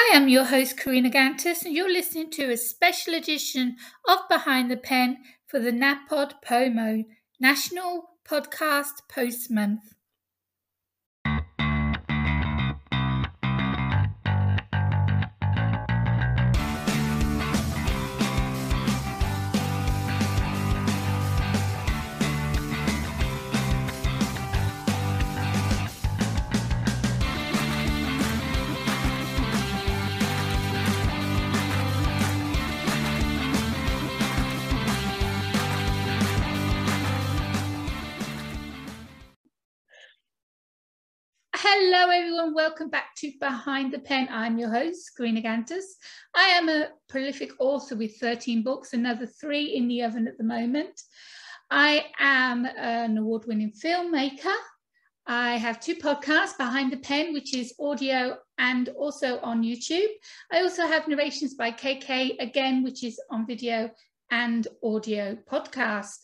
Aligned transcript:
I 0.00 0.12
am 0.14 0.28
your 0.28 0.44
host, 0.44 0.78
Karina 0.78 1.10
Kantas, 1.10 1.62
and 1.62 1.74
you're 1.74 1.92
listening 1.92 2.30
to 2.30 2.50
a 2.50 2.56
special 2.56 3.12
edition 3.12 3.76
of 4.08 4.20
Behind 4.30 4.70
the 4.70 4.78
Pen 4.78 5.18
for 5.46 5.60
the 5.60 5.72
NAPOD 5.72 6.42
POMO, 6.42 7.04
National 7.38 8.14
Podcast 8.26 9.02
Post 9.10 9.50
Month. 9.50 9.92
Everyone. 42.12 42.54
Welcome 42.54 42.90
back 42.90 43.14
to 43.18 43.30
Behind 43.38 43.92
the 43.92 44.00
Pen. 44.00 44.26
I'm 44.32 44.58
your 44.58 44.68
host, 44.68 45.12
Karina 45.16 45.42
Kantas. 45.42 45.84
I 46.34 46.42
am 46.48 46.68
a 46.68 46.88
prolific 47.08 47.52
author 47.60 47.94
with 47.94 48.18
13 48.18 48.64
books, 48.64 48.92
another 48.94 49.26
three 49.26 49.76
in 49.76 49.86
the 49.86 50.02
oven 50.02 50.26
at 50.26 50.36
the 50.36 50.42
moment. 50.42 51.00
I 51.70 52.06
am 52.18 52.66
an 52.66 53.16
award 53.16 53.44
winning 53.46 53.72
filmmaker. 53.72 54.56
I 55.28 55.56
have 55.58 55.78
two 55.78 55.94
podcasts, 55.94 56.58
Behind 56.58 56.92
the 56.92 56.96
Pen, 56.96 57.32
which 57.32 57.54
is 57.54 57.74
audio 57.78 58.36
and 58.58 58.88
also 58.88 59.38
on 59.40 59.62
YouTube. 59.62 60.08
I 60.50 60.62
also 60.62 60.88
have 60.88 61.06
narrations 61.06 61.54
by 61.54 61.70
KK, 61.70 62.40
again, 62.40 62.82
which 62.82 63.04
is 63.04 63.20
on 63.30 63.46
video 63.46 63.88
and 64.32 64.66
audio 64.82 65.38
podcast. 65.48 66.16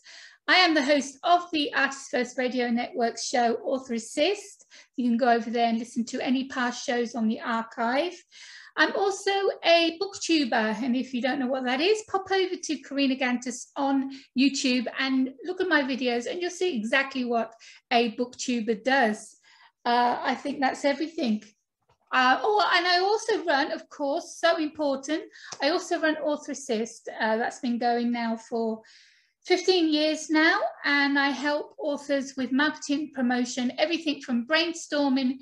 I 0.49 0.55
am 0.59 0.73
the 0.73 0.83
host 0.83 1.17
of 1.23 1.43
the 1.51 1.73
Artist 1.73 2.09
First 2.09 2.37
Radio 2.37 2.69
Network 2.69 3.17
show 3.19 3.55
Author 3.65 3.95
Assist. 3.95 4.65
You 4.95 5.09
can 5.09 5.17
go 5.17 5.29
over 5.29 5.49
there 5.49 5.67
and 5.67 5.77
listen 5.77 6.05
to 6.05 6.21
any 6.21 6.47
past 6.47 6.85
shows 6.85 7.15
on 7.15 7.27
the 7.27 7.41
archive. 7.41 8.13
I'm 8.77 8.95
also 8.95 9.31
a 9.65 9.99
booktuber, 10.01 10.81
and 10.81 10.95
if 10.95 11.13
you 11.13 11.21
don't 11.21 11.39
know 11.39 11.47
what 11.47 11.65
that 11.65 11.81
is, 11.81 12.01
pop 12.09 12.31
over 12.31 12.55
to 12.55 12.77
Karina 12.77 13.17
Kantas 13.17 13.71
on 13.75 14.09
YouTube 14.39 14.85
and 14.97 15.33
look 15.43 15.59
at 15.59 15.67
my 15.67 15.81
videos, 15.81 16.31
and 16.31 16.41
you'll 16.41 16.49
see 16.49 16.77
exactly 16.77 17.25
what 17.25 17.53
a 17.91 18.15
booktuber 18.15 18.81
does. 18.81 19.35
Uh, 19.83 20.17
I 20.21 20.33
think 20.33 20.61
that's 20.61 20.85
everything. 20.85 21.43
Uh, 22.09 22.39
oh, 22.41 22.71
and 22.73 22.87
I 22.87 22.99
also 22.99 23.43
run, 23.43 23.73
of 23.73 23.89
course, 23.89 24.37
so 24.39 24.57
important. 24.57 25.23
I 25.61 25.71
also 25.71 25.99
run 25.99 26.15
Author 26.17 26.53
Assist. 26.53 27.09
Uh, 27.19 27.35
that's 27.35 27.59
been 27.59 27.77
going 27.77 28.13
now 28.13 28.37
for 28.37 28.81
15 29.47 29.93
years 29.93 30.29
now, 30.29 30.59
and 30.83 31.17
I 31.17 31.29
help 31.29 31.73
authors 31.79 32.33
with 32.35 32.51
marketing 32.51 33.11
promotion, 33.15 33.71
everything 33.77 34.19
from 34.19 34.45
brainstorming 34.45 35.37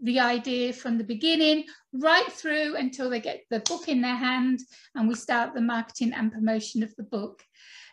the 0.00 0.20
idea 0.20 0.72
from 0.72 0.96
the 0.96 1.02
beginning 1.02 1.64
right 1.92 2.30
through 2.30 2.76
until 2.76 3.10
they 3.10 3.18
get 3.18 3.42
the 3.50 3.58
book 3.60 3.88
in 3.88 4.00
their 4.00 4.14
hand 4.14 4.60
and 4.94 5.08
we 5.08 5.16
start 5.16 5.54
the 5.54 5.60
marketing 5.60 6.12
and 6.12 6.32
promotion 6.32 6.84
of 6.84 6.94
the 6.94 7.02
book. 7.02 7.42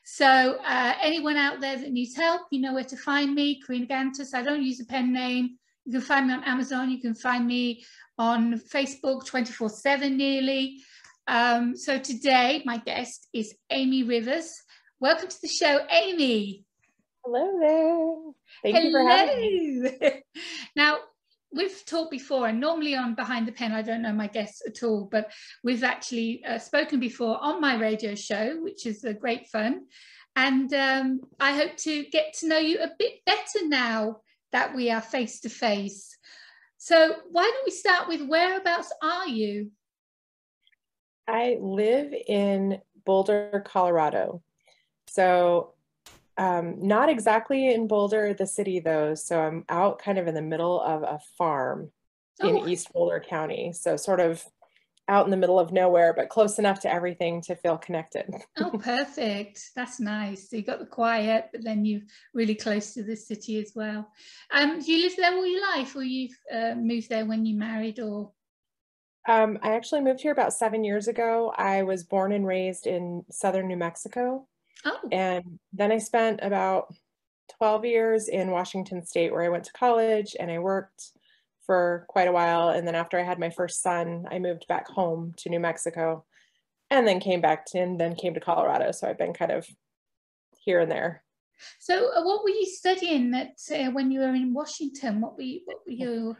So 0.04 0.60
uh, 0.64 0.94
anyone 1.02 1.36
out 1.36 1.62
there 1.62 1.80
that 1.80 1.92
needs 1.92 2.16
help, 2.16 2.44
you 2.52 2.62
know 2.62 2.76
where 2.76 2.84
to 2.84 2.96
find 2.96 3.34
me, 3.34 3.60
Karina 3.60 3.88
Kantas. 3.88 4.36
I 4.36 4.44
don't 4.44 4.62
use 4.62 4.80
a 4.82 4.86
pen 4.86 5.12
name. 5.12 5.58
You 5.86 5.94
can 5.94 6.02
find 6.02 6.28
me 6.28 6.34
on 6.34 6.44
Amazon. 6.44 6.92
You 6.92 7.02
can 7.02 7.16
find 7.16 7.48
me 7.48 7.84
on 8.20 8.60
Facebook 8.72 9.26
24 9.26 9.70
7 9.70 10.16
nearly. 10.16 10.78
Um, 11.28 11.76
so 11.76 11.98
today, 11.98 12.62
my 12.66 12.78
guest 12.78 13.28
is 13.34 13.56
Amy 13.72 14.04
Rivers. 14.04 14.62
Welcome 15.02 15.28
to 15.28 15.42
the 15.42 15.50
show, 15.50 15.86
Amy. 15.92 16.64
Hello 17.26 17.60
there. 17.60 18.34
Thank 18.64 18.78
Hello. 18.78 18.88
you 18.88 18.92
for 18.92 19.10
having 19.10 19.84
me. 19.84 20.24
now, 20.78 21.00
we've 21.52 21.86
talked 21.86 22.12
before, 22.12 22.48
and 22.48 22.62
normally 22.62 22.96
on 22.96 23.14
Behind 23.14 23.46
the 23.46 23.52
Pen, 23.52 23.74
I 23.74 23.82
don't 23.82 24.02
know 24.02 24.14
my 24.14 24.28
guests 24.28 24.62
at 24.66 24.84
all, 24.84 25.10
but 25.12 25.34
we've 25.66 25.84
actually 25.84 26.46
uh, 26.46 26.60
spoken 26.60 27.02
before 27.02 27.38
on 27.42 27.60
my 27.60 27.76
radio 27.76 28.16
show, 28.16 28.58
which 28.62 28.86
is 28.86 29.04
a 29.04 29.14
great 29.14 29.48
fun. 29.48 29.82
And 30.38 30.74
um, 30.74 31.20
I 31.42 31.52
hope 31.52 31.76
to 31.80 32.06
get 32.06 32.34
to 32.36 32.48
know 32.48 32.58
you 32.58 32.80
a 32.80 32.92
bit 32.98 33.20
better 33.26 33.68
now 33.68 34.22
that 34.54 34.74
we 34.74 34.92
are 34.92 35.02
face 35.02 35.42
to 35.42 35.50
face. 35.50 36.18
So, 36.78 37.16
why 37.32 37.44
don't 37.44 37.66
we 37.66 37.72
start 37.72 38.08
with 38.08 38.26
whereabouts 38.26 38.94
are 39.04 39.28
you? 39.28 39.72
I 41.28 41.58
live 41.60 42.14
in 42.14 42.80
Boulder, 43.06 43.62
Colorado. 43.66 44.42
So 45.16 45.74
um, 46.38 46.76
not 46.86 47.08
exactly 47.08 47.74
in 47.74 47.88
Boulder, 47.88 48.34
the 48.34 48.46
city 48.46 48.80
though. 48.82 49.16
So 49.16 49.40
I'm 49.40 49.64
out 49.70 50.00
kind 50.00 50.18
of 50.18 50.28
in 50.28 50.36
the 50.36 50.42
middle 50.42 50.82
of 50.82 51.04
a 51.04 51.20
farm 51.38 51.92
oh. 52.42 52.50
in 52.50 52.70
East 52.70 52.92
Boulder 52.92 53.24
County. 53.26 53.72
So 53.72 53.96
sort 53.96 54.20
of 54.20 54.44
out 55.08 55.24
in 55.24 55.32
the 55.32 55.38
middle 55.38 55.60
of 55.60 55.72
nowhere, 55.72 56.14
but 56.14 56.28
close 56.30 56.60
enough 56.60 56.82
to 56.82 56.92
everything 56.92 57.40
to 57.44 57.56
feel 57.56 57.78
connected. 57.78 58.30
oh, 58.58 58.72
perfect. 58.84 59.72
That's 59.76 60.02
nice. 60.02 60.50
So 60.50 60.58
you 60.58 60.64
got 60.64 60.80
the 60.80 60.86
quiet, 60.86 61.50
but 61.54 61.64
then 61.64 61.86
you're 61.86 62.02
really 62.34 62.56
close 62.56 62.94
to 62.96 63.04
the 63.04 63.16
city 63.16 63.62
as 63.62 63.72
well. 63.74 64.12
Um, 64.52 64.82
do 64.82 64.92
you 64.92 65.04
live 65.04 65.16
there 65.16 65.34
all 65.34 65.46
your 65.46 65.62
life 65.62 65.96
or 65.96 66.04
you've 66.04 66.38
uh, 66.54 66.76
moved 66.76 67.10
there 67.10 67.26
when 67.26 67.46
you 67.46 67.56
married 67.56 68.00
or? 68.00 68.32
Um, 69.30 69.60
I 69.62 69.76
actually 69.76 70.02
moved 70.02 70.22
here 70.22 70.34
about 70.34 70.54
seven 70.54 70.84
years 70.84 71.08
ago. 71.08 71.54
I 71.56 71.84
was 71.84 72.04
born 72.04 72.34
and 72.34 72.46
raised 72.46 72.86
in 72.86 73.24
Southern 73.32 73.68
New 73.68 73.78
Mexico. 73.78 74.48
Oh. 74.86 75.00
And 75.12 75.60
then 75.74 75.92
I 75.92 75.98
spent 75.98 76.40
about 76.44 76.94
12 77.58 77.86
years 77.86 78.28
in 78.28 78.52
Washington 78.52 79.06
State 79.06 79.32
where 79.32 79.44
I 79.44 79.50
went 79.50 79.64
to 79.66 79.74
college 79.74 80.36
and 80.40 80.52
I 80.52 80.60
worked 80.60 81.12
for 81.66 82.06
quite 82.08 82.28
a 82.28 82.32
while. 82.32 82.70
And 82.70 82.88
then 82.88 82.96
after 82.96 83.20
I 83.20 83.24
had 83.24 83.40
my 83.40 83.50
first 83.50 83.82
son, 83.82 84.26
I 84.30 84.40
moved 84.40 84.68
back 84.68 84.88
home 84.88 85.34
to 85.38 85.50
New 85.50 85.60
Mexico 85.60 86.26
and 86.92 87.08
then 87.08 87.20
came 87.20 87.42
back 87.42 87.66
to, 87.68 87.80
and 87.80 88.00
then 88.00 88.16
came 88.16 88.36
to 88.36 88.40
Colorado. 88.40 88.92
So 88.92 89.08
I've 89.08 89.18
been 89.18 89.34
kind 89.34 89.52
of 89.52 89.68
here 90.58 90.80
and 90.80 90.92
there. 90.92 91.24
So 91.80 92.12
uh, 92.16 92.24
what 92.24 92.44
were 92.44 92.50
you 92.50 92.66
studying 92.66 93.34
at, 93.34 93.56
uh, 93.72 93.92
when 93.92 94.12
you 94.12 94.20
were 94.20 94.36
in 94.36 94.54
Washington? 94.54 95.22
What 95.22 95.36
were 95.36 95.44
you, 95.44 95.62
what 95.66 95.78
were 95.86 95.94
you? 95.94 96.38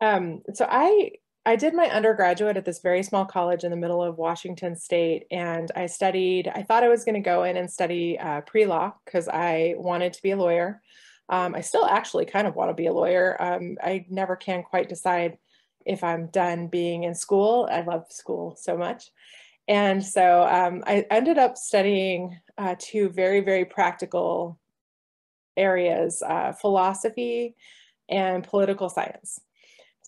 Um, 0.00 0.42
so 0.54 0.66
I 0.68 1.12
I 1.44 1.56
did 1.56 1.74
my 1.74 1.86
undergraduate 1.88 2.56
at 2.56 2.64
this 2.64 2.80
very 2.80 3.02
small 3.02 3.24
college 3.24 3.64
in 3.64 3.72
the 3.72 3.76
middle 3.76 4.02
of 4.02 4.16
Washington 4.16 4.76
State, 4.76 5.26
and 5.32 5.70
I 5.74 5.86
studied. 5.86 6.46
I 6.54 6.62
thought 6.62 6.84
I 6.84 6.88
was 6.88 7.04
going 7.04 7.16
to 7.16 7.20
go 7.20 7.42
in 7.42 7.56
and 7.56 7.68
study 7.68 8.16
uh, 8.18 8.42
pre 8.42 8.64
law 8.64 8.94
because 9.04 9.28
I 9.28 9.74
wanted 9.76 10.12
to 10.12 10.22
be 10.22 10.30
a 10.30 10.36
lawyer. 10.36 10.80
Um, 11.28 11.54
I 11.54 11.60
still 11.60 11.84
actually 11.84 12.26
kind 12.26 12.46
of 12.46 12.54
want 12.54 12.70
to 12.70 12.74
be 12.74 12.86
a 12.86 12.92
lawyer. 12.92 13.40
Um, 13.42 13.76
I 13.82 14.06
never 14.08 14.36
can 14.36 14.62
quite 14.62 14.88
decide 14.88 15.38
if 15.84 16.04
I'm 16.04 16.28
done 16.28 16.68
being 16.68 17.02
in 17.02 17.14
school. 17.14 17.68
I 17.70 17.80
love 17.80 18.06
school 18.10 18.54
so 18.56 18.76
much. 18.76 19.10
And 19.66 20.04
so 20.04 20.42
um, 20.46 20.84
I 20.86 21.06
ended 21.10 21.38
up 21.38 21.56
studying 21.56 22.38
uh, 22.56 22.76
two 22.78 23.08
very, 23.08 23.40
very 23.40 23.64
practical 23.64 24.60
areas 25.56 26.22
uh, 26.22 26.52
philosophy 26.52 27.56
and 28.08 28.44
political 28.44 28.88
science. 28.88 29.40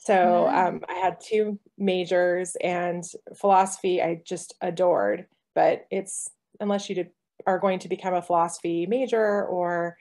So 0.04 0.48
um, 0.48 0.82
I 0.88 0.94
had 0.94 1.18
two 1.20 1.58
majors 1.78 2.56
and 2.60 3.02
philosophy 3.36 4.02
I 4.02 4.20
just 4.24 4.54
adored, 4.60 5.26
but 5.54 5.86
it's 5.90 6.30
unless 6.60 6.88
you 6.88 6.94
did, 6.94 7.10
are 7.46 7.58
going 7.58 7.78
to 7.80 7.88
become 7.88 8.14
a 8.14 8.22
philosophy 8.22 8.86
major 8.86 9.44
or 9.44 9.96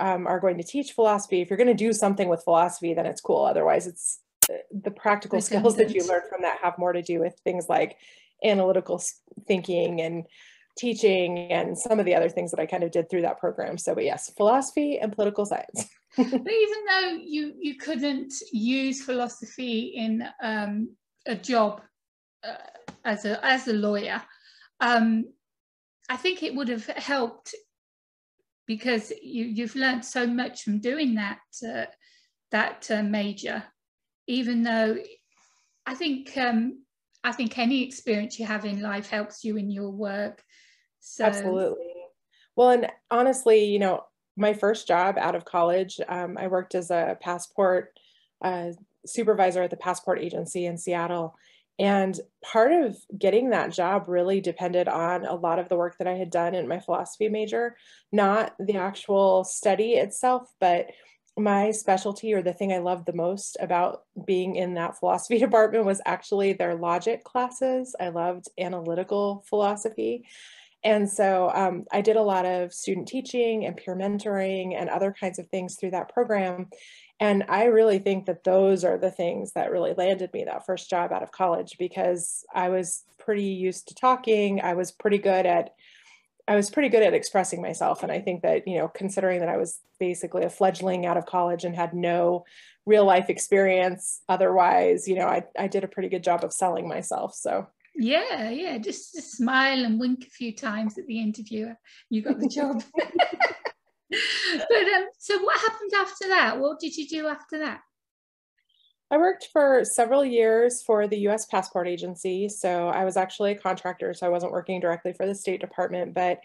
um, 0.00 0.26
are 0.26 0.40
going 0.40 0.58
to 0.58 0.64
teach 0.64 0.92
philosophy, 0.92 1.40
if 1.40 1.50
you're 1.50 1.56
going 1.56 1.68
to 1.68 1.74
do 1.74 1.92
something 1.92 2.28
with 2.28 2.42
philosophy, 2.42 2.94
then 2.94 3.06
it's 3.06 3.20
cool. 3.20 3.44
Otherwise, 3.44 3.86
it's 3.86 4.20
uh, 4.50 4.56
the 4.82 4.90
practical 4.90 5.40
skills 5.40 5.76
that 5.76 5.94
you 5.94 6.06
learn 6.06 6.22
from 6.28 6.42
that 6.42 6.58
have 6.62 6.76
more 6.78 6.92
to 6.92 7.02
do 7.02 7.20
with 7.20 7.34
things 7.44 7.66
like 7.68 7.96
analytical 8.44 9.02
thinking 9.46 10.00
and 10.00 10.24
teaching 10.76 11.38
and 11.52 11.78
some 11.78 12.00
of 12.00 12.06
the 12.06 12.14
other 12.14 12.28
things 12.28 12.50
that 12.50 12.60
I 12.60 12.66
kind 12.66 12.82
of 12.82 12.90
did 12.90 13.08
through 13.08 13.22
that 13.22 13.38
program. 13.38 13.78
So, 13.78 13.94
but 13.94 14.04
yes, 14.04 14.32
philosophy 14.36 14.98
and 14.98 15.12
political 15.12 15.46
science. 15.46 15.86
but 16.16 16.28
even 16.28 16.84
though 16.88 17.18
you 17.22 17.54
you 17.58 17.76
couldn't 17.76 18.32
use 18.52 19.02
philosophy 19.02 19.92
in 19.96 20.26
um, 20.42 20.96
a 21.26 21.34
job 21.34 21.80
uh, 22.46 22.56
as 23.04 23.24
a 23.24 23.44
as 23.44 23.68
a 23.68 23.72
lawyer, 23.72 24.22
um, 24.80 25.24
I 26.08 26.16
think 26.16 26.42
it 26.42 26.54
would 26.54 26.68
have 26.68 26.86
helped 26.86 27.54
because 28.66 29.12
you 29.22 29.44
you've 29.44 29.76
learned 29.76 30.04
so 30.04 30.26
much 30.26 30.62
from 30.62 30.80
doing 30.80 31.14
that 31.14 31.40
uh, 31.66 31.86
that 32.50 32.90
uh, 32.90 33.02
major. 33.02 33.64
Even 34.26 34.62
though 34.62 34.96
I 35.86 35.94
think 35.94 36.36
um, 36.36 36.84
I 37.22 37.32
think 37.32 37.58
any 37.58 37.82
experience 37.82 38.38
you 38.38 38.46
have 38.46 38.64
in 38.64 38.80
life 38.80 39.08
helps 39.10 39.44
you 39.44 39.56
in 39.56 39.70
your 39.70 39.90
work 39.90 40.42
so. 41.04 41.26
Absolutely. 41.26 41.92
Well, 42.56 42.70
and 42.70 42.90
honestly, 43.10 43.64
you 43.64 43.78
know, 43.78 44.04
my 44.36 44.52
first 44.52 44.86
job 44.86 45.16
out 45.18 45.34
of 45.34 45.44
college, 45.44 46.00
um, 46.08 46.36
I 46.38 46.48
worked 46.48 46.74
as 46.74 46.90
a 46.90 47.16
passport 47.20 47.98
uh, 48.42 48.70
supervisor 49.06 49.62
at 49.62 49.70
the 49.70 49.76
passport 49.76 50.18
agency 50.20 50.66
in 50.66 50.76
Seattle. 50.78 51.34
And 51.78 52.18
part 52.42 52.72
of 52.72 52.96
getting 53.18 53.50
that 53.50 53.72
job 53.72 54.04
really 54.06 54.40
depended 54.40 54.86
on 54.86 55.24
a 55.24 55.34
lot 55.34 55.58
of 55.58 55.68
the 55.68 55.76
work 55.76 55.98
that 55.98 56.06
I 56.06 56.14
had 56.14 56.30
done 56.30 56.54
in 56.54 56.68
my 56.68 56.78
philosophy 56.78 57.28
major, 57.28 57.76
not 58.12 58.54
the 58.60 58.76
actual 58.76 59.42
study 59.42 59.94
itself, 59.94 60.52
but 60.60 60.86
my 61.36 61.72
specialty 61.72 62.32
or 62.32 62.42
the 62.42 62.52
thing 62.52 62.72
I 62.72 62.78
loved 62.78 63.06
the 63.06 63.12
most 63.12 63.56
about 63.60 64.04
being 64.24 64.54
in 64.54 64.74
that 64.74 64.98
philosophy 64.98 65.38
department 65.40 65.84
was 65.84 66.00
actually 66.06 66.52
their 66.52 66.76
logic 66.76 67.24
classes. 67.24 67.96
I 67.98 68.10
loved 68.10 68.46
analytical 68.58 69.44
philosophy. 69.48 70.26
And 70.84 71.08
so 71.10 71.50
um, 71.54 71.86
I 71.90 72.02
did 72.02 72.16
a 72.16 72.22
lot 72.22 72.44
of 72.44 72.72
student 72.72 73.08
teaching 73.08 73.64
and 73.64 73.76
peer 73.76 73.96
mentoring 73.96 74.74
and 74.78 74.90
other 74.90 75.14
kinds 75.18 75.38
of 75.38 75.48
things 75.48 75.76
through 75.76 75.92
that 75.92 76.12
program. 76.12 76.68
And 77.20 77.44
I 77.48 77.64
really 77.64 77.98
think 77.98 78.26
that 78.26 78.44
those 78.44 78.84
are 78.84 78.98
the 78.98 79.10
things 79.10 79.52
that 79.52 79.70
really 79.70 79.94
landed 79.94 80.30
me 80.34 80.44
that 80.44 80.66
first 80.66 80.90
job 80.90 81.10
out 81.10 81.22
of 81.22 81.32
college 81.32 81.76
because 81.78 82.44
I 82.54 82.68
was 82.68 83.04
pretty 83.18 83.44
used 83.44 83.88
to 83.88 83.94
talking. 83.94 84.60
I 84.60 84.74
was 84.74 84.92
pretty 84.92 85.18
good 85.18 85.46
at 85.46 85.70
I 86.46 86.56
was 86.56 86.68
pretty 86.68 86.90
good 86.90 87.02
at 87.02 87.14
expressing 87.14 87.62
myself. 87.62 88.02
And 88.02 88.12
I 88.12 88.20
think 88.20 88.42
that, 88.42 88.68
you 88.68 88.76
know, 88.76 88.88
considering 88.88 89.40
that 89.40 89.48
I 89.48 89.56
was 89.56 89.80
basically 89.98 90.42
a 90.42 90.50
fledgling 90.50 91.06
out 91.06 91.16
of 91.16 91.24
college 91.24 91.64
and 91.64 91.74
had 91.74 91.94
no 91.94 92.44
real 92.84 93.06
life 93.06 93.30
experience 93.30 94.20
otherwise, 94.28 95.08
you 95.08 95.14
know, 95.14 95.26
I, 95.26 95.44
I 95.58 95.68
did 95.68 95.84
a 95.84 95.88
pretty 95.88 96.10
good 96.10 96.22
job 96.22 96.44
of 96.44 96.52
selling 96.52 96.86
myself. 96.86 97.34
So 97.34 97.68
yeah, 97.96 98.50
yeah, 98.50 98.78
just, 98.78 99.14
just 99.14 99.36
smile 99.36 99.84
and 99.84 100.00
wink 100.00 100.24
a 100.26 100.30
few 100.30 100.54
times 100.54 100.98
at 100.98 101.06
the 101.06 101.20
interviewer. 101.20 101.76
You 102.10 102.22
got 102.22 102.38
the 102.38 102.48
job. 102.48 102.82
but 104.68 104.88
um, 104.94 105.06
so 105.18 105.38
what 105.42 105.60
happened 105.60 105.92
after 105.96 106.28
that? 106.28 106.58
What 106.58 106.80
did 106.80 106.96
you 106.96 107.08
do 107.08 107.26
after 107.26 107.58
that? 107.58 107.80
I 109.10 109.18
worked 109.18 109.48
for 109.52 109.84
several 109.84 110.24
years 110.24 110.82
for 110.82 111.06
the 111.06 111.18
US 111.28 111.46
Passport 111.46 111.86
Agency. 111.86 112.48
So 112.48 112.88
I 112.88 113.04
was 113.04 113.16
actually 113.16 113.52
a 113.52 113.58
contractor, 113.58 114.14
so 114.14 114.26
I 114.26 114.30
wasn't 114.30 114.52
working 114.52 114.80
directly 114.80 115.12
for 115.12 115.26
the 115.26 115.34
State 115.34 115.60
Department, 115.60 116.14
but 116.14 116.40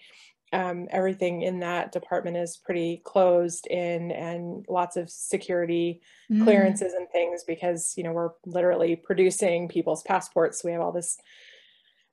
um, 0.51 0.87
everything 0.91 1.41
in 1.41 1.59
that 1.59 1.91
department 1.91 2.37
is 2.37 2.57
pretty 2.57 3.01
closed 3.05 3.67
in 3.67 4.11
and 4.11 4.65
lots 4.67 4.97
of 4.97 5.09
security 5.09 6.01
mm. 6.31 6.43
clearances 6.43 6.93
and 6.93 7.07
things 7.09 7.43
because, 7.45 7.93
you 7.95 8.03
know, 8.03 8.11
we're 8.11 8.31
literally 8.45 8.95
producing 8.95 9.67
people's 9.67 10.03
passports. 10.03 10.61
So 10.61 10.67
we 10.67 10.73
have 10.73 10.81
all 10.81 10.91
this 10.91 11.17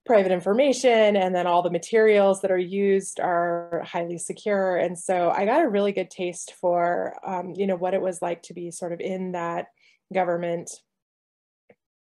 private 0.07 0.33
information 0.33 1.17
and 1.17 1.35
then 1.35 1.47
all 1.47 1.63
the 1.63 1.71
materials 1.71 2.41
that 2.41 2.51
are 2.51 2.59
used 2.59 3.19
are 3.19 3.83
highly 3.85 4.17
secure 4.17 4.77
and 4.77 4.97
so 4.97 5.31
i 5.31 5.45
got 5.45 5.65
a 5.65 5.69
really 5.69 5.91
good 5.91 6.09
taste 6.09 6.55
for 6.61 7.17
um, 7.27 7.53
you 7.57 7.67
know 7.67 7.75
what 7.75 7.93
it 7.93 8.01
was 8.01 8.23
like 8.23 8.41
to 8.41 8.55
be 8.55 8.71
sort 8.71 8.93
of 8.93 9.01
in 9.01 9.33
that 9.33 9.67
government 10.15 10.71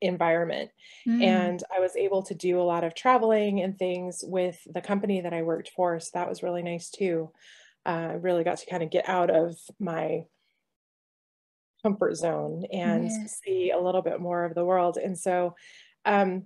environment 0.03 0.69
mm. 1.07 1.21
and 1.23 1.63
i 1.75 1.79
was 1.79 1.95
able 1.95 2.21
to 2.23 2.35
do 2.35 2.59
a 2.59 2.63
lot 2.63 2.83
of 2.83 2.93
traveling 2.93 3.61
and 3.61 3.77
things 3.77 4.23
with 4.27 4.59
the 4.73 4.81
company 4.81 5.21
that 5.21 5.33
i 5.33 5.41
worked 5.41 5.69
for 5.69 5.99
so 5.99 6.09
that 6.13 6.29
was 6.29 6.43
really 6.43 6.63
nice 6.63 6.89
too 6.89 7.31
uh, 7.85 8.13
really 8.21 8.45
got 8.45 8.57
to 8.57 8.65
kind 8.65 8.81
of 8.81 8.89
get 8.89 9.09
out 9.09 9.29
of 9.29 9.57
my 9.77 10.23
comfort 11.81 12.15
zone 12.15 12.63
and 12.71 13.11
see 13.29 13.71
a 13.71 13.79
little 13.79 14.01
bit 14.01 14.21
more 14.21 14.45
of 14.45 14.55
the 14.55 14.63
world 14.63 14.97
and 14.97 15.17
so 15.17 15.53
um, 16.05 16.43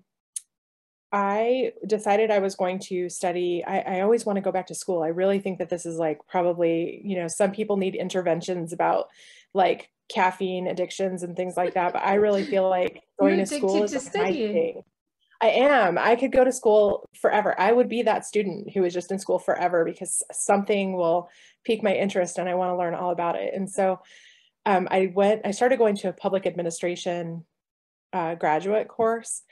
I 1.12 1.72
decided 1.86 2.32
I 2.32 2.40
was 2.40 2.56
going 2.56 2.80
to 2.80 3.10
study. 3.10 3.64
I, 3.66 3.80
I 3.80 4.02
always 4.02 4.26
want 4.26 4.38
to 4.38 4.42
go 4.42 4.52
back 4.52 4.68
to 4.68 4.76
school. 4.76 5.04
I 5.04 5.08
really 5.08 5.40
think 5.40 5.60
that 5.60 5.70
this 5.70 5.86
is 5.86 5.98
like 5.98 6.20
probably, 6.28 7.02
you 7.04 7.18
know, 7.18 7.28
some 7.28 7.52
people 7.52 7.78
need 7.78 7.96
interventions 7.96 8.74
about 8.74 9.08
like 9.54 9.90
caffeine 10.10 10.68
addictions 10.68 11.24
and 11.24 11.36
things 11.36 11.58
like 11.58 11.74
that. 11.74 11.94
But 11.94 12.04
I 12.04 12.16
really 12.16 12.46
feel 12.46 12.70
like 12.70 13.04
going 13.20 13.38
to 13.38 13.46
school 13.46 13.84
is 13.84 13.92
to 13.92 14.18
my 14.18 14.32
thing. 14.32 14.84
I 15.40 15.50
am. 15.50 15.98
I 16.00 16.16
could 16.16 16.32
go 16.32 16.44
to 16.44 16.52
school 16.52 17.08
forever. 17.20 17.54
I 17.60 17.72
would 17.72 17.90
be 17.90 18.02
that 18.04 18.26
student 18.26 18.72
who 18.74 18.84
is 18.84 18.94
just 18.94 19.12
in 19.12 19.20
school 19.20 19.38
forever 19.38 19.86
because 19.86 20.24
something 20.32 20.94
will 20.94 21.30
pique 21.64 21.84
my 21.84 21.94
interest 21.94 22.40
and 22.40 22.50
I 22.50 22.56
want 22.56 22.72
to 22.72 22.78
learn 22.78 22.96
all 22.96 23.12
about 23.12 23.36
it. 23.36 23.54
And 23.54 23.70
so 23.70 24.00
um, 24.66 24.88
I 24.90 25.12
went, 25.14 25.42
I 25.46 25.52
started 25.52 25.78
going 25.78 25.96
to 25.98 26.10
a 26.10 26.14
public 26.14 26.48
administration 26.48 27.46
uh, 28.14 28.36
graduate 28.36 28.88
course. 28.88 29.44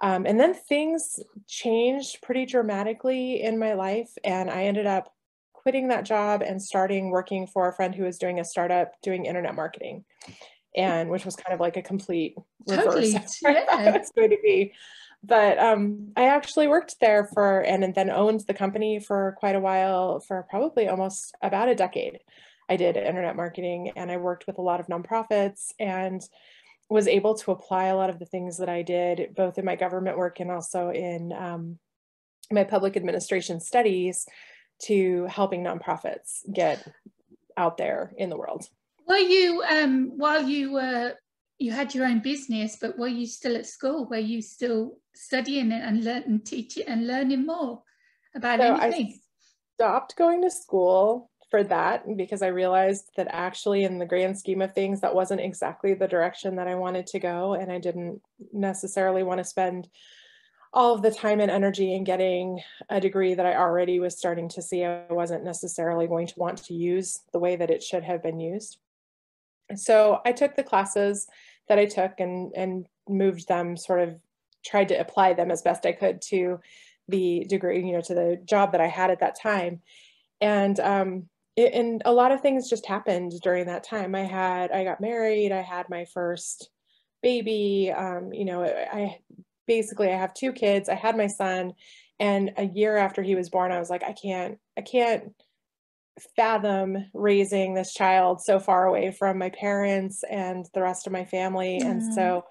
Um, 0.00 0.26
and 0.26 0.40
then 0.40 0.54
things 0.54 1.20
changed 1.46 2.22
pretty 2.22 2.46
dramatically 2.46 3.42
in 3.42 3.58
my 3.58 3.74
life, 3.74 4.10
and 4.24 4.50
I 4.50 4.64
ended 4.64 4.86
up 4.86 5.12
quitting 5.64 5.88
that 5.88 6.04
job 6.04 6.42
and 6.42 6.62
starting 6.62 7.10
working 7.10 7.46
for 7.46 7.68
a 7.68 7.72
friend 7.72 7.94
who 7.94 8.04
was 8.04 8.18
doing 8.18 8.38
a 8.38 8.44
startup 8.44 8.92
doing 9.02 9.24
internet 9.24 9.54
marketing, 9.54 10.04
and 10.76 11.10
which 11.10 11.24
was 11.24 11.34
kind 11.34 11.54
of 11.54 11.60
like 11.60 11.76
a 11.76 11.82
complete 11.82 12.36
reverse 12.68 12.84
totally. 12.84 13.10
yeah. 13.42 13.94
it's 13.94 14.12
going 14.12 14.30
to 14.30 14.38
be. 14.42 14.72
But 15.22 15.58
um, 15.58 16.12
I 16.16 16.26
actually 16.26 16.68
worked 16.68 16.96
there 17.00 17.24
for 17.32 17.60
and 17.60 17.94
then 17.94 18.10
owned 18.10 18.40
the 18.40 18.52
company 18.52 19.00
for 19.00 19.34
quite 19.38 19.56
a 19.56 19.60
while, 19.60 20.20
for 20.20 20.46
probably 20.50 20.86
almost 20.86 21.34
about 21.42 21.70
a 21.70 21.74
decade. 21.74 22.18
I 22.68 22.76
did 22.76 22.98
internet 22.98 23.34
marketing 23.34 23.92
and 23.96 24.10
I 24.10 24.18
worked 24.18 24.46
with 24.46 24.58
a 24.58 24.62
lot 24.62 24.80
of 24.80 24.86
nonprofits 24.86 25.72
and 25.80 26.22
was 26.90 27.08
able 27.08 27.34
to 27.36 27.52
apply 27.52 27.86
a 27.86 27.96
lot 27.96 28.10
of 28.10 28.18
the 28.18 28.26
things 28.26 28.58
that 28.58 28.68
I 28.68 28.82
did, 28.82 29.34
both 29.34 29.58
in 29.58 29.64
my 29.64 29.76
government 29.76 30.18
work 30.18 30.40
and 30.40 30.50
also 30.50 30.90
in 30.90 31.32
um, 31.32 31.78
my 32.52 32.64
public 32.64 32.96
administration 32.96 33.60
studies, 33.60 34.26
to 34.82 35.26
helping 35.26 35.62
nonprofits 35.62 36.40
get 36.52 36.86
out 37.56 37.76
there 37.76 38.12
in 38.16 38.30
the 38.30 38.36
world. 38.36 38.68
Were 39.06 39.16
you, 39.16 39.62
um, 39.70 40.12
while 40.16 40.42
you 40.42 40.72
were, 40.72 41.14
you 41.58 41.72
had 41.72 41.94
your 41.94 42.06
own 42.06 42.20
business, 42.20 42.76
but 42.80 42.98
were 42.98 43.08
you 43.08 43.26
still 43.26 43.56
at 43.56 43.66
school? 43.66 44.06
Were 44.06 44.16
you 44.16 44.42
still 44.42 44.96
studying 45.14 45.70
it 45.70 45.82
and 45.82 46.04
learning, 46.04 46.40
teaching 46.40 46.86
and 46.86 47.06
learning 47.06 47.46
more 47.46 47.82
about 48.34 48.60
so 48.60 48.76
anything? 48.76 49.06
I 49.06 49.20
stopped 49.76 50.16
going 50.16 50.42
to 50.42 50.50
school 50.50 51.30
for 51.50 51.62
that 51.62 52.04
because 52.16 52.42
I 52.42 52.48
realized 52.48 53.10
that 53.16 53.28
actually, 53.30 53.84
in 53.84 53.98
the 53.98 54.06
grand 54.06 54.38
scheme 54.38 54.62
of 54.62 54.74
things, 54.74 55.00
that 55.02 55.14
wasn't 55.14 55.40
exactly 55.40 55.94
the 55.94 56.08
direction 56.08 56.56
that 56.56 56.66
I 56.66 56.74
wanted 56.74 57.06
to 57.08 57.20
go. 57.20 57.54
And 57.54 57.70
I 57.70 57.78
didn't 57.78 58.20
necessarily 58.52 59.22
want 59.22 59.38
to 59.38 59.44
spend 59.44 59.88
all 60.74 60.92
of 60.92 61.02
the 61.02 61.10
time 61.10 61.40
and 61.40 61.50
energy 61.50 61.94
in 61.94 62.02
getting 62.02 62.60
a 62.90 63.00
degree 63.00 63.32
that 63.34 63.46
I 63.46 63.54
already 63.54 64.00
was 64.00 64.18
starting 64.18 64.48
to 64.50 64.62
see 64.62 64.84
I 64.84 65.04
wasn't 65.08 65.44
necessarily 65.44 66.08
going 66.08 66.26
to 66.26 66.34
want 66.36 66.58
to 66.64 66.74
use 66.74 67.20
the 67.32 67.38
way 67.38 67.54
that 67.54 67.70
it 67.70 67.82
should 67.82 68.02
have 68.02 68.22
been 68.22 68.40
used. 68.40 68.78
So 69.76 70.20
I 70.26 70.32
took 70.32 70.56
the 70.56 70.64
classes 70.64 71.28
that 71.68 71.78
I 71.78 71.86
took 71.86 72.18
and, 72.18 72.52
and 72.56 72.86
moved 73.08 73.46
them 73.46 73.76
sort 73.76 74.00
of 74.00 74.16
tried 74.66 74.88
to 74.88 75.00
apply 75.00 75.34
them 75.34 75.52
as 75.52 75.62
best 75.62 75.86
I 75.86 75.92
could 75.92 76.20
to 76.22 76.58
the 77.06 77.46
degree, 77.48 77.84
you 77.86 77.92
know, 77.92 78.00
to 78.00 78.14
the 78.14 78.42
job 78.44 78.72
that 78.72 78.80
I 78.80 78.88
had 78.88 79.12
at 79.12 79.20
that 79.20 79.38
time. 79.40 79.80
And 80.40 80.78
um, 80.80 81.28
it, 81.54 81.72
and 81.72 82.02
a 82.04 82.12
lot 82.12 82.32
of 82.32 82.40
things 82.40 82.68
just 82.68 82.86
happened 82.86 83.32
during 83.42 83.66
that 83.66 83.84
time. 83.84 84.14
I 84.16 84.24
had, 84.24 84.72
I 84.72 84.82
got 84.82 85.00
married, 85.00 85.52
I 85.52 85.62
had 85.62 85.88
my 85.88 86.04
first 86.12 86.68
baby. 87.22 87.92
Um, 87.94 88.32
you 88.32 88.44
know, 88.44 88.64
I 88.64 89.18
basically 89.66 90.10
I 90.10 90.18
have 90.18 90.34
two 90.34 90.52
kids. 90.52 90.88
I 90.88 90.94
had 90.94 91.16
my 91.16 91.26
son, 91.26 91.72
and 92.20 92.52
a 92.56 92.64
year 92.64 92.96
after 92.96 93.22
he 93.22 93.34
was 93.34 93.50
born, 93.50 93.72
I 93.72 93.78
was 93.78 93.90
like, 93.90 94.04
I 94.04 94.12
can't, 94.12 94.58
I 94.78 94.82
can't 94.82 95.34
fathom 96.36 97.10
raising 97.12 97.74
this 97.74 97.92
child 97.92 98.40
so 98.40 98.60
far 98.60 98.86
away 98.86 99.10
from 99.10 99.38
my 99.38 99.50
parents 99.50 100.22
and 100.30 100.64
the 100.74 100.82
rest 100.82 101.06
of 101.06 101.12
my 101.12 101.24
family. 101.24 101.80
Mm. 101.82 101.90
And 101.90 102.14
so 102.14 102.44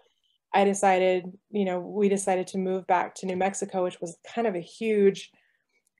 I 0.54 0.66
decided, 0.66 1.32
you 1.50 1.66
know, 1.66 1.80
we 1.80 2.10
decided 2.10 2.48
to 2.48 2.58
move 2.58 2.86
back 2.88 3.16
to 3.16 3.26
New 3.26 3.38
Mexico, 3.38 3.84
which 3.84 4.02
was 4.02 4.18
kind 4.36 4.48
of 4.48 4.56
a 4.56 4.60
huge 4.60 5.32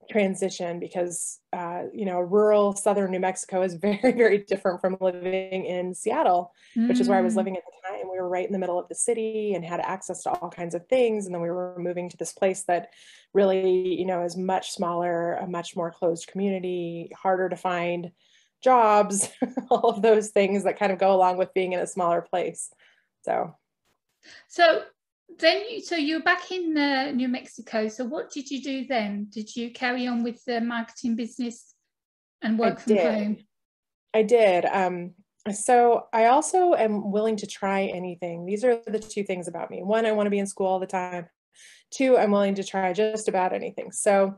transition 0.10 0.80
because 0.80 1.40
uh, 1.54 1.84
you 1.94 2.06
know 2.06 2.20
rural 2.20 2.76
southern 2.76 3.12
New 3.12 3.20
Mexico 3.20 3.62
is 3.62 3.74
very 3.82 4.12
very 4.12 4.40
different 4.40 4.82
from 4.82 4.98
living 5.00 5.66
in 5.66 5.94
Seattle, 5.94 6.54
mm. 6.76 6.88
which 6.88 7.00
is 7.00 7.08
where 7.08 7.18
I 7.18 7.22
was 7.22 7.34
mm. 7.34 7.38
living 7.38 7.58
at 7.58 7.64
the 7.66 7.88
time. 7.88 8.10
We 8.12 8.20
were 8.20 8.30
right 8.30 8.46
in 8.46 8.54
the 8.54 8.60
middle 8.60 8.80
of 8.80 8.88
the 8.90 8.96
city 8.96 9.54
and 9.54 9.64
had 9.64 9.80
access 9.80 10.24
to 10.24 10.32
all 10.32 10.50
kinds 10.50 10.76
of 10.76 10.88
things, 10.88 11.26
and 11.26 11.34
then 11.34 11.42
we 11.42 11.50
were 11.50 11.76
moving 11.78 12.10
to 12.10 12.18
this 12.18 12.34
place 12.34 12.64
that 12.64 12.90
really 13.34 13.94
you 13.94 14.06
know 14.06 14.24
is 14.24 14.38
much 14.38 14.72
smaller, 14.72 15.36
a 15.36 15.48
much 15.48 15.76
more 15.76 15.92
closed 15.92 16.28
community, 16.28 17.12
harder 17.16 17.50
to 17.50 17.56
find 17.56 18.12
jobs, 18.64 19.30
all 19.70 19.90
of 19.90 20.02
those 20.02 20.30
things 20.30 20.64
that 20.64 20.80
kind 20.80 20.92
of 20.92 20.98
go 20.98 21.14
along 21.14 21.38
with 21.38 21.54
being 21.54 21.74
in 21.74 21.80
a 21.80 21.88
smaller 21.88 22.22
place. 22.22 22.72
So, 23.24 23.56
so 24.48 24.84
then 25.40 25.64
you 25.70 25.82
so 25.82 25.96
you're 25.96 26.24
back 26.24 26.52
in 26.52 26.78
uh, 26.78 27.12
New 27.12 27.28
Mexico. 27.28 27.88
So 27.88 28.06
what 28.06 28.32
did 28.32 28.50
you 28.50 28.62
do 28.62 28.86
then? 28.88 29.28
Did 29.30 29.56
you 29.56 29.72
carry 29.72 30.08
on 30.08 30.24
with 30.24 30.44
the 30.46 30.62
marketing 30.62 31.16
business 31.16 31.74
and 32.42 32.60
work 32.60 32.80
I 32.80 32.82
from 32.82 32.96
did. 32.96 33.14
home? 33.14 33.38
I 34.14 34.24
did. 34.24 34.66
Um, 34.66 35.14
so 35.52 36.08
I 36.14 36.26
also 36.26 36.74
am 36.74 37.12
willing 37.12 37.36
to 37.38 37.48
try 37.48 37.84
anything. 37.84 38.46
These 38.46 38.64
are 38.64 38.80
the 38.88 39.00
two 39.00 39.24
things 39.24 39.48
about 39.48 39.70
me. 39.70 39.84
One, 39.84 40.06
I 40.06 40.12
want 40.12 40.28
to 40.28 40.32
be 40.32 40.40
in 40.40 40.48
school 40.48 40.68
all 40.68 40.80
the 40.80 40.88
time. 40.88 41.28
Two, 41.92 42.18
I'm 42.18 42.32
willing 42.32 42.56
to 42.56 42.64
try 42.64 42.94
just 42.94 43.28
about 43.28 43.54
anything. 43.54 43.92
So 43.92 44.38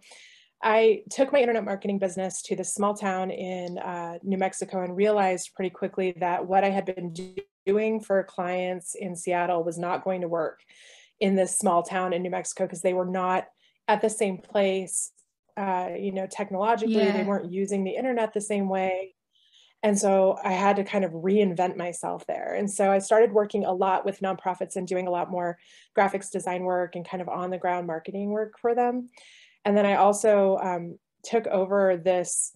I 0.63 1.03
took 1.11 1.31
my 1.31 1.39
internet 1.39 1.63
marketing 1.63 1.99
business 1.99 2.41
to 2.43 2.55
this 2.55 2.73
small 2.73 2.95
town 2.95 3.29
in 3.29 3.77
uh, 3.77 4.17
New 4.23 4.37
Mexico 4.37 4.83
and 4.83 4.95
realized 4.95 5.51
pretty 5.55 5.69
quickly 5.69 6.15
that 6.19 6.47
what 6.47 6.63
I 6.63 6.69
had 6.69 6.85
been 6.85 7.13
doing 7.65 7.99
for 7.99 8.23
clients 8.23 8.95
in 8.95 9.15
Seattle 9.15 9.63
was 9.63 9.77
not 9.77 10.03
going 10.03 10.21
to 10.21 10.27
work. 10.27 10.61
in 11.19 11.35
this 11.35 11.57
small 11.57 11.81
town 11.83 12.13
in 12.13 12.21
New 12.21 12.29
Mexico 12.29 12.65
because 12.65 12.81
they 12.81 12.93
were 12.93 13.05
not 13.05 13.45
at 13.87 14.01
the 14.01 14.09
same 14.09 14.37
place. 14.37 15.11
Uh, 15.57 15.91
you 15.97 16.11
know, 16.11 16.27
technologically, 16.27 16.95
yeah. 16.95 17.15
they 17.15 17.23
weren't 17.23 17.51
using 17.51 17.83
the 17.83 17.95
internet 17.95 18.33
the 18.33 18.41
same 18.41 18.67
way. 18.67 19.15
And 19.83 19.97
so 19.97 20.37
I 20.43 20.51
had 20.51 20.75
to 20.77 20.83
kind 20.83 21.05
of 21.05 21.11
reinvent 21.11 21.77
myself 21.77 22.25
there. 22.27 22.55
And 22.55 22.69
so 22.69 22.91
I 22.91 22.99
started 22.99 23.31
working 23.31 23.63
a 23.65 23.71
lot 23.71 24.03
with 24.03 24.19
nonprofits 24.19 24.75
and 24.75 24.87
doing 24.87 25.07
a 25.07 25.11
lot 25.11 25.31
more 25.31 25.57
graphics 25.97 26.31
design 26.31 26.63
work 26.63 26.95
and 26.95 27.07
kind 27.07 27.21
of 27.21 27.29
on 27.29 27.51
the 27.51 27.57
ground 27.57 27.87
marketing 27.87 28.31
work 28.31 28.55
for 28.59 28.75
them. 28.75 29.09
And 29.63 29.77
then 29.77 29.85
I 29.85 29.95
also 29.95 30.57
um, 30.57 30.97
took 31.23 31.45
over 31.47 31.97
this 31.97 32.51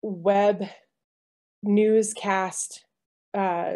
web 0.00 0.64
newscast 1.62 2.84
uh, 3.34 3.74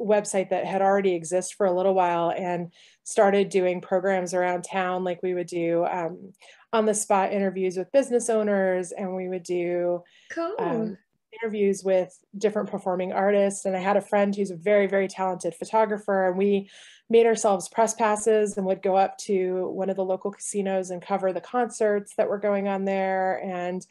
website 0.00 0.50
that 0.50 0.64
had 0.64 0.82
already 0.82 1.14
existed 1.14 1.56
for 1.56 1.66
a 1.66 1.72
little 1.72 1.94
while 1.94 2.32
and 2.36 2.72
started 3.04 3.48
doing 3.48 3.80
programs 3.80 4.34
around 4.34 4.62
town 4.62 5.04
like 5.04 5.22
we 5.22 5.34
would 5.34 5.46
do 5.46 5.84
um, 5.84 6.32
on 6.72 6.86
the 6.86 6.94
spot 6.94 7.32
interviews 7.32 7.76
with 7.76 7.92
business 7.92 8.30
owners 8.30 8.92
and 8.92 9.14
we 9.14 9.28
would 9.28 9.42
do 9.42 10.02
cool. 10.32 10.54
um, 10.58 10.96
interviews 11.40 11.84
with 11.84 12.16
different 12.36 12.70
performing 12.70 13.12
artists. 13.12 13.64
And 13.64 13.76
I 13.76 13.80
had 13.80 13.96
a 13.96 14.02
friend 14.02 14.34
who's 14.34 14.50
a 14.50 14.56
very, 14.56 14.86
very 14.86 15.08
talented 15.08 15.54
photographer, 15.54 16.28
and 16.28 16.36
we 16.36 16.70
made 17.08 17.26
ourselves 17.26 17.68
press 17.68 17.94
passes 17.94 18.56
and 18.56 18.66
would 18.66 18.82
go 18.82 18.96
up 18.96 19.18
to 19.18 19.68
one 19.68 19.90
of 19.90 19.96
the 19.96 20.04
local 20.04 20.30
casinos 20.30 20.90
and 20.90 21.02
cover 21.02 21.32
the 21.32 21.40
concerts 21.40 22.14
that 22.16 22.28
were 22.28 22.38
going 22.38 22.68
on 22.68 22.84
there. 22.84 23.42
And 23.44 23.84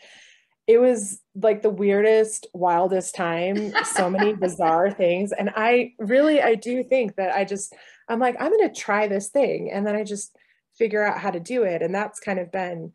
it 0.69 0.79
was 0.79 1.19
like 1.33 1.63
the 1.63 1.69
weirdest, 1.71 2.45
wildest 2.53 3.15
time, 3.15 3.73
so 3.83 4.07
many 4.07 4.33
bizarre 4.39 4.91
things. 4.91 5.31
And 5.31 5.49
I 5.55 5.93
really, 5.97 6.43
I 6.43 6.53
do 6.53 6.83
think 6.83 7.15
that 7.15 7.35
I 7.35 7.43
just, 7.43 7.73
I'm 8.07 8.19
like, 8.19 8.35
I'm 8.39 8.51
going 8.51 8.69
to 8.69 8.79
try 8.79 9.07
this 9.07 9.29
thing. 9.29 9.71
And 9.73 9.85
then 9.85 9.95
I 9.95 10.03
just 10.03 10.37
figure 10.77 11.03
out 11.03 11.17
how 11.17 11.31
to 11.31 11.39
do 11.39 11.63
it. 11.63 11.81
And 11.81 11.93
that's 11.93 12.19
kind 12.19 12.37
of 12.37 12.51
been 12.51 12.93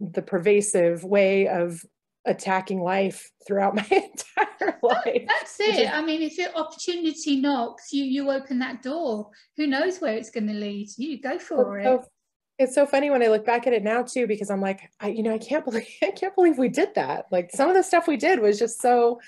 the 0.00 0.22
pervasive 0.22 1.04
way 1.04 1.48
of 1.48 1.84
attacking 2.24 2.80
life 2.80 3.30
throughout 3.46 3.74
my 3.74 3.82
entire 3.82 4.78
oh, 4.82 4.88
life. 4.88 5.24
That's 5.28 5.60
it. 5.60 5.80
Is, 5.80 5.90
I 5.92 6.00
mean, 6.00 6.22
if 6.22 6.38
the 6.38 6.56
opportunity 6.56 7.36
knocks, 7.36 7.92
you 7.92 8.04
you 8.04 8.30
open 8.30 8.58
that 8.60 8.82
door. 8.82 9.28
Who 9.58 9.66
knows 9.66 9.98
where 9.98 10.14
it's 10.14 10.30
going 10.30 10.46
to 10.46 10.54
lead? 10.54 10.88
You 10.96 11.20
go 11.20 11.38
for 11.38 11.78
it. 11.78 11.84
So, 11.84 12.04
it's 12.60 12.74
so 12.74 12.84
funny 12.84 13.08
when 13.08 13.22
I 13.22 13.28
look 13.28 13.46
back 13.46 13.66
at 13.66 13.72
it 13.72 13.82
now 13.82 14.02
too, 14.02 14.26
because 14.26 14.50
I'm 14.50 14.60
like, 14.60 14.90
I, 15.00 15.08
you 15.08 15.22
know, 15.22 15.32
I 15.32 15.38
can't 15.38 15.64
believe 15.64 15.86
I 16.02 16.10
can't 16.10 16.34
believe 16.34 16.58
we 16.58 16.68
did 16.68 16.94
that. 16.94 17.26
Like 17.32 17.50
some 17.52 17.70
of 17.70 17.74
the 17.74 17.82
stuff 17.82 18.06
we 18.06 18.18
did 18.18 18.38
was 18.38 18.58
just 18.58 18.80
so 18.80 19.20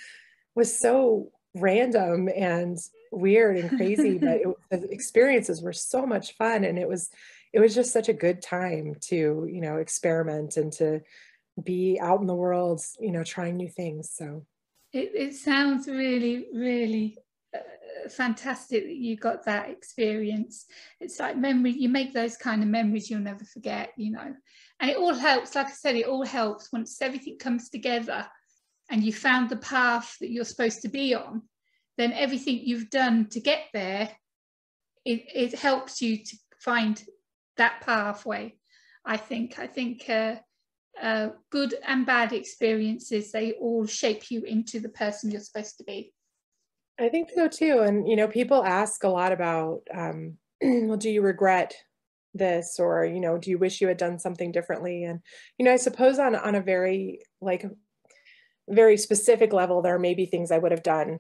was 0.54 0.78
so 0.78 1.32
random 1.54 2.28
and 2.34 2.78
weird 3.10 3.56
and 3.56 3.70
crazy, 3.70 4.18
but 4.18 4.40
it, 4.42 4.48
the 4.70 4.90
experiences 4.90 5.62
were 5.62 5.72
so 5.72 6.04
much 6.04 6.36
fun, 6.36 6.64
and 6.64 6.78
it 6.78 6.86
was 6.86 7.10
it 7.54 7.60
was 7.60 7.74
just 7.74 7.92
such 7.92 8.10
a 8.10 8.14
good 8.14 8.42
time 8.42 8.96
to 9.08 9.48
you 9.50 9.62
know 9.62 9.78
experiment 9.78 10.58
and 10.58 10.70
to 10.74 11.00
be 11.62 11.98
out 12.00 12.20
in 12.20 12.26
the 12.26 12.34
world, 12.34 12.82
you 13.00 13.12
know, 13.12 13.24
trying 13.24 13.56
new 13.56 13.68
things. 13.68 14.10
So 14.10 14.44
it, 14.92 15.12
it 15.14 15.34
sounds 15.34 15.88
really, 15.88 16.48
really 16.52 17.16
fantastic 18.10 18.84
that 18.84 18.94
you 18.94 19.16
got 19.16 19.44
that 19.44 19.70
experience. 19.70 20.66
It's 21.00 21.20
like 21.20 21.36
memory, 21.36 21.72
you 21.72 21.88
make 21.88 22.12
those 22.12 22.36
kind 22.36 22.62
of 22.62 22.68
memories 22.68 23.10
you'll 23.10 23.20
never 23.20 23.44
forget, 23.44 23.90
you 23.96 24.12
know. 24.12 24.34
And 24.80 24.90
it 24.90 24.96
all 24.96 25.14
helps, 25.14 25.54
like 25.54 25.68
I 25.68 25.72
said, 25.72 25.96
it 25.96 26.06
all 26.06 26.24
helps 26.24 26.72
once 26.72 27.00
everything 27.00 27.38
comes 27.38 27.68
together 27.68 28.26
and 28.90 29.02
you 29.02 29.12
found 29.12 29.48
the 29.48 29.56
path 29.56 30.16
that 30.20 30.30
you're 30.30 30.44
supposed 30.44 30.82
to 30.82 30.88
be 30.88 31.14
on, 31.14 31.42
then 31.98 32.12
everything 32.12 32.60
you've 32.62 32.90
done 32.90 33.28
to 33.30 33.40
get 33.40 33.64
there, 33.72 34.10
it, 35.04 35.24
it 35.34 35.58
helps 35.58 36.02
you 36.02 36.18
to 36.18 36.36
find 36.58 37.02
that 37.56 37.80
pathway. 37.80 38.54
I 39.04 39.16
think. 39.16 39.58
I 39.58 39.66
think 39.66 40.08
uh, 40.08 40.36
uh, 41.00 41.30
good 41.50 41.74
and 41.86 42.06
bad 42.06 42.32
experiences, 42.32 43.32
they 43.32 43.52
all 43.52 43.86
shape 43.86 44.30
you 44.30 44.42
into 44.42 44.80
the 44.80 44.88
person 44.88 45.30
you're 45.30 45.40
supposed 45.40 45.78
to 45.78 45.84
be. 45.84 46.12
I 47.00 47.08
think 47.08 47.30
so 47.34 47.48
too. 47.48 47.80
And, 47.80 48.08
you 48.08 48.16
know, 48.16 48.28
people 48.28 48.64
ask 48.64 49.02
a 49.04 49.08
lot 49.08 49.32
about, 49.32 49.80
um, 49.92 50.36
well, 50.62 50.96
do 50.96 51.10
you 51.10 51.22
regret 51.22 51.74
this 52.34 52.78
or, 52.78 53.04
you 53.04 53.20
know, 53.20 53.38
do 53.38 53.50
you 53.50 53.58
wish 53.58 53.80
you 53.80 53.88
had 53.88 53.96
done 53.96 54.18
something 54.18 54.52
differently? 54.52 55.04
And, 55.04 55.20
you 55.58 55.64
know, 55.64 55.72
I 55.72 55.76
suppose 55.76 56.18
on, 56.18 56.34
on 56.34 56.54
a 56.54 56.60
very, 56.60 57.20
like, 57.40 57.64
very 58.68 58.96
specific 58.96 59.52
level, 59.52 59.82
there 59.82 59.98
may 59.98 60.14
be 60.14 60.26
things 60.26 60.50
I 60.50 60.58
would 60.58 60.72
have 60.72 60.82
done 60.82 61.18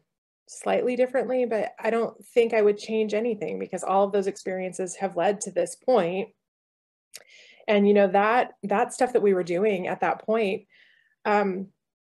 slightly 0.48 0.96
differently, 0.96 1.46
but 1.46 1.72
I 1.78 1.90
don't 1.90 2.14
think 2.34 2.52
I 2.54 2.62
would 2.62 2.78
change 2.78 3.14
anything 3.14 3.58
because 3.58 3.82
all 3.82 4.04
of 4.04 4.12
those 4.12 4.26
experiences 4.26 4.96
have 4.96 5.16
led 5.16 5.40
to 5.42 5.50
this 5.50 5.74
point 5.74 6.28
and 7.68 7.86
you 7.86 7.94
know 7.94 8.08
that 8.08 8.52
that 8.64 8.92
stuff 8.92 9.12
that 9.12 9.22
we 9.22 9.34
were 9.34 9.42
doing 9.44 9.86
at 9.86 10.00
that 10.00 10.24
point 10.24 10.62
um, 11.24 11.68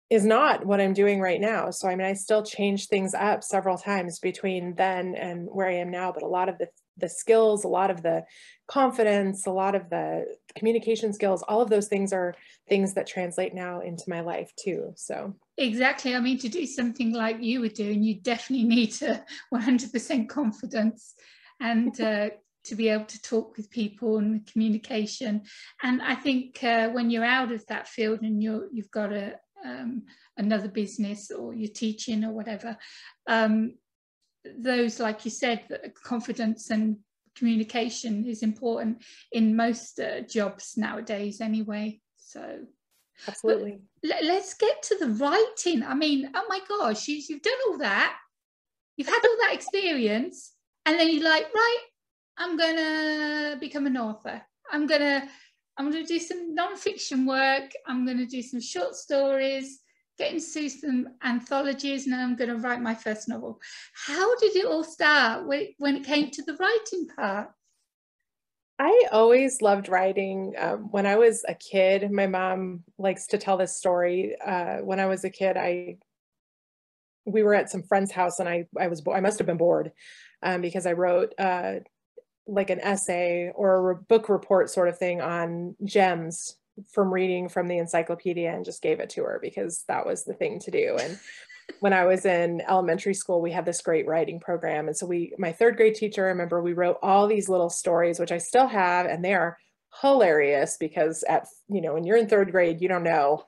is 0.09 0.25
not 0.25 0.65
what 0.65 0.79
i'm 0.79 0.93
doing 0.93 1.19
right 1.19 1.41
now. 1.41 1.69
So 1.69 1.87
i 1.87 1.95
mean 1.95 2.07
i 2.07 2.13
still 2.13 2.43
change 2.43 2.87
things 2.87 3.13
up 3.13 3.43
several 3.43 3.77
times 3.77 4.19
between 4.19 4.75
then 4.75 5.15
and 5.15 5.47
where 5.51 5.67
i 5.67 5.75
am 5.75 5.91
now 5.91 6.11
but 6.11 6.23
a 6.23 6.27
lot 6.27 6.49
of 6.49 6.57
the 6.57 6.67
the 6.99 7.09
skills 7.09 7.63
a 7.63 7.67
lot 7.67 7.91
of 7.91 8.01
the 8.01 8.23
confidence 8.67 9.45
a 9.45 9.51
lot 9.51 9.75
of 9.75 9.87
the 9.89 10.25
communication 10.55 11.13
skills 11.13 11.43
all 11.47 11.61
of 11.61 11.69
those 11.69 11.87
things 11.87 12.11
are 12.11 12.33
things 12.67 12.93
that 12.93 13.07
translate 13.07 13.53
now 13.53 13.81
into 13.81 14.03
my 14.07 14.21
life 14.21 14.51
too. 14.59 14.93
So. 14.95 15.33
Exactly. 15.57 16.15
I 16.15 16.19
mean 16.19 16.37
to 16.39 16.49
do 16.49 16.65
something 16.65 17.13
like 17.13 17.41
you 17.41 17.61
were 17.61 17.69
doing 17.69 18.03
you 18.03 18.15
definitely 18.15 18.67
need 18.67 18.91
to 18.93 19.23
100% 19.53 20.29
confidence 20.29 21.15
and 21.59 21.99
uh, 22.01 22.29
to 22.65 22.75
be 22.75 22.89
able 22.89 23.05
to 23.05 23.21
talk 23.21 23.55
with 23.55 23.71
people 23.71 24.17
and 24.17 24.45
communication. 24.45 25.43
And 25.81 26.01
I 26.01 26.15
think 26.15 26.61
uh, 26.63 26.89
when 26.89 27.09
you're 27.09 27.23
out 27.23 27.53
of 27.53 27.65
that 27.67 27.87
field 27.87 28.21
and 28.21 28.43
you're 28.43 28.67
you've 28.73 28.91
got 28.91 29.13
a 29.13 29.35
um, 29.65 30.03
another 30.37 30.67
business 30.67 31.31
or 31.31 31.53
you're 31.53 31.71
teaching 31.73 32.23
or 32.23 32.33
whatever, 32.33 32.77
um, 33.27 33.73
those 34.57 34.99
like 34.99 35.25
you 35.25 35.31
said, 35.31 35.67
confidence 36.03 36.69
and 36.69 36.97
communication 37.37 38.25
is 38.25 38.43
important 38.43 39.03
in 39.31 39.55
most 39.55 39.99
uh, 39.99 40.21
jobs 40.21 40.73
nowadays 40.77 41.41
anyway. 41.41 41.99
So 42.17 42.59
absolutely. 43.27 43.79
Let, 44.03 44.23
us 44.23 44.53
get 44.53 44.81
to 44.83 44.97
the 44.99 45.09
writing. 45.09 45.83
I 45.83 45.93
mean, 45.93 46.31
oh 46.33 46.45
my 46.49 46.59
gosh, 46.67 47.07
you, 47.07 47.21
you've 47.27 47.41
done 47.41 47.53
all 47.67 47.77
that. 47.79 48.17
You've 48.95 49.07
had 49.07 49.23
all 49.23 49.37
that 49.43 49.53
experience, 49.53 50.53
and 50.85 50.99
then 50.99 51.11
you're 51.11 51.23
like, 51.23 51.53
right, 51.53 51.83
I'm 52.37 52.57
gonna 52.57 53.57
become 53.59 53.85
an 53.85 53.97
author. 53.97 54.41
I'm 54.71 54.87
gonna 54.87 55.29
I'm 55.77 55.91
gonna 55.91 56.05
do 56.05 56.19
some 56.19 56.55
non-fiction 56.55 57.25
work. 57.25 57.71
I'm 57.85 58.05
gonna 58.05 58.25
do 58.25 58.41
some 58.41 58.59
short 58.59 58.95
stories, 58.95 59.81
get 60.17 60.33
into 60.33 60.69
some 60.69 61.09
anthologies, 61.23 62.07
and 62.07 62.15
I'm 62.15 62.35
gonna 62.35 62.57
write 62.57 62.81
my 62.81 62.95
first 62.95 63.29
novel. 63.29 63.59
How 63.93 64.35
did 64.37 64.55
it 64.55 64.65
all 64.65 64.83
start 64.83 65.45
when 65.45 65.95
it 65.95 66.03
came 66.03 66.31
to 66.31 66.41
the 66.43 66.55
writing 66.55 67.07
part? 67.15 67.51
I 68.79 69.07
always 69.11 69.61
loved 69.61 69.89
writing. 69.89 70.53
Um, 70.57 70.89
when 70.91 71.05
I 71.07 71.15
was 71.15 71.43
a 71.47 71.55
kid, 71.55 72.11
my 72.11 72.27
mom 72.27 72.83
likes 72.97 73.27
to 73.27 73.37
tell 73.37 73.57
this 73.57 73.75
story. 73.75 74.35
Uh, 74.39 74.77
when 74.77 74.99
I 74.99 75.07
was 75.07 75.23
a 75.23 75.29
kid, 75.29 75.57
I 75.57 75.97
we 77.25 77.43
were 77.43 77.55
at 77.55 77.69
some 77.69 77.83
friend's 77.83 78.11
house, 78.11 78.39
and 78.39 78.47
I 78.47 78.67
I 78.79 78.87
was 78.87 79.01
I 79.11 79.19
must 79.19 79.39
have 79.39 79.47
been 79.47 79.57
bored 79.57 79.91
um, 80.43 80.61
because 80.61 80.85
I 80.85 80.93
wrote 80.93 81.33
uh, 81.39 81.75
like 82.47 82.69
an 82.69 82.79
essay 82.79 83.51
or 83.55 83.91
a 83.91 83.95
book 83.95 84.29
report 84.29 84.69
sort 84.69 84.87
of 84.87 84.97
thing 84.97 85.21
on 85.21 85.75
gems 85.83 86.55
from 86.91 87.13
reading 87.13 87.49
from 87.49 87.67
the 87.67 87.77
encyclopedia 87.77 88.53
and 88.53 88.65
just 88.65 88.81
gave 88.81 88.99
it 88.99 89.09
to 89.09 89.23
her 89.23 89.39
because 89.41 89.83
that 89.87 90.05
was 90.05 90.23
the 90.23 90.33
thing 90.33 90.59
to 90.59 90.71
do. 90.71 90.97
And 90.99 91.19
when 91.79 91.93
I 91.93 92.05
was 92.05 92.25
in 92.25 92.61
elementary 92.61 93.13
school, 93.13 93.41
we 93.41 93.51
had 93.51 93.65
this 93.65 93.81
great 93.81 94.07
writing 94.07 94.39
program. 94.39 94.87
And 94.87 94.95
so 94.95 95.05
we, 95.05 95.33
my 95.37 95.51
third 95.51 95.75
grade 95.75 95.95
teacher, 95.95 96.25
I 96.25 96.29
remember 96.29 96.61
we 96.61 96.73
wrote 96.73 96.97
all 97.01 97.27
these 97.27 97.49
little 97.49 97.69
stories, 97.69 98.19
which 98.19 98.31
I 98.31 98.37
still 98.37 98.67
have, 98.67 99.05
and 99.05 99.23
they 99.23 99.33
are 99.33 99.57
hilarious 100.01 100.77
because 100.79 101.23
at, 101.27 101.47
you 101.67 101.81
know, 101.81 101.93
when 101.95 102.03
you're 102.03 102.17
in 102.17 102.27
third 102.27 102.51
grade, 102.51 102.81
you 102.81 102.87
don't 102.87 103.03
know 103.03 103.43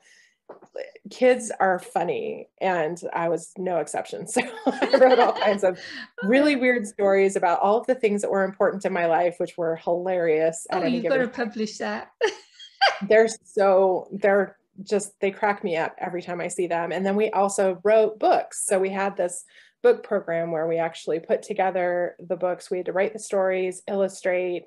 kids 1.10 1.50
are 1.60 1.78
funny 1.78 2.48
and 2.60 3.00
I 3.12 3.28
was 3.28 3.52
no 3.58 3.78
exception. 3.78 4.26
So 4.30 4.42
I 4.66 4.96
wrote 5.00 5.18
all 5.18 5.32
kinds 5.32 5.64
of 5.64 5.78
really 6.22 6.56
weird 6.56 6.86
stories 6.86 7.36
about 7.36 7.60
all 7.60 7.78
of 7.78 7.86
the 7.86 7.94
things 7.94 8.22
that 8.22 8.30
were 8.30 8.44
important 8.44 8.84
in 8.84 8.92
my 8.92 9.06
life, 9.06 9.36
which 9.38 9.56
were 9.56 9.76
hilarious. 9.76 10.66
Oh, 10.70 10.84
you've 10.84 11.04
got 11.04 11.16
to 11.16 11.28
publish 11.28 11.78
that. 11.78 12.10
they're 13.08 13.28
so, 13.44 14.08
they're 14.12 14.56
just, 14.82 15.18
they 15.20 15.30
crack 15.30 15.64
me 15.64 15.76
up 15.76 15.94
every 15.98 16.22
time 16.22 16.40
I 16.40 16.48
see 16.48 16.68
them. 16.68 16.92
And 16.92 17.04
then 17.04 17.16
we 17.16 17.30
also 17.30 17.80
wrote 17.82 18.18
books. 18.18 18.64
So 18.64 18.78
we 18.78 18.90
had 18.90 19.16
this 19.16 19.44
book 19.82 20.02
program 20.02 20.52
where 20.52 20.66
we 20.66 20.78
actually 20.78 21.20
put 21.20 21.42
together 21.42 22.14
the 22.20 22.36
books. 22.36 22.70
We 22.70 22.78
had 22.78 22.86
to 22.86 22.92
write 22.92 23.12
the 23.12 23.18
stories, 23.18 23.82
illustrate, 23.88 24.66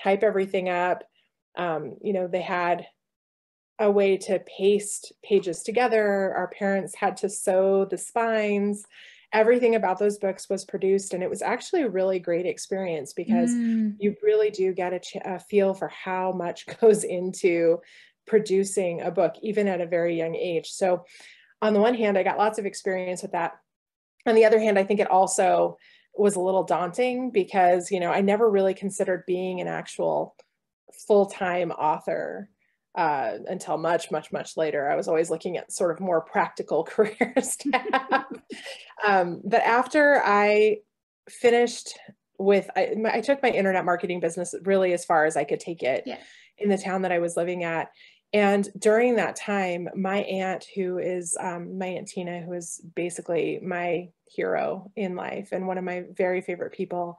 type 0.00 0.22
everything 0.22 0.68
up. 0.68 1.04
Um, 1.56 1.96
you 2.02 2.12
know, 2.12 2.26
they 2.26 2.42
had 2.42 2.86
a 3.78 3.90
way 3.90 4.16
to 4.16 4.38
paste 4.40 5.12
pages 5.22 5.62
together. 5.62 6.34
Our 6.34 6.48
parents 6.48 6.94
had 6.94 7.16
to 7.18 7.28
sew 7.28 7.84
the 7.84 7.98
spines. 7.98 8.84
everything 9.32 9.74
about 9.74 9.98
those 9.98 10.16
books 10.16 10.48
was 10.48 10.64
produced 10.64 11.12
and 11.12 11.20
it 11.20 11.28
was 11.28 11.42
actually 11.42 11.82
a 11.82 11.88
really 11.88 12.20
great 12.20 12.46
experience 12.46 13.12
because 13.12 13.50
mm. 13.50 13.92
you 13.98 14.14
really 14.22 14.48
do 14.48 14.72
get 14.72 14.92
a, 14.92 15.00
ch- 15.00 15.16
a, 15.24 15.40
feel 15.40 15.74
for 15.74 15.88
how 15.88 16.30
much 16.30 16.66
goes 16.80 17.02
into 17.02 17.78
producing 18.26 19.00
a 19.00 19.10
book 19.10 19.34
even 19.42 19.66
at 19.66 19.80
a 19.80 19.86
very 19.86 20.16
young 20.16 20.36
age 20.36 20.68
so 20.70 21.04
on 21.60 21.74
the 21.74 21.80
one 21.80 21.94
hand 21.94 22.16
i 22.16 22.22
got 22.22 22.38
lots 22.38 22.60
of 22.60 22.64
experience 22.64 23.22
with 23.22 23.32
that 23.32 23.54
on 24.24 24.36
the 24.36 24.44
other 24.44 24.60
hand 24.60 24.78
i 24.78 24.84
think 24.84 25.00
it 25.00 25.10
also 25.10 25.76
was 26.14 26.36
a 26.36 26.40
little 26.40 26.62
daunting 26.62 27.32
because 27.32 27.90
you 27.90 27.98
know 27.98 28.12
i 28.12 28.20
never 28.20 28.48
really 28.48 28.72
considered 28.72 29.24
being 29.26 29.60
an 29.60 29.66
actual 29.66 30.36
full-time 31.06 31.72
author 31.72 32.48
uh, 32.94 33.38
until 33.48 33.76
much, 33.76 34.10
much, 34.10 34.32
much 34.32 34.56
later. 34.56 34.88
I 34.88 34.94
was 34.94 35.08
always 35.08 35.30
looking 35.30 35.56
at 35.56 35.72
sort 35.72 35.90
of 35.90 36.00
more 36.00 36.20
practical 36.20 36.84
careers 36.88 37.56
to 37.56 37.70
have. 37.72 38.26
um, 39.06 39.40
but 39.44 39.62
after 39.62 40.22
I 40.24 40.78
finished 41.28 41.98
with, 42.38 42.68
I, 42.76 42.94
I, 43.12 43.20
took 43.20 43.42
my 43.42 43.50
internet 43.50 43.84
marketing 43.84 44.20
business 44.20 44.54
really 44.64 44.92
as 44.92 45.04
far 45.04 45.24
as 45.24 45.36
I 45.36 45.44
could 45.44 45.60
take 45.60 45.82
it 45.82 46.02
yeah. 46.04 46.18
in 46.58 46.68
the 46.68 46.78
town 46.78 47.02
that 47.02 47.12
I 47.12 47.20
was 47.20 47.36
living 47.36 47.64
at. 47.64 47.90
And 48.32 48.68
during 48.76 49.16
that 49.16 49.36
time, 49.36 49.88
my 49.94 50.18
aunt, 50.22 50.66
who 50.74 50.98
is 50.98 51.36
um, 51.40 51.78
my 51.78 51.86
aunt 51.86 52.08
Tina, 52.08 52.40
who 52.42 52.52
is 52.52 52.80
basically 52.96 53.60
my 53.62 54.08
hero 54.26 54.90
in 54.96 55.14
life 55.14 55.50
and 55.52 55.68
one 55.68 55.78
of 55.78 55.84
my 55.84 56.04
very 56.12 56.40
favorite 56.40 56.72
people, 56.72 57.18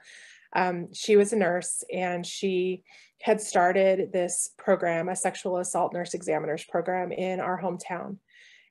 um, 0.56 0.88
she 0.94 1.18
was 1.18 1.34
a 1.34 1.36
nurse 1.36 1.84
and 1.94 2.26
she 2.26 2.84
had 3.22 3.42
started 3.42 4.12
this 4.12 4.52
program, 4.58 5.10
a 5.10 5.16
sexual 5.16 5.58
assault 5.58 5.94
nurse 5.94 6.14
examiners 6.14 6.64
program 6.64 7.12
in 7.12 7.40
our 7.40 7.62
hometown. 7.62 8.18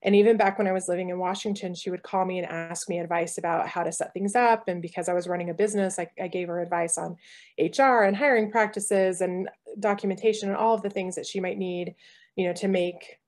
And 0.03 0.15
even 0.15 0.37
back 0.37 0.59
when 0.59 0.67
I 0.67 0.73
was 0.73 0.87
living 0.87 1.09
in 1.09 1.19
Washington, 1.19 1.75
she 1.75 1.91
would 1.91 2.03
call 2.03 2.27
me 2.27 2.39
and 2.39 2.47
ask 2.47 2.91
me 2.91 2.99
advice 2.99 3.39
about 3.39 3.69
how 3.69 3.83
to 3.83 3.91
set 3.91 4.13
things 4.13 4.35
up. 4.35 4.69
And 4.69 4.83
because 4.83 5.09
I 5.09 5.15
was 5.15 5.27
running 5.27 5.49
a 5.49 5.55
business, 5.55 5.99
I, 5.99 6.11
I 6.21 6.29
gave 6.29 6.49
her 6.49 6.61
advice 6.61 6.99
on 6.99 7.17
HR 7.59 8.03
and 8.05 8.15
hiring 8.15 8.51
practices 8.51 9.23
and 9.23 9.49
documentation 9.81 10.51
and 10.51 10.59
all 10.59 10.75
of 10.75 10.83
the 10.83 10.91
things 10.91 11.15
that 11.15 11.27
she 11.27 11.41
might 11.41 11.57
need, 11.57 11.95
you 12.37 12.47
know, 12.47 12.53
to 12.55 12.69
make, 12.69 13.19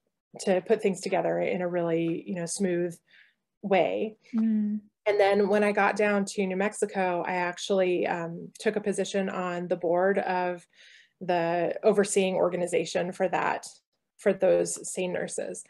to 0.41 0.61
put 0.61 0.83
things 0.83 1.01
together 1.01 1.39
in 1.41 1.63
a 1.63 1.69
really, 1.69 2.23
you 2.27 2.35
know, 2.35 2.47
smooth 2.47 2.95
way. 3.63 4.17
Mm. 4.35 4.81
And 5.07 5.21
then 5.21 5.49
when 5.49 5.63
I 5.63 5.73
got 5.73 5.97
down 5.97 6.25
to 6.27 6.47
New 6.47 6.57
Mexico, 6.57 7.23
I 7.27 7.35
actually 7.35 8.07
um, 8.07 8.49
took 8.59 8.77
a 8.77 8.81
position 8.81 9.29
on 9.29 9.69
the 9.69 9.77
board 9.77 10.19
of 10.19 10.67
the 11.21 11.75
overseeing 11.83 12.35
organization 12.35 13.13
for 13.13 13.29
that, 13.29 13.67
for 14.19 14.33
those 14.33 14.93
SANE 14.93 15.13
nurses. 15.13 15.65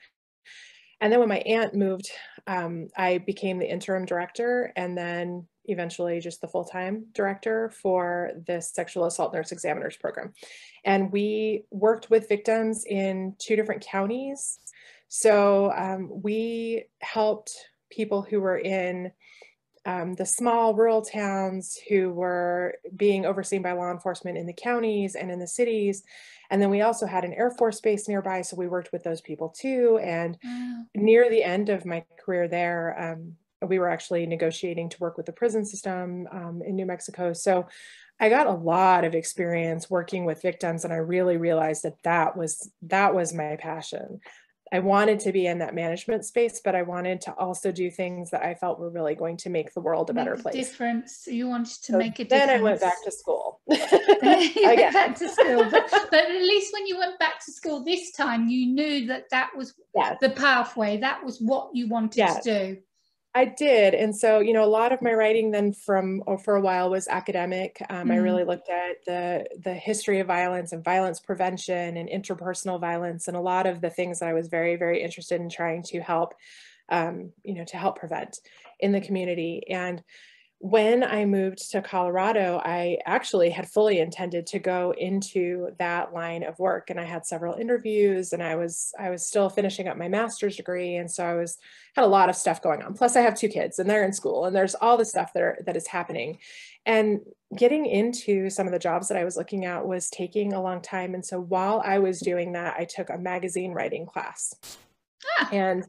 And 1.00 1.12
then 1.12 1.20
when 1.20 1.28
my 1.28 1.40
aunt 1.40 1.74
moved, 1.74 2.10
um, 2.46 2.88
I 2.96 3.18
became 3.18 3.58
the 3.58 3.70
interim 3.70 4.06
director 4.06 4.72
and 4.76 4.96
then 4.96 5.46
eventually 5.66 6.20
just 6.20 6.40
the 6.40 6.48
full-time 6.48 7.06
director 7.12 7.68
for 7.68 8.30
this 8.46 8.72
sexual 8.72 9.04
assault 9.04 9.34
nurse 9.34 9.52
examiners 9.52 9.96
program. 9.96 10.32
And 10.84 11.12
we 11.12 11.64
worked 11.70 12.08
with 12.08 12.28
victims 12.28 12.84
in 12.86 13.34
two 13.38 13.56
different 13.56 13.84
counties. 13.84 14.58
So 15.08 15.72
um, 15.76 16.22
we 16.22 16.84
helped 17.02 17.52
people 17.90 18.22
who 18.22 18.40
were 18.40 18.58
in 18.58 19.12
um, 19.86 20.14
the 20.14 20.26
small 20.26 20.74
rural 20.74 21.02
towns 21.02 21.78
who 21.88 22.10
were 22.10 22.74
being 22.96 23.24
overseen 23.24 23.62
by 23.62 23.72
law 23.72 23.92
enforcement 23.92 24.36
in 24.36 24.46
the 24.46 24.52
counties 24.52 25.14
and 25.14 25.30
in 25.30 25.38
the 25.38 25.46
cities. 25.46 26.02
And 26.50 26.60
then 26.60 26.70
we 26.70 26.82
also 26.82 27.06
had 27.06 27.24
an 27.24 27.32
Air 27.32 27.50
Force 27.52 27.80
base 27.80 28.08
nearby, 28.08 28.42
so 28.42 28.56
we 28.56 28.66
worked 28.66 28.92
with 28.92 29.04
those 29.04 29.20
people 29.20 29.48
too. 29.48 30.00
And 30.02 30.36
wow. 30.42 30.84
near 30.94 31.30
the 31.30 31.44
end 31.44 31.68
of 31.68 31.86
my 31.86 32.04
career 32.24 32.48
there, 32.48 33.14
um, 33.14 33.36
we 33.66 33.78
were 33.78 33.88
actually 33.88 34.26
negotiating 34.26 34.90
to 34.90 34.98
work 34.98 35.16
with 35.16 35.26
the 35.26 35.32
prison 35.32 35.64
system 35.64 36.26
um, 36.32 36.62
in 36.64 36.76
New 36.76 36.86
Mexico. 36.86 37.32
So 37.32 37.66
I 38.18 38.28
got 38.28 38.46
a 38.46 38.52
lot 38.52 39.04
of 39.04 39.14
experience 39.14 39.90
working 39.90 40.24
with 40.24 40.42
victims, 40.42 40.84
and 40.84 40.92
I 40.92 40.96
really 40.96 41.36
realized 41.36 41.82
that 41.82 42.02
that 42.02 42.36
was 42.36 42.70
that 42.82 43.14
was 43.14 43.34
my 43.34 43.56
passion. 43.56 44.20
I 44.72 44.80
wanted 44.80 45.20
to 45.20 45.32
be 45.32 45.46
in 45.46 45.58
that 45.58 45.74
management 45.74 46.24
space, 46.24 46.60
but 46.64 46.74
I 46.74 46.82
wanted 46.82 47.20
to 47.22 47.32
also 47.34 47.70
do 47.70 47.90
things 47.90 48.30
that 48.30 48.42
I 48.42 48.54
felt 48.54 48.80
were 48.80 48.90
really 48.90 49.14
going 49.14 49.36
to 49.38 49.50
make 49.50 49.72
the 49.72 49.80
world 49.80 50.10
a 50.10 50.12
make 50.12 50.24
better 50.24 50.36
place. 50.36 50.54
Difference. 50.54 51.26
You 51.26 51.48
wanted 51.48 51.82
to 51.84 51.92
so 51.92 51.98
make 51.98 52.18
a 52.18 52.24
difference. 52.24 52.46
Then 52.46 52.60
I 52.60 52.62
went 52.62 52.80
back 52.80 53.04
to 53.04 53.12
school. 53.12 53.60
you 53.68 53.78
went 54.64 54.92
back 54.92 55.16
to 55.18 55.28
school, 55.28 55.64
but, 55.70 55.88
but, 56.10 56.14
at 56.14 56.30
least 56.30 56.72
when 56.72 56.86
you 56.86 56.98
went 56.98 57.18
back 57.18 57.44
to 57.44 57.52
school 57.52 57.84
this 57.84 58.10
time, 58.12 58.48
you 58.48 58.66
knew 58.66 59.06
that 59.06 59.30
that 59.30 59.50
was 59.56 59.74
yes. 59.94 60.16
the 60.20 60.30
pathway. 60.30 60.96
That 60.96 61.24
was 61.24 61.38
what 61.40 61.70
you 61.72 61.88
wanted 61.88 62.18
yes. 62.18 62.42
to 62.42 62.74
do. 62.74 62.78
I 63.36 63.44
did. 63.44 63.92
And 63.92 64.16
so, 64.16 64.40
you 64.40 64.54
know, 64.54 64.64
a 64.64 64.66
lot 64.80 64.92
of 64.92 65.02
my 65.02 65.12
writing 65.12 65.50
then 65.50 65.74
from 65.74 66.22
oh, 66.26 66.38
for 66.38 66.56
a 66.56 66.60
while 66.62 66.88
was 66.88 67.06
academic. 67.06 67.76
Um, 67.90 67.96
mm-hmm. 67.96 68.12
I 68.12 68.16
really 68.16 68.44
looked 68.44 68.70
at 68.70 69.04
the 69.04 69.46
the 69.62 69.74
history 69.74 70.20
of 70.20 70.26
violence 70.26 70.72
and 70.72 70.82
violence 70.82 71.20
prevention 71.20 71.98
and 71.98 72.08
interpersonal 72.08 72.80
violence 72.80 73.28
and 73.28 73.36
a 73.36 73.40
lot 73.40 73.66
of 73.66 73.82
the 73.82 73.90
things 73.90 74.20
that 74.20 74.30
I 74.30 74.32
was 74.32 74.48
very, 74.48 74.76
very 74.76 75.02
interested 75.02 75.38
in 75.38 75.50
trying 75.50 75.82
to 75.88 76.00
help, 76.00 76.32
um, 76.88 77.32
you 77.44 77.52
know, 77.52 77.64
to 77.66 77.76
help 77.76 77.98
prevent 77.98 78.38
in 78.80 78.92
the 78.92 79.02
community. 79.02 79.64
And 79.68 80.02
when 80.58 81.04
I 81.04 81.26
moved 81.26 81.70
to 81.72 81.82
Colorado, 81.82 82.62
I 82.64 82.98
actually 83.04 83.50
had 83.50 83.68
fully 83.68 84.00
intended 84.00 84.46
to 84.48 84.58
go 84.58 84.94
into 84.96 85.68
that 85.78 86.14
line 86.14 86.42
of 86.42 86.58
work 86.58 86.88
and 86.88 86.98
I 86.98 87.04
had 87.04 87.26
several 87.26 87.54
interviews 87.54 88.32
and 88.32 88.42
I 88.42 88.56
was 88.56 88.92
I 88.98 89.10
was 89.10 89.26
still 89.26 89.50
finishing 89.50 89.86
up 89.86 89.98
my 89.98 90.08
master's 90.08 90.56
degree 90.56 90.96
and 90.96 91.10
so 91.10 91.26
I 91.26 91.34
was 91.34 91.58
had 91.94 92.04
a 92.04 92.08
lot 92.08 92.30
of 92.30 92.36
stuff 92.36 92.62
going 92.62 92.82
on. 92.82 92.94
Plus 92.94 93.16
I 93.16 93.20
have 93.20 93.34
two 93.34 93.48
kids 93.48 93.78
and 93.78 93.88
they're 93.88 94.04
in 94.04 94.14
school 94.14 94.46
and 94.46 94.56
there's 94.56 94.74
all 94.74 94.96
the 94.96 95.04
stuff 95.04 95.34
that 95.34 95.42
are, 95.42 95.58
that 95.66 95.76
is 95.76 95.86
happening. 95.86 96.38
And 96.86 97.20
getting 97.54 97.84
into 97.84 98.48
some 98.48 98.66
of 98.66 98.72
the 98.72 98.78
jobs 98.78 99.08
that 99.08 99.18
I 99.18 99.24
was 99.24 99.36
looking 99.36 99.66
at 99.66 99.86
was 99.86 100.08
taking 100.08 100.54
a 100.54 100.62
long 100.62 100.80
time 100.80 101.12
and 101.12 101.24
so 101.24 101.38
while 101.38 101.82
I 101.84 101.98
was 101.98 102.20
doing 102.20 102.52
that, 102.52 102.76
I 102.78 102.86
took 102.86 103.10
a 103.10 103.18
magazine 103.18 103.72
writing 103.72 104.06
class. 104.06 104.54
Ah. 105.38 105.50
And 105.52 105.84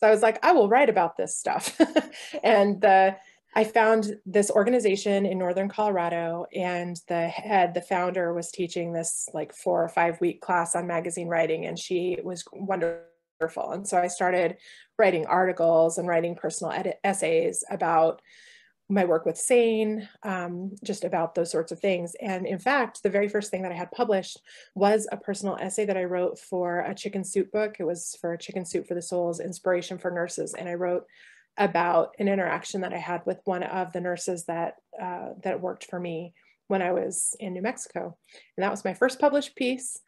so 0.00 0.08
I 0.08 0.10
was 0.10 0.22
like, 0.22 0.44
I 0.44 0.52
will 0.52 0.68
write 0.68 0.90
about 0.90 1.16
this 1.16 1.36
stuff. 1.36 1.78
and 2.42 2.80
the 2.80 3.16
I 3.54 3.64
found 3.64 4.16
this 4.24 4.50
organization 4.50 5.26
in 5.26 5.38
Northern 5.38 5.68
Colorado, 5.68 6.46
and 6.54 7.00
the 7.08 7.28
head, 7.28 7.74
the 7.74 7.80
founder, 7.80 8.32
was 8.32 8.50
teaching 8.50 8.92
this 8.92 9.28
like 9.34 9.52
four 9.54 9.82
or 9.82 9.88
five 9.88 10.20
week 10.20 10.40
class 10.40 10.76
on 10.76 10.86
magazine 10.86 11.28
writing, 11.28 11.66
and 11.66 11.78
she 11.78 12.18
was 12.22 12.44
wonderful. 12.52 13.72
And 13.72 13.86
so 13.86 13.98
I 13.98 14.06
started 14.06 14.56
writing 14.98 15.26
articles 15.26 15.98
and 15.98 16.06
writing 16.06 16.36
personal 16.36 16.72
edit- 16.72 17.00
essays 17.02 17.64
about 17.70 18.22
my 18.90 19.04
work 19.04 19.24
with 19.24 19.38
SANE, 19.38 20.08
um, 20.24 20.74
just 20.84 21.04
about 21.04 21.34
those 21.34 21.50
sorts 21.50 21.70
of 21.70 21.78
things. 21.78 22.14
And 22.20 22.46
in 22.46 22.58
fact, 22.58 23.02
the 23.02 23.10
very 23.10 23.28
first 23.28 23.50
thing 23.50 23.62
that 23.62 23.72
I 23.72 23.76
had 23.76 23.92
published 23.92 24.40
was 24.74 25.08
a 25.10 25.16
personal 25.16 25.56
essay 25.60 25.84
that 25.86 25.96
I 25.96 26.04
wrote 26.04 26.38
for 26.38 26.80
a 26.80 26.94
chicken 26.94 27.24
soup 27.24 27.52
book. 27.52 27.76
It 27.78 27.84
was 27.84 28.16
for 28.20 28.36
Chicken 28.36 28.64
Soup 28.64 28.86
for 28.86 28.94
the 28.94 29.02
Soul's 29.02 29.40
Inspiration 29.40 29.96
for 29.96 30.10
Nurses. 30.10 30.54
And 30.54 30.68
I 30.68 30.74
wrote 30.74 31.06
about 31.56 32.14
an 32.18 32.28
interaction 32.28 32.80
that 32.82 32.92
I 32.92 32.98
had 32.98 33.22
with 33.26 33.40
one 33.44 33.62
of 33.62 33.92
the 33.92 34.00
nurses 34.00 34.44
that 34.46 34.74
uh, 35.00 35.30
that 35.42 35.60
worked 35.60 35.86
for 35.86 36.00
me 36.00 36.34
when 36.68 36.82
I 36.82 36.92
was 36.92 37.34
in 37.40 37.52
New 37.52 37.62
Mexico. 37.62 38.16
And 38.56 38.64
that 38.64 38.70
was 38.70 38.84
my 38.84 38.94
first 38.94 39.18
published 39.18 39.56
piece. 39.56 39.98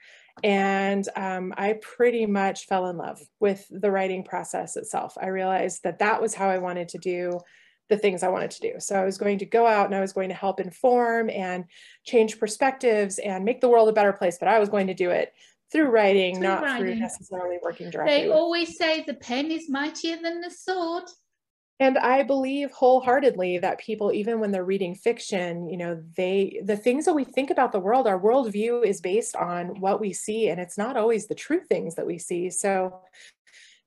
And 0.42 1.07
um, 1.16 1.52
I 1.57 1.74
pretty 1.83 2.24
much 2.24 2.66
fell 2.66 2.87
in 2.87 2.96
love 2.96 3.20
with 3.40 3.66
the 3.70 3.90
writing 3.90 4.24
process 4.24 4.76
itself. 4.76 5.18
I 5.20 5.26
realized 5.26 5.83
that 5.83 5.98
that 5.98 6.22
was 6.22 6.35
how 6.35 6.48
I 6.48 6.59
wanted 6.59 6.88
to 6.90 6.98
do 6.98 7.40
the 7.88 7.98
things 7.98 8.22
I 8.22 8.28
wanted 8.28 8.52
to 8.52 8.61
do. 8.61 8.72
So 8.78 8.94
I 8.94 9.05
was 9.05 9.18
going 9.18 9.38
to 9.40 9.44
go 9.44 9.66
out 9.66 9.87
and 9.87 9.94
I 9.94 10.00
was 10.00 10.12
going 10.12 10.31
to 10.31 10.35
help 10.35 10.61
inform 10.61 11.28
and 11.28 11.64
change 12.05 12.38
perspectives 12.38 13.18
and 13.18 13.44
make 13.44 13.61
the 13.61 13.68
world 13.68 13.88
a 13.88 13.92
better 13.92 14.12
place, 14.12 14.38
but 14.38 14.48
I 14.48 14.59
was 14.59 14.70
going 14.70 14.87
to 14.87 14.94
do 14.94 15.11
it 15.11 15.35
through 15.70 15.90
writing, 15.90 16.37
through 16.37 16.44
not 16.44 16.62
writing. 16.62 16.87
through 16.87 16.94
necessarily 16.96 17.59
working 17.62 17.90
directly. 17.90 18.14
They 18.14 18.31
always 18.31 18.78
say 18.78 19.02
the 19.02 19.14
pen 19.14 19.50
is 19.50 19.68
mightier 19.68 20.16
than 20.22 20.40
the 20.40 20.50
sword. 20.50 21.05
And 21.82 21.98
I 21.98 22.22
believe 22.22 22.70
wholeheartedly 22.70 23.58
that 23.58 23.80
people, 23.80 24.12
even 24.12 24.38
when 24.38 24.52
they're 24.52 24.64
reading 24.64 24.94
fiction, 24.94 25.68
you 25.68 25.76
know, 25.76 26.00
they, 26.16 26.62
the 26.64 26.76
things 26.76 27.06
that 27.06 27.14
we 27.14 27.24
think 27.24 27.50
about 27.50 27.72
the 27.72 27.80
world, 27.80 28.06
our 28.06 28.20
worldview 28.20 28.86
is 28.86 29.00
based 29.00 29.34
on 29.34 29.80
what 29.80 30.00
we 30.00 30.12
see, 30.12 30.48
and 30.48 30.60
it's 30.60 30.78
not 30.78 30.96
always 30.96 31.26
the 31.26 31.34
true 31.34 31.60
things 31.60 31.96
that 31.96 32.06
we 32.06 32.18
see. 32.18 32.50
So, 32.50 33.00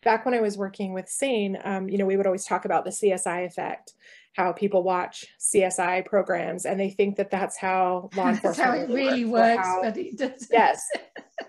back 0.03 0.25
when 0.25 0.33
I 0.33 0.41
was 0.41 0.57
working 0.57 0.91
with 0.91 1.07
SANE, 1.07 1.57
um, 1.63 1.87
you 1.87 1.97
know, 1.97 2.05
we 2.05 2.17
would 2.17 2.25
always 2.25 2.43
talk 2.43 2.65
about 2.65 2.83
the 2.83 2.91
CSI 2.91 3.45
effect, 3.45 3.93
how 4.33 4.51
people 4.51 4.83
watch 4.83 5.25
CSI 5.39 6.05
programs 6.05 6.65
and 6.65 6.77
they 6.77 6.89
think 6.89 7.15
that 7.15 7.31
that's 7.31 7.55
how 7.55 8.09
law 8.13 8.27
enforcement 8.27 8.41
that's 8.43 8.59
how 8.59 8.73
it 8.73 8.89
really 8.89 9.23
works, 9.23 9.65
how, 9.65 9.81
but 9.81 9.95
it 9.95 10.17
doesn't. 10.17 10.49
Yes. 10.51 10.85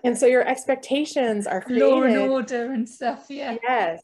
And 0.05 0.17
so 0.17 0.25
your 0.25 0.47
expectations 0.47 1.45
are 1.45 1.61
created. 1.61 1.85
Law 1.89 2.03
and 2.03 2.17
order 2.31 2.71
and 2.71 2.87
stuff, 2.87 3.25
yeah. 3.27 3.57
Yes 3.61 4.01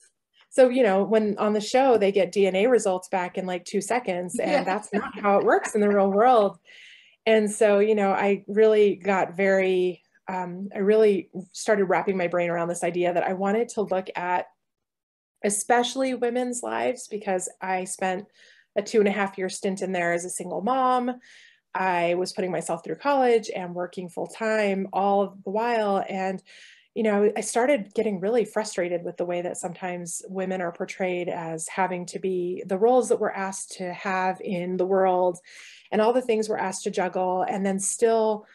so 0.53 0.69
you 0.69 0.83
know 0.83 1.03
when 1.03 1.37
on 1.37 1.53
the 1.53 1.61
show 1.61 1.97
they 1.97 2.11
get 2.11 2.33
dna 2.33 2.69
results 2.69 3.07
back 3.09 3.37
in 3.37 3.45
like 3.45 3.65
two 3.65 3.81
seconds 3.81 4.39
and 4.39 4.51
yeah. 4.51 4.63
that's 4.63 4.91
not 4.93 5.17
how 5.19 5.37
it 5.37 5.45
works 5.45 5.75
in 5.75 5.81
the 5.81 5.89
real 5.89 6.11
world 6.11 6.57
and 7.25 7.49
so 7.51 7.79
you 7.79 7.95
know 7.95 8.11
i 8.11 8.43
really 8.47 8.95
got 8.95 9.35
very 9.35 10.01
um, 10.29 10.69
i 10.73 10.77
really 10.77 11.29
started 11.51 11.85
wrapping 11.85 12.17
my 12.17 12.27
brain 12.27 12.49
around 12.49 12.67
this 12.67 12.83
idea 12.83 13.13
that 13.13 13.23
i 13.23 13.33
wanted 13.33 13.67
to 13.69 13.81
look 13.81 14.07
at 14.15 14.47
especially 15.43 16.13
women's 16.13 16.63
lives, 16.63 17.07
because 17.07 17.49
I 17.61 17.83
spent 17.83 18.25
a 18.75 18.81
two 18.81 18.99
and 18.99 19.07
a 19.07 19.11
half 19.11 19.37
year 19.37 19.49
stint 19.49 19.81
in 19.81 19.91
there 19.91 20.13
as 20.13 20.25
a 20.25 20.29
single 20.29 20.61
mom. 20.61 21.19
I 21.75 22.15
was 22.15 22.33
putting 22.33 22.51
myself 22.51 22.83
through 22.83 22.95
college 22.95 23.49
and 23.53 23.75
working 23.75 24.09
full 24.09 24.27
time 24.27 24.87
all 24.93 25.37
the 25.43 25.51
while. 25.51 26.03
And, 26.07 26.41
you 26.95 27.01
know, 27.03 27.31
I 27.35 27.41
started 27.41 27.93
getting 27.95 28.19
really 28.19 28.45
frustrated 28.45 29.03
with 29.03 29.17
the 29.17 29.25
way 29.25 29.41
that 29.41 29.57
sometimes 29.57 30.21
women 30.27 30.61
are 30.61 30.71
portrayed 30.71 31.27
as 31.27 31.67
having 31.67 32.05
to 32.07 32.19
be 32.19 32.63
the 32.67 32.77
roles 32.77 33.09
that 33.09 33.19
we're 33.19 33.31
asked 33.31 33.71
to 33.77 33.91
have 33.93 34.39
in 34.41 34.77
the 34.77 34.85
world 34.85 35.39
and 35.91 36.01
all 36.01 36.13
the 36.13 36.21
things 36.21 36.47
we're 36.47 36.57
asked 36.57 36.83
to 36.83 36.91
juggle, 36.91 37.45
and 37.47 37.65
then 37.65 37.79
still 37.79 38.45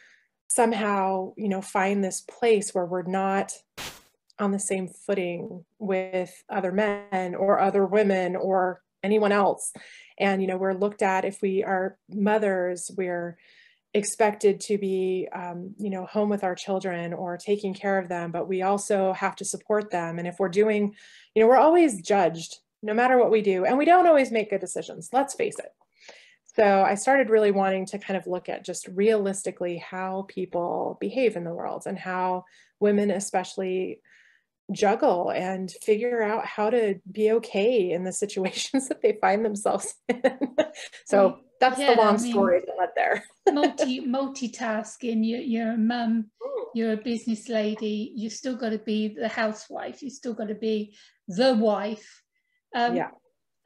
somehow, 0.47 1.33
you 1.37 1.49
know, 1.49 1.61
find 1.61 2.03
this 2.03 2.21
place 2.21 2.75
where 2.75 2.87
we're 2.87 3.03
not 3.03 3.53
on 4.39 4.53
the 4.53 4.59
same 4.59 4.89
footing 4.89 5.65
with 5.79 6.45
other 6.49 6.71
men 6.71 7.35
or 7.35 7.59
other 7.59 7.85
women 7.85 8.37
or 8.37 8.83
anyone 9.03 9.33
else. 9.33 9.73
And 10.19 10.41
you 10.41 10.49
know 10.49 10.57
we're 10.57 10.75
looked 10.75 11.03
at 11.03 11.25
if 11.25 11.41
we 11.43 11.63
are 11.65 11.97
mothers 12.09 12.91
we're 12.97 13.37
expected 13.99 14.61
to 14.61 14.79
be 14.79 15.29
um, 15.33 15.75
you 15.79 15.91
know 15.91 16.07
home 16.07 16.29
with 16.31 16.45
our 16.45 16.55
children 16.55 17.13
or 17.13 17.37
taking 17.37 17.75
care 17.75 17.99
of 17.99 18.09
them 18.09 18.33
but 18.33 18.49
we 18.49 18.63
also 18.63 19.13
have 19.13 19.37
to 19.37 19.45
support 19.45 19.91
them. 19.91 20.19
And 20.19 20.27
if 20.27 20.39
we're 20.39 20.49
doing 20.49 20.95
you 21.35 21.43
know 21.43 21.49
we're 21.49 21.57
always 21.57 22.01
judged 22.01 22.57
no 22.83 22.95
matter 22.95 23.19
what 23.19 23.31
we 23.31 23.43
do 23.43 23.65
and 23.65 23.77
we 23.77 23.85
don't 23.85 24.07
always 24.07 24.31
make 24.31 24.51
good 24.51 24.61
decisions 24.61 25.11
let's 25.13 25.35
face 25.35 25.59
it. 25.59 25.73
So 26.57 26.83
i 26.83 26.95
started 26.95 27.31
really 27.31 27.51
wanting 27.51 27.87
to 27.87 27.99
kind 27.99 28.17
of 28.17 28.27
look 28.27 28.49
at 28.49 28.65
just 28.65 28.89
realistically 28.89 29.77
how 29.79 30.25
people 30.29 30.97
behave 31.01 31.37
in 31.37 31.45
the 31.45 31.55
world 31.55 31.83
and 31.87 31.99
how 31.99 32.45
women 32.81 33.11
especially 33.11 34.01
juggle 34.73 35.31
and 35.31 35.71
figure 35.83 36.23
out 36.23 36.45
how 36.45 36.71
to 36.71 37.01
be 37.11 37.33
okay 37.33 37.91
in 37.91 38.05
the 38.05 38.13
situations 38.25 38.89
that 38.89 39.03
they 39.03 39.17
find 39.21 39.45
themselves 39.45 39.95
in. 40.09 40.57
so 41.07 41.39
that's 41.61 41.79
yeah, 41.79 41.95
the 41.95 42.01
long 42.01 42.17
I 42.17 42.23
mean, 42.23 42.33
story 42.33 42.63
there. 42.95 43.25
multi 43.53 44.01
multitasking, 44.01 45.27
you're, 45.27 45.41
you're 45.41 45.73
a 45.73 45.79
mum, 45.79 46.31
you're 46.75 46.93
a 46.93 46.97
business 46.97 47.49
lady, 47.49 48.13
you've 48.15 48.33
still 48.33 48.57
got 48.57 48.71
to 48.71 48.79
be 48.79 49.09
the 49.09 49.29
housewife, 49.29 50.03
you've 50.03 50.13
still 50.13 50.35
got 50.35 50.49
to 50.49 50.55
be 50.55 50.97
the 51.27 51.55
wife. 51.55 52.23
Um, 52.75 52.97
yeah. 52.97 53.11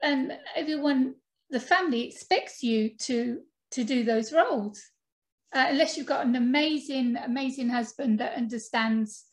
And 0.02 0.32
everyone, 0.56 1.14
the 1.50 1.60
family 1.60 2.08
expects 2.08 2.62
you 2.62 2.96
to 3.02 3.40
to 3.72 3.84
do 3.84 4.04
those 4.04 4.32
roles. 4.32 4.82
Uh, 5.54 5.66
unless 5.68 5.96
you've 5.96 6.06
got 6.06 6.24
an 6.24 6.34
amazing, 6.34 7.16
amazing 7.16 7.68
husband 7.68 8.20
that 8.20 8.36
understands 8.36 9.24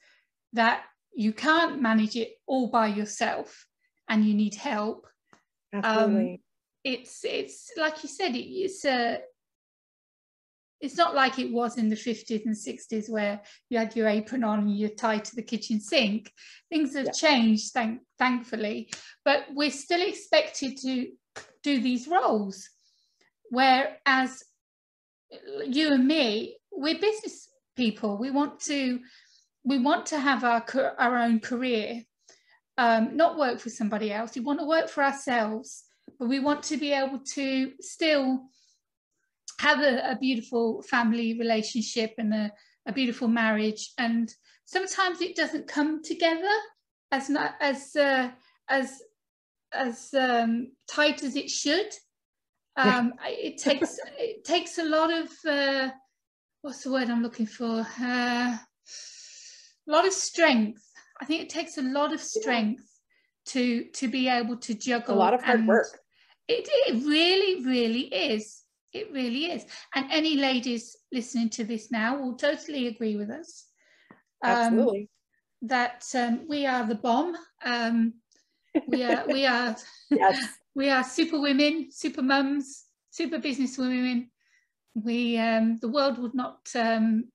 that 0.52 0.84
you 1.14 1.32
can't 1.32 1.82
manage 1.82 2.16
it 2.18 2.32
all 2.46 2.68
by 2.68 2.88
yourself 2.88 3.66
and 4.10 4.26
you 4.26 4.34
need 4.34 4.56
help 4.56 5.06
Absolutely. 5.74 6.32
Um, 6.34 6.38
it's 6.94 7.24
it's 7.24 7.72
like 7.78 8.04
you 8.04 8.10
said 8.10 8.36
it, 8.36 8.46
it's 8.46 8.86
a 8.86 9.20
it's 10.82 10.96
not 10.96 11.14
like 11.14 11.40
it 11.40 11.52
was 11.52 11.78
in 11.78 11.90
the 11.90 11.96
50s 11.96 12.46
and 12.46 12.56
60s 12.56 13.10
where 13.10 13.42
you 13.70 13.78
had 13.78 13.96
your 13.98 14.08
apron 14.08 14.46
on 14.46 14.60
and 14.60 14.78
you're 14.78 14.90
tied 14.90 15.26
to 15.26 15.36
the 15.36 15.42
kitchen 15.42 15.80
sink 15.80 16.32
things 16.70 16.96
have 16.96 17.08
yeah. 17.08 17.12
changed 17.12 17.74
thank 17.74 18.02
thankfully 18.18 18.90
but 19.26 19.46
we're 19.54 19.72
still 19.72 20.02
expected 20.02 20.78
to 20.78 21.08
do 21.64 21.82
these 21.82 22.08
roles 22.08 22.70
whereas 23.50 24.44
you 25.66 25.94
and 25.94 26.08
me 26.08 26.58
we're 26.72 27.00
business 27.00 27.50
people 27.76 28.18
we 28.18 28.32
want 28.32 28.60
to 28.60 29.00
we 29.64 29.78
want 29.78 30.08
to 30.08 30.20
have 30.20 30.44
our, 30.44 30.66
our 30.98 31.18
own 31.18 31.40
career, 31.40 32.04
um, 32.78 33.16
not 33.16 33.38
work 33.38 33.60
for 33.60 33.70
somebody 33.70 34.12
else. 34.12 34.36
We 34.36 34.42
want 34.42 34.60
to 34.60 34.66
work 34.66 34.90
for 34.90 35.04
ourselves, 35.04 35.84
we 36.20 36.40
want 36.40 36.64
to 36.64 36.78
be 36.78 36.92
able 36.92 37.20
to 37.20 37.72
still 37.80 38.42
have 39.60 39.80
a, 39.80 40.12
a 40.12 40.18
beautiful 40.20 40.82
family 40.84 41.38
relationship 41.38 42.14
and 42.18 42.34
a, 42.34 42.52
a, 42.88 42.94
beautiful 42.94 43.28
marriage. 43.28 43.92
And 43.98 44.34
sometimes 44.66 45.22
it 45.22 45.36
doesn't 45.36 45.68
come 45.68 46.04
together 46.04 46.56
as 47.12 47.30
not, 47.30 47.56
as 47.60 47.96
uh, 47.96 48.30
as 48.70 49.02
as 49.74 50.14
um, 50.14 50.72
tight 50.90 51.24
as 51.24 51.36
it 51.36 51.50
should. 51.50 51.88
Um, 52.76 53.14
yeah. 53.22 53.30
it 53.30 53.58
takes 53.58 53.98
it 54.18 54.44
takes 54.44 54.78
a 54.78 54.86
lot 54.86 55.12
of 55.12 55.30
uh, 55.48 55.90
what's 56.62 56.84
the 56.84 56.92
word 56.92 57.10
I'm 57.10 57.24
looking 57.24 57.46
for. 57.46 57.86
Uh, 58.00 58.58
a 58.58 59.92
lot 59.92 60.06
of 60.06 60.14
strength. 60.14 60.84
I 61.22 61.26
think 61.26 61.42
it 61.42 61.50
takes 61.50 61.78
a 61.78 61.82
lot 61.82 62.14
of 62.14 62.22
strength 62.22 62.84
to 63.48 63.86
to 63.86 64.08
be 64.08 64.28
able 64.28 64.58
to 64.58 64.74
juggle. 64.74 65.16
A 65.16 65.18
lot 65.18 65.34
of 65.34 65.44
hard 65.44 65.66
work. 65.66 66.00
It, 66.50 66.68
it 66.68 67.06
really, 67.06 67.64
really 67.64 68.08
is. 68.08 68.64
It 68.92 69.12
really 69.14 69.46
is. 69.52 69.66
And 69.94 70.12
any 70.12 70.36
ladies 70.36 70.98
listening 71.12 71.50
to 71.52 71.64
this 71.64 71.92
now 71.92 72.18
will 72.18 72.34
totally 72.34 72.88
agree 72.88 73.16
with 73.16 73.30
us. 73.30 73.68
Um, 74.44 74.52
Absolutely. 74.52 75.10
That 75.62 76.04
um, 76.16 76.48
we 76.50 76.66
are 76.66 76.88
the 76.88 76.96
bomb. 76.96 77.36
Um, 77.64 78.16
we 78.88 79.04
are 79.04 79.26
we 79.28 79.46
are 79.46 79.76
yes. 80.10 80.48
we 80.74 80.90
are 80.90 81.04
super 81.04 81.40
women, 81.40 81.90
super 81.92 82.24
mums, 82.24 82.86
super 83.12 83.38
business 83.38 83.78
women. 83.78 84.32
We 84.96 85.38
um, 85.38 85.78
the 85.80 85.90
world 85.90 86.18
would 86.18 86.34
not 86.34 86.68
um, 86.74 87.26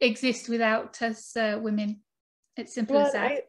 exist 0.00 0.48
without 0.48 1.00
us 1.00 1.36
uh, 1.36 1.60
women. 1.62 2.00
It's 2.56 2.74
simple 2.74 2.96
well, 2.96 3.06
as 3.06 3.12
that. 3.12 3.30
I, 3.30 3.40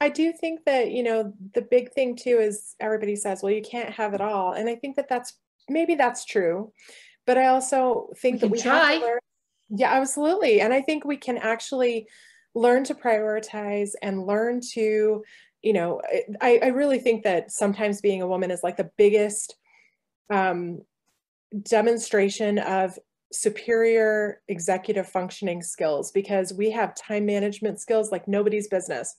I 0.00 0.08
do 0.08 0.32
think 0.32 0.64
that, 0.64 0.90
you 0.90 1.02
know, 1.02 1.32
the 1.54 1.62
big 1.62 1.92
thing 1.92 2.16
too 2.16 2.38
is 2.40 2.74
everybody 2.80 3.16
says, 3.16 3.42
well, 3.42 3.52
you 3.52 3.62
can't 3.62 3.90
have 3.90 4.14
it 4.14 4.20
all. 4.20 4.52
And 4.52 4.68
I 4.68 4.74
think 4.74 4.96
that 4.96 5.08
that's 5.08 5.34
maybe 5.68 5.94
that's 5.94 6.24
true. 6.24 6.72
But 7.26 7.38
I 7.38 7.46
also 7.46 8.10
think 8.18 8.34
we 8.34 8.38
that 8.40 8.50
we 8.50 8.60
try. 8.60 8.92
have 8.92 9.00
to 9.00 9.06
learn. 9.06 9.18
Yeah, 9.70 9.92
absolutely. 9.92 10.60
And 10.60 10.72
I 10.72 10.82
think 10.82 11.04
we 11.04 11.16
can 11.16 11.38
actually 11.38 12.06
learn 12.54 12.84
to 12.84 12.94
prioritize 12.94 13.92
and 14.02 14.26
learn 14.26 14.60
to, 14.72 15.24
you 15.62 15.72
know, 15.72 16.00
I, 16.40 16.60
I 16.62 16.66
really 16.68 16.98
think 16.98 17.24
that 17.24 17.50
sometimes 17.50 18.00
being 18.00 18.20
a 18.20 18.28
woman 18.28 18.50
is 18.50 18.62
like 18.62 18.76
the 18.76 18.90
biggest 18.96 19.56
um, 20.30 20.82
demonstration 21.62 22.58
of 22.58 22.98
superior 23.32 24.40
executive 24.48 25.08
functioning 25.08 25.62
skills 25.62 26.12
because 26.12 26.52
we 26.52 26.70
have 26.70 26.94
time 26.94 27.26
management 27.26 27.80
skills 27.80 28.12
like 28.12 28.28
nobody's 28.28 28.68
business. 28.68 29.16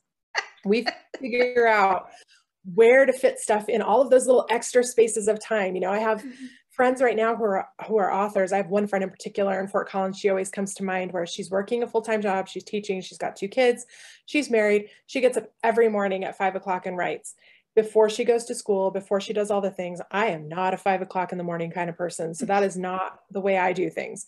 We 0.66 0.86
figure 1.20 1.68
out 1.68 2.10
where 2.74 3.06
to 3.06 3.14
fit 3.14 3.40
stuff 3.40 3.70
in 3.70 3.82
all 3.82 4.02
of 4.02 4.10
those 4.10 4.26
little 4.26 4.46
extra 4.50 4.84
spaces 4.84 5.28
of 5.28 5.40
time. 5.40 5.76
You 5.76 5.82
know, 5.82 5.92
I 5.92 6.00
have 6.00 6.20
mm-hmm. 6.20 6.46
friends 6.72 7.02
right 7.02 7.16
now 7.16 7.36
who 7.36 7.44
are 7.44 7.70
who 7.88 7.98
are 7.98 8.12
authors. 8.12 8.52
I 8.52 8.58
have 8.58 8.70
one 8.70 8.88
friend 8.88 9.04
in 9.04 9.10
particular 9.10 9.60
in 9.60 9.68
Fort 9.68 9.88
Collins. 9.88 10.18
She 10.18 10.30
always 10.30 10.50
comes 10.50 10.74
to 10.76 10.84
mind 10.84 11.12
where 11.12 11.28
she's 11.28 11.52
working 11.52 11.84
a 11.84 11.88
full-time 11.88 12.22
job, 12.22 12.48
she's 12.48 12.64
teaching, 12.64 13.02
she's 13.02 13.20
got 13.20 13.36
two 13.36 13.48
kids, 13.48 13.86
she's 14.26 14.50
married. 14.50 14.90
She 15.06 15.22
gets 15.22 15.38
up 15.38 15.52
every 15.64 15.90
morning 15.90 16.24
at 16.24 16.38
five 16.38 16.56
o'clock 16.56 16.88
and 16.88 16.98
writes 16.98 17.36
before 17.76 18.10
she 18.10 18.24
goes 18.24 18.46
to 18.46 18.56
school, 18.56 18.90
before 18.90 19.20
she 19.20 19.34
does 19.34 19.52
all 19.52 19.62
the 19.62 19.70
things. 19.70 20.00
I 20.10 20.28
am 20.28 20.48
not 20.48 20.74
a 20.74 20.78
five 20.78 21.02
o'clock 21.02 21.32
in 21.32 21.38
the 21.38 21.44
morning 21.44 21.72
kind 21.72 21.90
of 21.90 21.98
person. 21.98 22.34
So 22.34 22.46
that 22.46 22.64
is 22.64 22.78
not 22.78 23.20
the 23.30 23.42
way 23.42 23.58
I 23.58 23.74
do 23.74 23.90
things. 23.90 24.26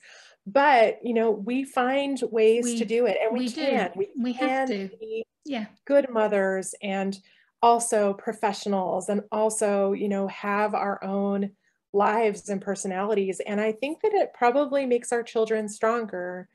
But, 0.48 1.00
you 1.04 1.14
know, 1.14 1.32
we 1.32 1.66
find 1.66 2.18
ways 2.32 2.64
we, 2.64 2.80
to 2.80 2.86
do 2.86 3.06
it 3.06 3.18
and 3.22 3.34
we, 3.34 3.46
we 3.46 3.52
can. 3.52 3.92
Do. 3.92 4.00
We, 4.00 4.10
we 4.18 4.34
can 4.34 4.48
have 4.48 4.70
to. 4.70 4.90
be 4.98 5.26
yeah. 5.46 5.66
good 5.86 6.10
mothers 6.10 6.74
and 6.82 7.20
also 7.62 8.14
professionals 8.14 9.10
and 9.10 9.22
also, 9.30 9.92
you 9.92 10.08
know, 10.08 10.28
have 10.30 10.74
our 10.74 11.04
own 11.04 11.52
lives 11.92 12.48
and 12.48 12.62
personalities. 12.62 13.42
And 13.46 13.60
I 13.60 13.74
think 13.74 14.02
that 14.02 14.14
it 14.14 14.34
probably 14.34 14.86
makes 14.86 15.12
our 15.12 15.22
children 15.22 15.68
stronger 15.68 16.48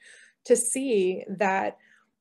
to 0.46 0.56
see 0.56 1.24
that 1.28 1.76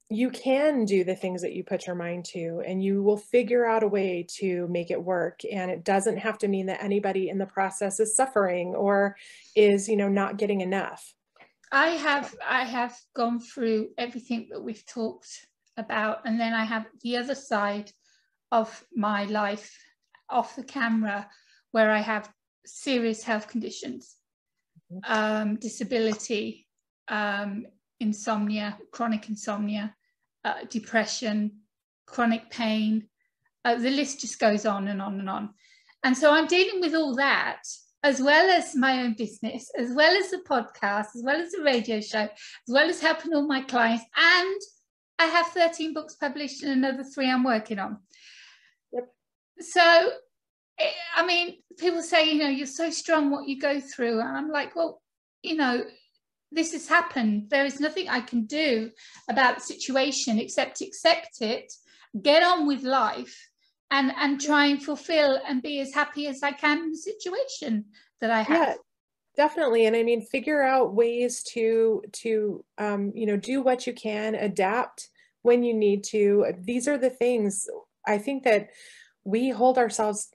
you 0.09 0.29
can 0.29 0.83
do 0.83 1.05
the 1.05 1.15
things 1.15 1.41
that 1.41 1.53
you 1.53 1.63
put 1.63 1.87
your 1.87 1.95
mind 1.95 2.25
to 2.25 2.61
and 2.67 2.83
you 2.83 3.01
will 3.01 3.17
figure 3.17 3.65
out 3.65 3.81
a 3.81 3.87
way 3.87 4.27
to 4.39 4.67
make 4.67 4.91
it 4.91 5.01
work 5.01 5.39
and 5.49 5.71
it 5.71 5.85
doesn't 5.85 6.17
have 6.17 6.37
to 6.37 6.49
mean 6.49 6.65
that 6.65 6.83
anybody 6.83 7.29
in 7.29 7.37
the 7.37 7.45
process 7.45 7.97
is 7.97 8.13
suffering 8.13 8.75
or 8.75 9.15
is 9.55 9.87
you 9.87 9.95
know 9.95 10.09
not 10.09 10.35
getting 10.35 10.59
enough 10.59 11.13
i 11.71 11.87
have 11.89 12.33
i 12.47 12.63
have 12.63 12.95
gone 13.15 13.39
through 13.39 13.89
everything 13.97 14.47
that 14.49 14.61
we've 14.61 14.85
talked 14.85 15.47
about 15.77 16.19
and 16.25 16.39
then 16.39 16.53
i 16.53 16.63
have 16.63 16.85
the 17.01 17.17
other 17.17 17.35
side 17.35 17.91
of 18.51 18.83
my 18.93 19.25
life 19.25 19.77
off 20.29 20.55
the 20.55 20.63
camera 20.63 21.27
where 21.71 21.91
i 21.91 21.99
have 21.99 22.29
serious 22.65 23.23
health 23.23 23.47
conditions 23.47 24.17
um, 25.07 25.55
disability 25.55 26.67
um, 27.07 27.65
insomnia 27.99 28.77
chronic 28.91 29.29
insomnia 29.29 29.95
uh, 30.43 30.63
depression, 30.69 31.51
chronic 32.05 32.49
pain. 32.49 33.07
Uh, 33.63 33.75
the 33.75 33.91
list 33.91 34.21
just 34.21 34.39
goes 34.39 34.65
on 34.65 34.87
and 34.87 35.01
on 35.01 35.19
and 35.19 35.29
on. 35.29 35.49
And 36.03 36.17
so 36.17 36.31
I'm 36.31 36.47
dealing 36.47 36.81
with 36.81 36.95
all 36.95 37.15
that 37.15 37.61
as 38.03 38.21
well 38.21 38.49
as 38.49 38.75
my 38.75 39.03
own 39.03 39.13
business, 39.13 39.69
as 39.77 39.93
well 39.93 40.15
as 40.15 40.31
the 40.31 40.41
podcast, 40.49 41.15
as 41.15 41.21
well 41.23 41.39
as 41.39 41.51
the 41.51 41.63
radio 41.63 42.01
show, 42.01 42.21
as 42.21 42.29
well 42.67 42.89
as 42.89 42.99
helping 42.99 43.33
all 43.33 43.47
my 43.47 43.61
clients. 43.61 44.03
And 44.15 44.61
I 45.19 45.25
have 45.25 45.47
13 45.47 45.93
books 45.93 46.15
published 46.15 46.63
and 46.63 46.71
another 46.71 47.03
three 47.03 47.29
I'm 47.29 47.43
working 47.43 47.77
on. 47.77 47.99
Yep. 48.91 49.07
so 49.59 50.09
eh, 50.79 50.89
I 51.15 51.25
mean, 51.25 51.57
people 51.77 52.01
say, 52.01 52.31
you 52.31 52.39
know, 52.39 52.49
you're 52.49 52.65
so 52.65 52.89
strong 52.89 53.29
what 53.29 53.47
you 53.47 53.59
go 53.59 53.79
through. 53.79 54.19
And 54.19 54.35
I'm 54.35 54.49
like, 54.49 54.75
well, 54.75 55.01
you 55.43 55.55
know, 55.55 55.83
this 56.51 56.73
has 56.73 56.87
happened. 56.87 57.49
There 57.49 57.65
is 57.65 57.79
nothing 57.79 58.09
I 58.09 58.21
can 58.21 58.45
do 58.45 58.91
about 59.29 59.55
the 59.55 59.61
situation 59.61 60.39
except 60.39 60.81
accept 60.81 61.41
it, 61.41 61.71
get 62.19 62.43
on 62.43 62.65
with 62.65 62.81
life, 62.81 63.50
and 63.91 64.11
and 64.17 64.41
try 64.41 64.65
and 64.67 64.81
fulfill 64.81 65.39
and 65.47 65.61
be 65.61 65.79
as 65.79 65.93
happy 65.93 66.27
as 66.27 66.41
I 66.41 66.53
can 66.53 66.79
in 66.79 66.91
the 66.91 66.97
situation 66.97 67.85
that 68.21 68.31
I 68.31 68.41
have. 68.41 68.67
Yeah, 68.67 68.73
definitely. 69.35 69.85
And 69.85 69.95
I 69.95 70.03
mean, 70.03 70.25
figure 70.25 70.63
out 70.63 70.95
ways 70.95 71.43
to 71.53 72.01
to 72.13 72.63
um, 72.77 73.11
you 73.13 73.25
know 73.25 73.37
do 73.37 73.61
what 73.61 73.85
you 73.85 73.93
can, 73.93 74.33
adapt 74.35 75.09
when 75.43 75.63
you 75.63 75.73
need 75.73 76.03
to. 76.05 76.53
These 76.59 76.87
are 76.87 76.97
the 76.97 77.09
things 77.09 77.67
I 78.07 78.17
think 78.17 78.43
that 78.43 78.69
we 79.23 79.49
hold 79.49 79.77
ourselves 79.77 80.29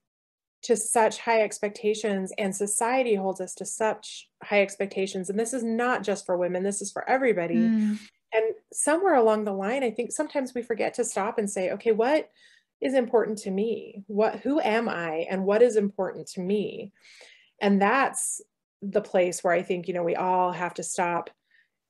to 0.63 0.77
such 0.77 1.19
high 1.19 1.43
expectations 1.43 2.33
and 2.39 2.55
society 2.55 3.15
holds 3.15 3.41
us 3.41 3.55
to 3.55 3.65
such 3.65 4.29
high 4.43 4.63
expectations 4.63 5.31
and 5.31 5.39
this 5.39 5.53
is 5.53 5.63
not 5.63 6.03
just 6.03 6.27
for 6.27 6.37
women 6.37 6.63
this 6.63 6.81
is 6.81 6.91
for 6.91 7.09
everybody 7.09 7.57
mm. 7.57 7.99
and 8.33 8.45
somewhere 8.73 9.15
along 9.15 9.45
the 9.45 9.53
line 9.53 9.85
i 9.85 9.91
think 9.91 10.11
sometimes 10.11 10.55
we 10.55 10.63
forget 10.63 10.95
to 10.95 11.05
stop 11.05 11.39
and 11.39 11.49
say 11.49 11.71
okay 11.71 11.93
what 11.93 12.31
is 12.81 12.95
important 12.95 13.39
to 13.39 13.51
me 13.51 14.03
what 14.07 14.37
who 14.41 14.61
am 14.61 14.89
i 14.89 15.27
and 15.31 15.45
what 15.45 15.63
is 15.63 15.77
important 15.77 16.27
to 16.27 16.41
me 16.41 16.93
and 17.61 17.81
that's 17.81 18.41
the 18.83 19.01
place 19.01 19.43
where 19.43 19.55
i 19.55 19.63
think 19.63 19.89
you 19.89 19.95
know 19.95 20.03
we 20.03 20.17
all 20.17 20.53
have 20.53 20.75
to 20.75 20.83
stop 20.83 21.31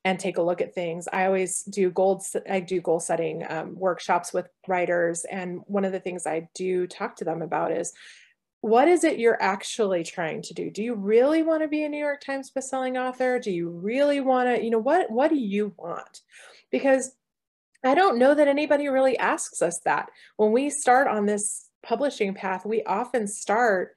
and 0.05 0.19
take 0.19 0.37
a 0.37 0.41
look 0.41 0.61
at 0.61 0.73
things 0.73 1.07
i 1.11 1.25
always 1.25 1.63
do 1.63 1.89
gold 1.89 2.23
i 2.49 2.59
do 2.59 2.79
goal 2.79 2.99
setting 2.99 3.43
um, 3.49 3.75
workshops 3.77 4.33
with 4.33 4.47
writers 4.67 5.25
and 5.29 5.59
one 5.65 5.85
of 5.85 5.91
the 5.91 5.99
things 5.99 6.25
i 6.25 6.47
do 6.55 6.87
talk 6.87 7.15
to 7.15 7.25
them 7.25 7.41
about 7.41 7.71
is 7.71 7.93
what 8.61 8.87
is 8.87 9.03
it 9.03 9.19
you're 9.19 9.41
actually 9.41 10.03
trying 10.03 10.41
to 10.41 10.53
do? 10.53 10.69
Do 10.69 10.83
you 10.83 10.95
really 10.95 11.43
want 11.43 11.61
to 11.61 11.67
be 11.67 11.83
a 11.83 11.89
New 11.89 11.99
York 11.99 12.21
Times 12.21 12.51
bestselling 12.51 12.99
author? 12.99 13.39
Do 13.39 13.51
you 13.51 13.69
really 13.69 14.19
want 14.19 14.49
to, 14.49 14.63
you 14.63 14.71
know, 14.71 14.79
what 14.79 15.11
what 15.11 15.29
do 15.29 15.37
you 15.37 15.73
want? 15.77 16.21
Because 16.71 17.11
I 17.83 17.95
don't 17.95 18.17
know 18.17 18.33
that 18.33 18.47
anybody 18.47 18.87
really 18.87 19.17
asks 19.17 19.61
us 19.61 19.79
that. 19.85 20.09
When 20.37 20.51
we 20.51 20.69
start 20.69 21.07
on 21.07 21.25
this 21.25 21.69
publishing 21.83 22.33
path, 22.33 22.65
we 22.65 22.83
often 22.83 23.27
start 23.27 23.95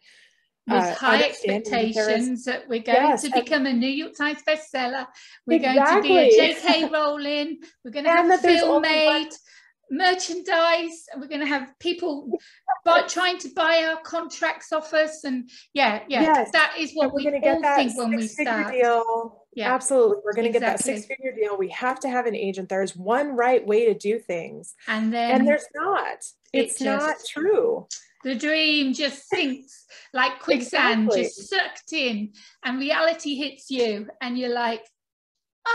with 0.67 0.85
uh, 0.85 0.95
high 0.95 1.23
expectations 1.23 2.45
that 2.45 2.69
we're 2.69 2.83
going 2.83 3.09
yes, 3.09 3.23
to 3.23 3.31
become 3.31 3.67
a 3.67 3.73
New 3.73 3.89
York 3.89 4.13
Times 4.17 4.41
bestseller. 4.47 5.07
We're 5.47 5.57
exactly. 5.57 6.09
going 6.09 6.31
to 6.31 6.37
be 6.37 6.43
a 6.43 6.55
J.K. 6.55 6.89
Rowling. 6.91 7.59
We're 7.85 7.91
going 7.91 8.05
to 8.05 8.11
have 8.11 8.31
a 8.31 8.39
film 8.39 8.83
made. 8.83 9.07
One 9.07 9.31
merchandise. 9.91 11.07
And 11.13 11.21
we're 11.21 11.29
going 11.29 11.41
to 11.41 11.47
have 11.47 11.79
people 11.79 12.39
by, 12.85 13.03
trying 13.03 13.39
to 13.39 13.49
buy 13.55 13.85
our 13.89 14.01
contracts 14.03 14.73
off 14.73 14.95
us 14.95 15.25
and 15.25 15.51
yeah 15.75 16.01
yeah 16.09 16.23
yes. 16.23 16.51
that 16.53 16.75
is 16.79 16.93
what 16.93 17.13
we're 17.13 17.17
we 17.17 17.25
going 17.25 17.35
to 17.35 17.41
get 17.41 17.61
that 17.63 17.77
think 17.77 17.97
when 17.97 18.11
we 18.11 18.27
start. 18.27 18.73
deal. 18.73 19.45
Yeah. 19.55 19.75
Absolutely 19.75 20.19
we're 20.25 20.33
going 20.33 20.51
to 20.51 20.57
exactly. 20.57 20.61
get 20.61 20.61
that 20.61 20.85
six 20.85 21.07
figure 21.07 21.35
deal. 21.35 21.59
We 21.59 21.69
have 21.71 22.01
to 22.01 22.09
have 22.09 22.27
an 22.27 22.37
agent. 22.37 22.69
There's 22.69 22.97
one 22.97 23.37
right 23.37 23.67
way 23.67 23.87
to 23.87 23.95
do 23.95 24.19
things. 24.19 24.75
And 24.87 25.13
then 25.13 25.33
and 25.33 25.49
there's 25.49 25.67
not. 25.75 26.19
it's 26.53 26.81
it 26.81 26.85
just, 26.85 27.07
not 27.07 27.17
true. 27.29 27.87
The 28.23 28.35
dream 28.35 28.93
just 28.93 29.29
sinks 29.29 29.87
like 30.13 30.41
quicksand 30.41 31.07
exactly. 31.07 31.23
just 31.25 31.49
sucked 31.49 31.93
in 31.93 32.33
and 32.65 32.79
reality 32.79 33.37
hits 33.37 33.71
you 33.71 34.09
and 34.21 34.39
you're 34.39 34.53
like 34.53 34.85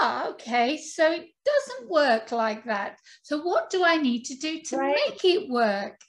ah, 0.01 0.29
okay, 0.29 0.77
so 0.77 1.11
it 1.11 1.27
doesn't 1.45 1.89
work 1.89 2.31
like 2.31 2.65
that. 2.65 2.97
So 3.23 3.41
what 3.41 3.69
do 3.69 3.83
I 3.83 3.97
need 3.97 4.25
to 4.25 4.35
do 4.35 4.59
to 4.61 4.77
right. 4.77 4.95
make 5.07 5.23
it 5.23 5.49
work? 5.49 5.99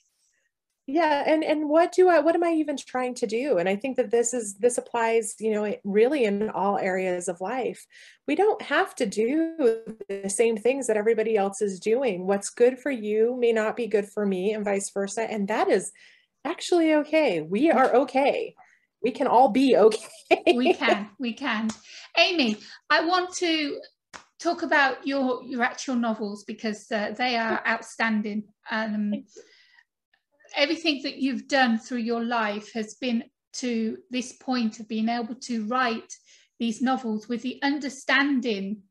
Yeah, 0.88 1.24
and 1.26 1.42
and 1.42 1.68
what 1.68 1.90
do 1.90 2.08
I 2.08 2.20
what 2.20 2.36
am 2.36 2.44
I 2.44 2.52
even 2.52 2.76
trying 2.76 3.14
to 3.16 3.26
do? 3.26 3.58
And 3.58 3.68
I 3.68 3.74
think 3.74 3.96
that 3.96 4.12
this 4.12 4.32
is 4.32 4.54
this 4.54 4.78
applies, 4.78 5.34
you 5.40 5.50
know, 5.52 5.74
really 5.82 6.24
in 6.24 6.48
all 6.50 6.78
areas 6.78 7.26
of 7.26 7.40
life. 7.40 7.84
We 8.28 8.36
don't 8.36 8.62
have 8.62 8.94
to 8.96 9.06
do 9.06 9.96
the 10.08 10.30
same 10.30 10.56
things 10.56 10.86
that 10.86 10.96
everybody 10.96 11.36
else 11.36 11.60
is 11.60 11.80
doing. 11.80 12.24
What's 12.26 12.50
good 12.50 12.78
for 12.78 12.92
you 12.92 13.36
may 13.36 13.52
not 13.52 13.74
be 13.74 13.88
good 13.88 14.08
for 14.08 14.24
me 14.24 14.52
and 14.52 14.64
vice 14.64 14.90
versa, 14.90 15.22
and 15.28 15.48
that 15.48 15.68
is 15.68 15.90
actually 16.44 16.94
okay. 16.94 17.42
We 17.42 17.72
are 17.72 17.92
okay 17.96 18.54
we 19.02 19.10
can 19.10 19.26
all 19.26 19.48
be 19.48 19.76
okay. 19.76 20.42
we 20.54 20.74
can, 20.74 21.10
we 21.18 21.32
can. 21.32 21.70
Amy, 22.18 22.58
I 22.90 23.04
want 23.04 23.34
to 23.36 23.80
talk 24.38 24.62
about 24.62 25.06
your 25.06 25.42
your 25.44 25.62
actual 25.62 25.96
novels 25.96 26.44
because 26.44 26.90
uh, 26.90 27.14
they 27.16 27.36
are 27.36 27.62
outstanding. 27.66 28.44
Um, 28.70 29.24
everything 30.54 31.02
that 31.02 31.16
you've 31.16 31.48
done 31.48 31.78
through 31.78 31.98
your 31.98 32.24
life 32.24 32.72
has 32.72 32.94
been 32.94 33.24
to 33.52 33.98
this 34.10 34.32
point 34.32 34.80
of 34.80 34.88
being 34.88 35.08
able 35.08 35.34
to 35.34 35.66
write 35.66 36.12
these 36.58 36.80
novels 36.80 37.28
with 37.28 37.42
the 37.42 37.58
understanding 37.62 38.82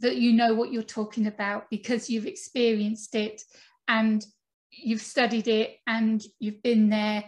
that 0.00 0.16
you 0.16 0.32
know 0.32 0.54
what 0.54 0.72
you're 0.72 0.82
talking 0.82 1.26
about 1.26 1.68
because 1.70 2.08
you've 2.08 2.26
experienced 2.26 3.14
it 3.14 3.42
and 3.88 4.24
you've 4.70 5.02
studied 5.02 5.48
it 5.48 5.76
and 5.86 6.22
you've 6.38 6.62
been 6.62 6.88
there. 6.88 7.24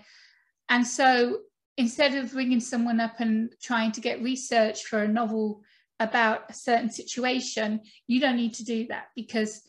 And 0.69 0.87
so 0.87 1.39
instead 1.77 2.15
of 2.15 2.35
ringing 2.35 2.61
someone 2.61 3.01
up 3.01 3.21
and 3.21 3.55
trying 3.63 3.93
to 3.93 4.01
get 4.01 4.23
research 4.23 4.85
for 4.85 5.03
a 5.03 5.09
novel 5.09 5.63
about 6.01 6.51
a 6.51 6.55
certain 6.55 6.91
situation 6.91 7.81
you 8.07 8.21
don't 8.21 8.37
need 8.37 8.55
to 8.55 8.65
do 8.65 8.87
that 8.89 9.07
because 9.15 9.69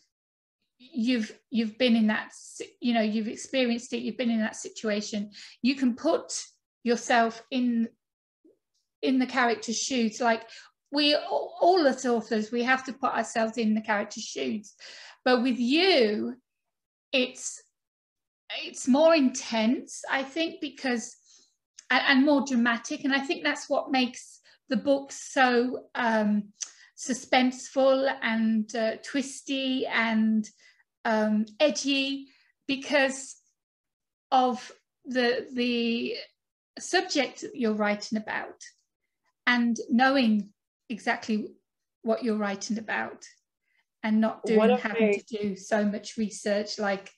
you've 0.92 1.32
you've 1.50 1.78
been 1.78 1.96
in 1.96 2.08
that 2.08 2.32
you 2.80 2.94
know 2.94 3.00
you've 3.00 3.28
experienced 3.28 3.92
it 3.92 4.02
you've 4.02 4.16
been 4.16 4.30
in 4.30 4.40
that 4.40 4.56
situation. 4.56 5.30
You 5.62 5.76
can 5.76 5.94
put 5.94 6.44
yourself 6.82 7.42
in 7.50 7.88
in 9.02 9.18
the 9.18 9.26
character's 9.26 9.80
shoes. 9.80 10.20
Like 10.20 10.42
we 10.90 11.14
all 11.14 11.86
as 11.86 12.06
authors 12.06 12.50
we 12.50 12.62
have 12.62 12.84
to 12.84 12.92
put 12.92 13.12
ourselves 13.12 13.58
in 13.58 13.74
the 13.74 13.80
character's 13.80 14.24
shoes. 14.24 14.74
But 15.24 15.42
with 15.42 15.58
you 15.58 16.36
it's 17.12 17.62
it's 18.62 18.86
more 18.86 19.14
intense 19.14 20.02
i 20.10 20.22
think 20.22 20.60
because 20.60 21.16
and, 21.94 22.18
and 22.18 22.26
more 22.26 22.44
dramatic. 22.44 23.04
And 23.04 23.14
I 23.14 23.20
think 23.20 23.44
that's 23.44 23.68
what 23.68 23.90
makes 23.90 24.40
the 24.68 24.76
book 24.76 25.12
so 25.12 25.84
um, 25.94 26.52
suspenseful 26.96 28.12
and 28.22 28.74
uh, 28.74 28.96
twisty 29.02 29.86
and 29.86 30.48
um, 31.04 31.46
edgy 31.60 32.28
because 32.66 33.36
of 34.32 34.72
the 35.04 35.46
the 35.52 36.14
subject 36.78 37.42
that 37.42 37.54
you're 37.54 37.74
writing 37.74 38.18
about 38.18 38.60
and 39.46 39.76
knowing 39.90 40.48
exactly 40.88 41.46
what 42.02 42.24
you're 42.24 42.38
writing 42.38 42.78
about 42.78 43.22
and 44.02 44.20
not 44.20 44.42
doing 44.44 44.76
having 44.78 45.12
to 45.12 45.42
do 45.42 45.56
so 45.56 45.84
much 45.84 46.16
research 46.16 46.78
like 46.78 47.10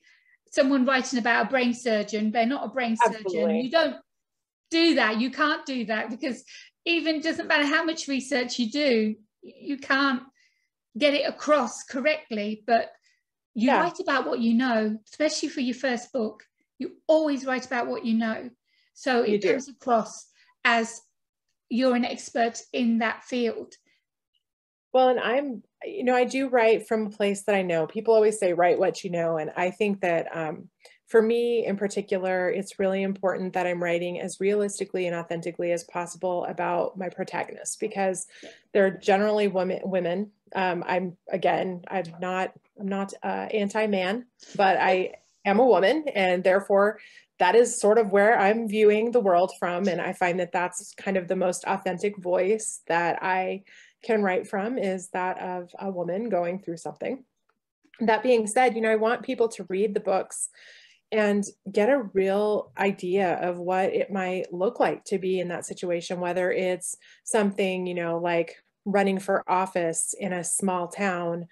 someone 0.50 0.84
writing 0.84 1.18
about 1.18 1.46
a 1.46 1.48
brain 1.48 1.72
surgeon 1.72 2.32
they're 2.32 2.44
not 2.44 2.66
a 2.66 2.68
brain 2.68 2.96
Absolutely. 3.02 3.32
surgeon 3.32 3.56
you 3.56 3.70
don't 3.70 3.96
do 4.70 4.96
that. 4.96 5.20
You 5.20 5.30
can't 5.30 5.64
do 5.66 5.86
that 5.86 6.10
because 6.10 6.44
even 6.84 7.20
doesn't 7.20 7.48
matter 7.48 7.66
how 7.66 7.84
much 7.84 8.08
research 8.08 8.58
you 8.58 8.70
do, 8.70 9.14
you 9.42 9.78
can't 9.78 10.22
get 10.96 11.14
it 11.14 11.28
across 11.28 11.82
correctly. 11.84 12.62
But 12.66 12.90
you 13.54 13.68
yeah. 13.68 13.80
write 13.80 14.00
about 14.00 14.26
what 14.26 14.40
you 14.40 14.54
know, 14.54 14.98
especially 15.08 15.48
for 15.48 15.60
your 15.60 15.74
first 15.74 16.12
book. 16.12 16.44
You 16.78 16.92
always 17.06 17.46
write 17.46 17.66
about 17.66 17.86
what 17.86 18.04
you 18.04 18.14
know. 18.14 18.50
So 18.94 19.22
it 19.22 19.42
comes 19.42 19.68
across 19.68 20.26
as 20.64 21.00
you're 21.68 21.94
an 21.94 22.04
expert 22.04 22.60
in 22.72 22.98
that 22.98 23.24
field. 23.24 23.74
Well, 24.92 25.08
and 25.08 25.20
I'm, 25.20 25.62
you 25.84 26.04
know, 26.04 26.14
I 26.14 26.24
do 26.24 26.48
write 26.48 26.88
from 26.88 27.06
a 27.06 27.10
place 27.10 27.44
that 27.44 27.54
I 27.54 27.62
know. 27.62 27.86
People 27.86 28.14
always 28.14 28.38
say, 28.38 28.52
write 28.52 28.78
what 28.78 29.04
you 29.04 29.10
know. 29.10 29.36
And 29.36 29.50
I 29.56 29.70
think 29.70 30.00
that 30.00 30.34
um, 30.34 30.68
for 31.06 31.22
me 31.22 31.64
in 31.64 31.76
particular, 31.76 32.50
it's 32.50 32.78
really 32.78 33.02
important 33.02 33.52
that 33.52 33.66
I'm 33.66 33.82
writing 33.82 34.20
as 34.20 34.40
realistically 34.40 35.06
and 35.06 35.14
authentically 35.14 35.70
as 35.72 35.84
possible 35.84 36.44
about 36.46 36.98
my 36.98 37.08
protagonists 37.08 37.76
because 37.76 38.26
they're 38.72 38.90
generally 38.90 39.48
women. 39.48 39.80
Women. 39.84 40.30
Um, 40.54 40.84
I'm 40.86 41.16
again, 41.30 41.82
I'm 41.88 42.04
not, 42.20 42.52
I'm 42.78 42.88
not 42.88 43.12
uh, 43.22 43.48
anti-man, 43.52 44.26
but 44.56 44.76
I 44.78 45.14
am 45.44 45.58
a 45.58 45.66
woman, 45.66 46.04
and 46.14 46.42
therefore 46.42 46.98
that 47.38 47.54
is 47.54 47.80
sort 47.80 47.98
of 47.98 48.12
where 48.12 48.38
I'm 48.38 48.68
viewing 48.68 49.10
the 49.10 49.20
world 49.20 49.52
from, 49.58 49.88
and 49.88 50.00
I 50.00 50.12
find 50.12 50.40
that 50.40 50.52
that's 50.52 50.94
kind 50.94 51.16
of 51.16 51.28
the 51.28 51.36
most 51.36 51.64
authentic 51.66 52.16
voice 52.16 52.80
that 52.86 53.22
I 53.22 53.64
can 54.02 54.22
write 54.22 54.48
from 54.48 54.78
is 54.78 55.08
that 55.10 55.38
of 55.40 55.70
a 55.78 55.90
woman 55.90 56.28
going 56.28 56.60
through 56.60 56.78
something. 56.78 57.24
That 58.00 58.22
being 58.22 58.46
said, 58.46 58.74
you 58.74 58.80
know, 58.80 58.90
I 58.90 58.96
want 58.96 59.22
people 59.22 59.48
to 59.48 59.66
read 59.68 59.94
the 59.94 60.00
books 60.00 60.48
and 61.12 61.44
get 61.70 61.88
a 61.88 62.02
real 62.14 62.72
idea 62.78 63.34
of 63.36 63.58
what 63.58 63.92
it 63.94 64.12
might 64.12 64.52
look 64.52 64.80
like 64.80 65.04
to 65.04 65.18
be 65.18 65.40
in 65.40 65.48
that 65.48 65.64
situation, 65.64 66.20
whether 66.20 66.50
it's 66.50 66.96
something, 67.24 67.86
you 67.86 67.94
know, 67.94 68.18
like 68.18 68.56
running 68.84 69.18
for 69.18 69.42
office 69.48 70.14
in 70.18 70.32
a 70.32 70.44
small 70.44 70.88
town 70.88 71.46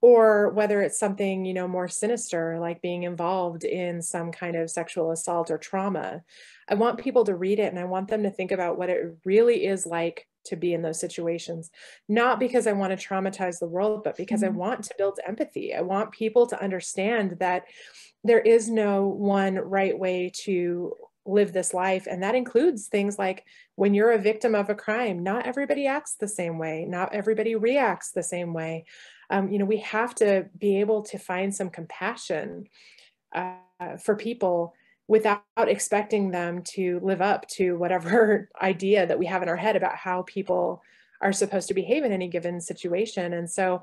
or 0.00 0.50
whether 0.50 0.80
it's 0.80 0.98
something 0.98 1.44
you 1.44 1.52
know 1.52 1.66
more 1.66 1.88
sinister 1.88 2.58
like 2.60 2.80
being 2.80 3.02
involved 3.02 3.64
in 3.64 4.00
some 4.00 4.30
kind 4.30 4.54
of 4.56 4.70
sexual 4.70 5.10
assault 5.10 5.50
or 5.50 5.58
trauma. 5.58 6.22
I 6.68 6.74
want 6.74 7.00
people 7.00 7.24
to 7.24 7.34
read 7.34 7.58
it 7.58 7.70
and 7.72 7.78
i 7.78 7.84
want 7.84 8.08
them 8.08 8.22
to 8.22 8.30
think 8.30 8.52
about 8.52 8.78
what 8.78 8.90
it 8.90 9.16
really 9.24 9.66
is 9.66 9.86
like 9.86 10.28
to 10.48 10.56
be 10.56 10.74
in 10.74 10.82
those 10.82 11.00
situations 11.00 11.70
not 12.08 12.40
because 12.40 12.66
i 12.66 12.72
want 12.72 12.98
to 12.98 13.08
traumatize 13.08 13.58
the 13.58 13.66
world 13.66 14.02
but 14.04 14.16
because 14.16 14.42
mm-hmm. 14.42 14.54
i 14.54 14.58
want 14.58 14.84
to 14.84 14.94
build 14.98 15.18
empathy 15.26 15.74
i 15.74 15.80
want 15.80 16.10
people 16.10 16.46
to 16.46 16.62
understand 16.62 17.36
that 17.38 17.64
there 18.24 18.40
is 18.40 18.68
no 18.68 19.06
one 19.06 19.54
right 19.54 19.98
way 19.98 20.30
to 20.34 20.92
live 21.24 21.52
this 21.52 21.74
life 21.74 22.06
and 22.10 22.22
that 22.22 22.34
includes 22.34 22.86
things 22.86 23.18
like 23.18 23.44
when 23.74 23.92
you're 23.92 24.12
a 24.12 24.18
victim 24.18 24.54
of 24.54 24.70
a 24.70 24.74
crime 24.74 25.22
not 25.22 25.46
everybody 25.46 25.86
acts 25.86 26.14
the 26.14 26.28
same 26.28 26.58
way 26.58 26.86
not 26.88 27.12
everybody 27.14 27.54
reacts 27.54 28.12
the 28.12 28.22
same 28.22 28.54
way 28.54 28.84
um, 29.30 29.48
you 29.48 29.58
know, 29.58 29.64
we 29.64 29.78
have 29.78 30.14
to 30.16 30.46
be 30.56 30.80
able 30.80 31.02
to 31.04 31.18
find 31.18 31.54
some 31.54 31.70
compassion 31.70 32.64
uh, 33.34 33.56
for 34.02 34.16
people 34.16 34.74
without 35.08 35.42
expecting 35.56 36.30
them 36.30 36.62
to 36.62 37.00
live 37.02 37.22
up 37.22 37.48
to 37.48 37.76
whatever 37.76 38.48
idea 38.62 39.06
that 39.06 39.18
we 39.18 39.26
have 39.26 39.42
in 39.42 39.48
our 39.48 39.56
head 39.56 39.74
about 39.74 39.96
how 39.96 40.22
people 40.22 40.82
are 41.20 41.32
supposed 41.32 41.68
to 41.68 41.74
behave 41.74 42.04
in 42.04 42.12
any 42.12 42.28
given 42.28 42.60
situation. 42.60 43.32
And 43.32 43.50
so 43.50 43.82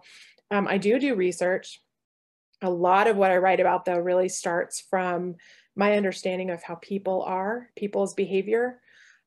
um, 0.52 0.68
I 0.68 0.78
do 0.78 1.00
do 1.00 1.16
research. 1.16 1.82
A 2.62 2.70
lot 2.70 3.08
of 3.08 3.18
what 3.18 3.32
I 3.32 3.38
write 3.38 3.60
about, 3.60 3.84
though, 3.84 3.98
really 3.98 4.30
starts 4.30 4.80
from 4.80 5.36
my 5.76 5.98
understanding 5.98 6.52
of 6.52 6.64
how 6.64 6.76
people 6.76 7.24
are, 7.24 7.70
people's 7.76 8.14
behavior. 8.14 8.80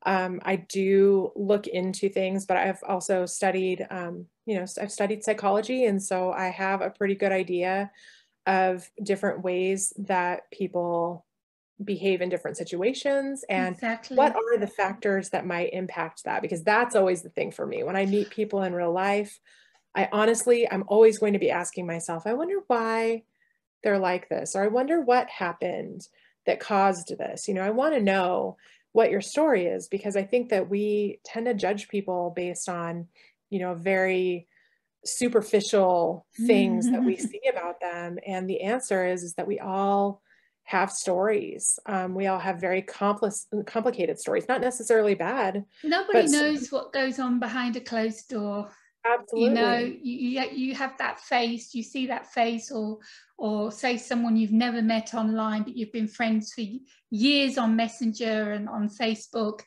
Um, 0.07 0.41
I 0.45 0.57
do 0.57 1.33
look 1.37 1.67
into 1.67 2.09
things, 2.09 2.47
but 2.47 2.57
I've 2.57 2.83
also 2.87 3.27
studied 3.27 3.87
um, 3.91 4.27
you 4.47 4.55
know, 4.55 4.65
I've 4.81 4.91
studied 4.91 5.23
psychology, 5.23 5.85
and 5.85 6.03
so 6.03 6.33
I 6.33 6.47
have 6.47 6.81
a 6.81 6.89
pretty 6.89 7.17
good 7.17 7.33
idea 7.33 7.91
of 8.47 8.89
different 9.03 9.43
ways 9.43 9.93
that 9.99 10.51
people 10.51 11.27
behave 11.85 12.21
in 12.21 12.29
different 12.29 12.57
situations 12.57 13.45
and 13.49 13.75
exactly. 13.75 14.17
what 14.17 14.35
are 14.35 14.59
the 14.59 14.67
factors 14.67 15.31
that 15.31 15.47
might 15.47 15.73
impact 15.73 16.25
that 16.25 16.43
because 16.43 16.65
that's 16.65 16.97
always 16.97 17.23
the 17.23 17.29
thing 17.29 17.53
for 17.53 17.65
me 17.67 17.85
when 17.85 17.95
i 17.95 18.05
meet 18.05 18.31
people 18.31 18.63
in 18.63 18.75
real 18.75 18.93
life 18.93 19.39
i 19.95 20.09
honestly 20.11 20.69
i'm 20.71 20.83
always 20.89 21.19
going 21.19 21.35
to 21.35 21.39
be 21.39 21.51
asking 21.51 21.87
myself 21.87 22.27
i 22.27 22.33
wonder 22.33 22.57
why 22.67 23.23
they're 23.85 23.99
like 23.99 24.29
this 24.29 24.57
or 24.57 24.65
i 24.65 24.69
wonder 24.69 25.01
what 25.01 25.29
happened 25.29 26.09
that 26.47 26.59
caused 26.59 27.17
this 27.17 27.47
you 27.47 27.55
know 27.55 27.63
i 27.63 27.71
want 27.71 27.95
to 27.95 28.03
know 28.03 28.57
what 28.91 29.11
your 29.11 29.21
story 29.21 29.67
is 29.67 29.87
because 29.87 30.17
i 30.17 30.23
think 30.25 30.49
that 30.49 30.69
we 30.69 31.21
tend 31.25 31.47
to 31.47 31.55
judge 31.55 31.87
people 31.87 32.33
based 32.35 32.69
on 32.69 33.07
you 33.51 33.61
know 33.61 33.75
very 33.75 34.49
superficial 35.05 36.27
things 36.47 36.91
that 36.91 37.05
we 37.05 37.15
mm-hmm. 37.15 37.27
see 37.27 37.41
about 37.49 37.81
them 37.81 38.19
and 38.27 38.51
the 38.51 38.63
answer 38.63 39.07
is 39.07 39.23
is 39.23 39.35
that 39.35 39.47
we 39.47 39.61
all 39.61 40.21
have 40.69 40.93
stories 40.93 41.79
um, 41.87 42.15
we 42.15 42.27
all 42.27 42.39
have 42.39 42.61
very 42.61 42.83
complex 42.83 43.47
complicated 43.67 44.19
stories 44.19 44.47
not 44.49 44.61
necessarily 44.61 45.15
bad 45.15 45.65
nobody 45.83 46.29
knows 46.29 46.71
what 46.71 46.93
goes 46.93 47.19
on 47.19 47.41
behind 47.41 47.75
a 47.77 47.81
closed 47.81 48.29
door 48.29 48.69
absolutely 49.07 49.49
you 49.49 49.55
know 49.55 49.79
you, 49.79 50.43
you 50.53 50.75
have 50.75 50.97
that 50.99 51.19
face 51.21 51.75
you 51.75 51.83
see 51.83 52.07
that 52.07 52.31
face 52.33 52.71
or 52.71 52.99
or 53.39 53.73
say 53.73 53.97
someone 53.97 54.37
you've 54.37 54.53
never 54.53 54.83
met 54.83 55.15
online 55.15 55.63
but 55.63 55.75
you've 55.75 55.93
been 55.93 56.09
friends 56.09 56.53
for 56.53 56.63
years 57.11 57.57
on 57.57 57.75
messenger 57.75 58.53
and 58.53 58.69
on 58.69 58.89
facebook 58.89 59.61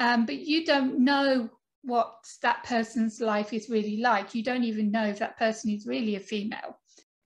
um, 0.00 0.26
but 0.26 0.40
you 0.40 0.64
don't 0.64 0.98
know 0.98 1.48
what 1.82 2.14
that 2.42 2.64
person's 2.64 3.20
life 3.20 3.52
is 3.52 3.68
really 3.68 3.98
like. 3.98 4.34
You 4.34 4.42
don't 4.42 4.64
even 4.64 4.90
know 4.90 5.04
if 5.04 5.18
that 5.18 5.38
person 5.38 5.70
is 5.70 5.86
really 5.86 6.16
a 6.16 6.20
female. 6.20 6.78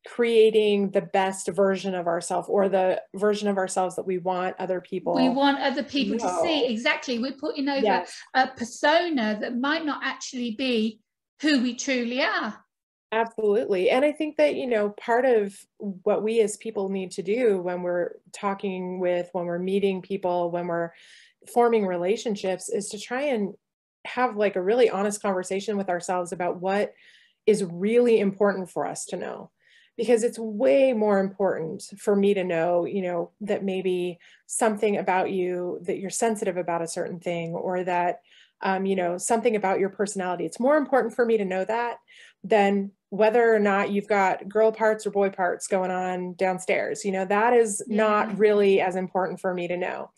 Creating 0.07 0.91
the 0.91 1.03
best 1.03 1.49
version 1.49 1.95
of 1.95 2.07
ourselves 2.07 2.49
or 2.49 2.69
the 2.69 3.03
version 3.15 3.49
of 3.49 3.59
ourselves 3.59 3.97
that 3.97 4.07
we 4.07 4.19
want 4.19 4.55
other 4.59 4.81
people. 4.81 5.15
We 5.15 5.29
want 5.29 5.59
other 5.61 5.83
people 5.83 6.19
to 6.19 6.39
see. 6.43 6.67
Exactly. 6.67 7.19
We're 7.19 7.33
putting 7.33 7.69
over 7.69 7.85
yes. 7.85 8.17
a 8.35 8.47
persona 8.49 9.39
that 9.41 9.59
might 9.59 9.85
not 9.85 10.01
actually 10.05 10.53
be 10.53 11.01
who 11.43 11.63
we 11.63 11.75
truly 11.75 12.23
are. 12.23 12.57
Absolutely. 13.13 13.91
And 13.91 14.05
I 14.05 14.13
think 14.13 14.37
that, 14.37 14.57
you 14.57 14.67
know, 14.67 14.91
part 14.91 15.25
of 15.25 15.57
what 15.79 16.23
we 16.23 16.41
as 16.41 16.57
people 16.57 16.89
need 16.89 17.13
to 17.13 17.23
do 17.23 17.59
when 17.59 17.83
we're 17.83 18.17
talking 18.33 18.99
with, 18.99 19.29
when 19.33 19.47
we're 19.47 19.59
meeting 19.59 20.03
people, 20.03 20.51
when 20.51 20.67
we're 20.67 20.91
forming 21.53 21.87
relationships 21.87 22.69
is 22.69 22.89
to 22.91 22.99
try 22.99 23.23
and 23.23 23.55
have 24.05 24.37
like 24.37 24.57
a 24.57 24.63
really 24.63 24.91
honest 24.91 25.23
conversation 25.23 25.77
with 25.77 25.89
ourselves 25.89 26.33
about 26.33 26.61
what 26.61 26.95
is 27.47 27.65
really 27.65 28.19
important 28.19 28.71
for 28.71 28.87
us 28.87 29.05
to 29.07 29.17
know 29.17 29.51
because 29.97 30.23
it's 30.23 30.39
way 30.39 30.93
more 30.93 31.19
important 31.19 31.83
for 31.99 32.15
me 32.15 32.35
to 32.35 32.45
know 32.45 32.85
you 32.85 33.03
know 33.03 33.31
that 33.41 33.65
maybe 33.65 34.19
something 34.47 34.97
about 34.97 35.31
you 35.31 35.79
that 35.83 35.99
you're 35.99 36.11
sensitive 36.11 36.57
about 36.57 36.83
a 36.83 36.89
certain 36.89 37.21
thing 37.21 37.53
or 37.53 37.85
that 37.85 38.21
um, 38.63 38.87
you 38.87 38.97
know 38.97 39.19
something 39.19 39.57
about 39.57 39.81
your 39.81 39.91
personality. 39.91 40.45
It's 40.45 40.61
more 40.61 40.77
important 40.77 41.15
for 41.15 41.25
me 41.25 41.37
to 41.39 41.45
know 41.45 41.65
that 41.65 41.99
than 42.43 42.93
whether 43.11 43.55
or 43.55 43.59
not 43.59 43.91
you've 43.91 44.09
got 44.09 44.49
girl 44.49 44.73
parts 44.73 45.07
or 45.07 45.11
boy 45.11 45.31
parts 45.31 45.67
going 45.67 45.91
on 45.91 46.35
downstairs. 46.35 47.05
You 47.05 47.13
know 47.13 47.25
that 47.27 47.53
is 47.53 47.83
yeah. 47.87 47.97
not 47.97 48.39
really 48.39 48.81
as 48.81 48.97
important 48.97 49.41
for 49.41 49.53
me 49.53 49.69
to 49.69 49.77
know. 49.77 50.11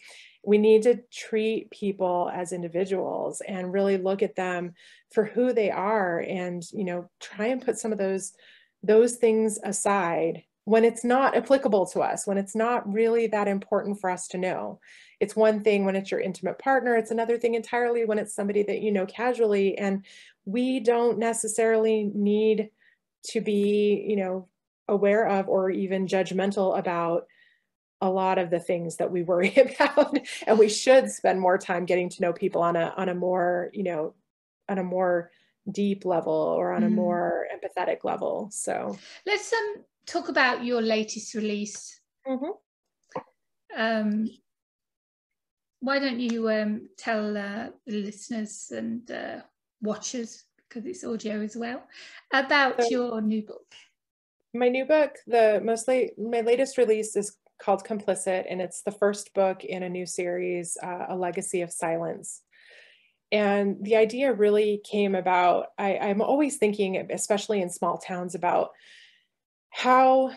We 0.44 0.58
need 0.58 0.82
to 0.84 1.00
treat 1.12 1.70
people 1.70 2.30
as 2.32 2.52
individuals 2.52 3.42
and 3.46 3.72
really 3.72 3.98
look 3.98 4.22
at 4.22 4.36
them 4.36 4.74
for 5.12 5.24
who 5.24 5.52
they 5.52 5.70
are 5.70 6.20
and 6.20 6.62
you 6.72 6.84
know 6.84 7.10
try 7.20 7.46
and 7.46 7.64
put 7.64 7.78
some 7.78 7.92
of 7.92 7.98
those 7.98 8.32
those 8.82 9.16
things 9.16 9.58
aside 9.62 10.42
when 10.64 10.84
it's 10.84 11.04
not 11.04 11.36
applicable 11.36 11.86
to 11.86 12.00
us 12.00 12.26
when 12.26 12.38
it's 12.38 12.54
not 12.54 12.90
really 12.92 13.26
that 13.26 13.48
important 13.48 14.00
for 14.00 14.10
us 14.10 14.28
to 14.28 14.38
know 14.38 14.78
it's 15.20 15.34
one 15.34 15.62
thing 15.62 15.84
when 15.84 15.96
it's 15.96 16.10
your 16.10 16.20
intimate 16.20 16.58
partner 16.58 16.94
it's 16.94 17.10
another 17.10 17.38
thing 17.38 17.54
entirely 17.54 18.04
when 18.04 18.18
it's 18.18 18.34
somebody 18.34 18.62
that 18.62 18.80
you 18.80 18.92
know 18.92 19.06
casually 19.06 19.76
and 19.78 20.04
we 20.44 20.80
don't 20.80 21.18
necessarily 21.18 22.10
need 22.14 22.70
to 23.24 23.40
be 23.40 24.04
you 24.06 24.16
know 24.16 24.48
aware 24.88 25.26
of 25.26 25.48
or 25.48 25.70
even 25.70 26.06
judgmental 26.06 26.78
about 26.78 27.26
a 28.00 28.08
lot 28.08 28.38
of 28.38 28.50
the 28.50 28.60
things 28.60 28.96
that 28.96 29.10
we 29.10 29.22
worry 29.22 29.54
about. 29.78 30.18
And 30.46 30.58
we 30.58 30.68
should 30.68 31.10
spend 31.10 31.40
more 31.40 31.58
time 31.58 31.84
getting 31.84 32.08
to 32.10 32.22
know 32.22 32.32
people 32.32 32.62
on 32.62 32.76
a 32.76 32.94
on 32.96 33.08
a 33.08 33.14
more 33.14 33.70
you 33.72 33.82
know 33.82 34.14
on 34.68 34.78
a 34.78 34.84
more 34.84 35.30
deep 35.72 36.04
level 36.04 36.32
or 36.32 36.72
on 36.72 36.84
a 36.84 36.88
mm. 36.88 36.94
more 36.94 37.46
empathetic 37.54 38.04
level 38.04 38.48
so 38.50 38.96
let's 39.26 39.52
um 39.52 39.84
talk 40.06 40.28
about 40.28 40.64
your 40.64 40.80
latest 40.80 41.34
release 41.34 42.00
mm-hmm. 42.26 42.50
um 43.76 44.28
why 45.80 45.98
don't 45.98 46.20
you 46.20 46.50
um 46.50 46.88
tell 46.96 47.36
uh, 47.36 47.68
the 47.86 48.02
listeners 48.02 48.72
and 48.74 49.10
uh, 49.10 49.40
watchers 49.80 50.44
because 50.68 50.86
it's 50.86 51.04
audio 51.04 51.40
as 51.40 51.56
well 51.56 51.82
about 52.32 52.82
so, 52.82 52.88
your 52.88 53.20
new 53.20 53.42
book 53.42 53.74
my 54.54 54.68
new 54.68 54.84
book 54.84 55.16
the 55.26 55.60
mostly 55.62 56.12
my 56.18 56.40
latest 56.40 56.78
release 56.78 57.14
is 57.14 57.36
called 57.58 57.84
Complicit, 57.84 58.46
and 58.48 58.60
it's 58.60 58.82
the 58.82 58.92
first 58.92 59.34
book 59.34 59.64
in 59.64 59.82
a 59.82 59.88
new 59.88 60.06
series, 60.06 60.76
uh, 60.82 61.06
A 61.08 61.16
Legacy 61.16 61.62
of 61.62 61.72
Silence. 61.72 62.42
And 63.30 63.76
the 63.82 63.96
idea 63.96 64.32
really 64.32 64.80
came 64.84 65.14
about, 65.14 65.66
I, 65.78 65.98
I'm 65.98 66.22
always 66.22 66.56
thinking, 66.56 66.96
especially 67.10 67.60
in 67.60 67.70
small 67.70 67.98
towns, 67.98 68.34
about 68.34 68.70
how 69.70 70.32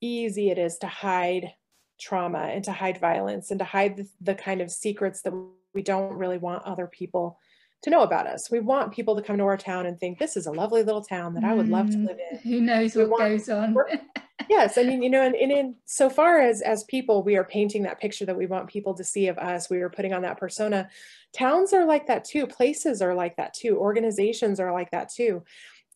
easy 0.00 0.50
it 0.50 0.58
is 0.58 0.78
to 0.78 0.86
hide 0.86 1.52
trauma 2.00 2.40
and 2.40 2.64
to 2.64 2.72
hide 2.72 2.98
violence 2.98 3.50
and 3.50 3.60
to 3.60 3.64
hide 3.64 3.96
the, 3.96 4.08
the 4.20 4.34
kind 4.34 4.60
of 4.60 4.70
secrets 4.70 5.22
that 5.22 5.32
we 5.74 5.82
don't 5.82 6.14
really 6.14 6.38
want 6.38 6.64
other 6.64 6.86
people 6.86 7.38
to 7.84 7.90
know 7.90 8.00
about 8.00 8.26
us. 8.26 8.50
We 8.50 8.60
want 8.60 8.92
people 8.92 9.14
to 9.14 9.20
come 9.20 9.36
to 9.36 9.44
our 9.44 9.58
town 9.58 9.84
and 9.84 10.00
think 10.00 10.18
this 10.18 10.38
is 10.38 10.46
a 10.46 10.50
lovely 10.50 10.82
little 10.82 11.04
town 11.04 11.34
that 11.34 11.44
I 11.44 11.52
would 11.52 11.68
love 11.68 11.90
to 11.90 11.96
mm, 11.96 12.06
live 12.06 12.18
in. 12.32 12.38
Who 12.42 12.60
knows 12.62 12.96
we 12.96 13.04
what 13.04 13.18
goes 13.18 13.48
on? 13.50 13.76
yes, 14.48 14.78
I 14.78 14.84
mean, 14.84 15.02
you 15.02 15.10
know, 15.10 15.20
and, 15.20 15.34
and 15.34 15.52
in 15.52 15.74
so 15.84 16.08
far 16.08 16.40
as 16.40 16.62
as 16.62 16.84
people, 16.84 17.22
we 17.22 17.36
are 17.36 17.44
painting 17.44 17.82
that 17.82 18.00
picture 18.00 18.24
that 18.24 18.38
we 18.38 18.46
want 18.46 18.68
people 18.68 18.94
to 18.94 19.04
see 19.04 19.28
of 19.28 19.36
us. 19.36 19.68
We 19.68 19.82
are 19.82 19.90
putting 19.90 20.14
on 20.14 20.22
that 20.22 20.38
persona. 20.38 20.88
Towns 21.34 21.74
are 21.74 21.84
like 21.84 22.06
that 22.06 22.24
too. 22.24 22.46
Places 22.46 23.02
are 23.02 23.14
like 23.14 23.36
that 23.36 23.52
too. 23.52 23.76
Organizations 23.76 24.60
are 24.60 24.72
like 24.72 24.90
that 24.92 25.12
too. 25.12 25.44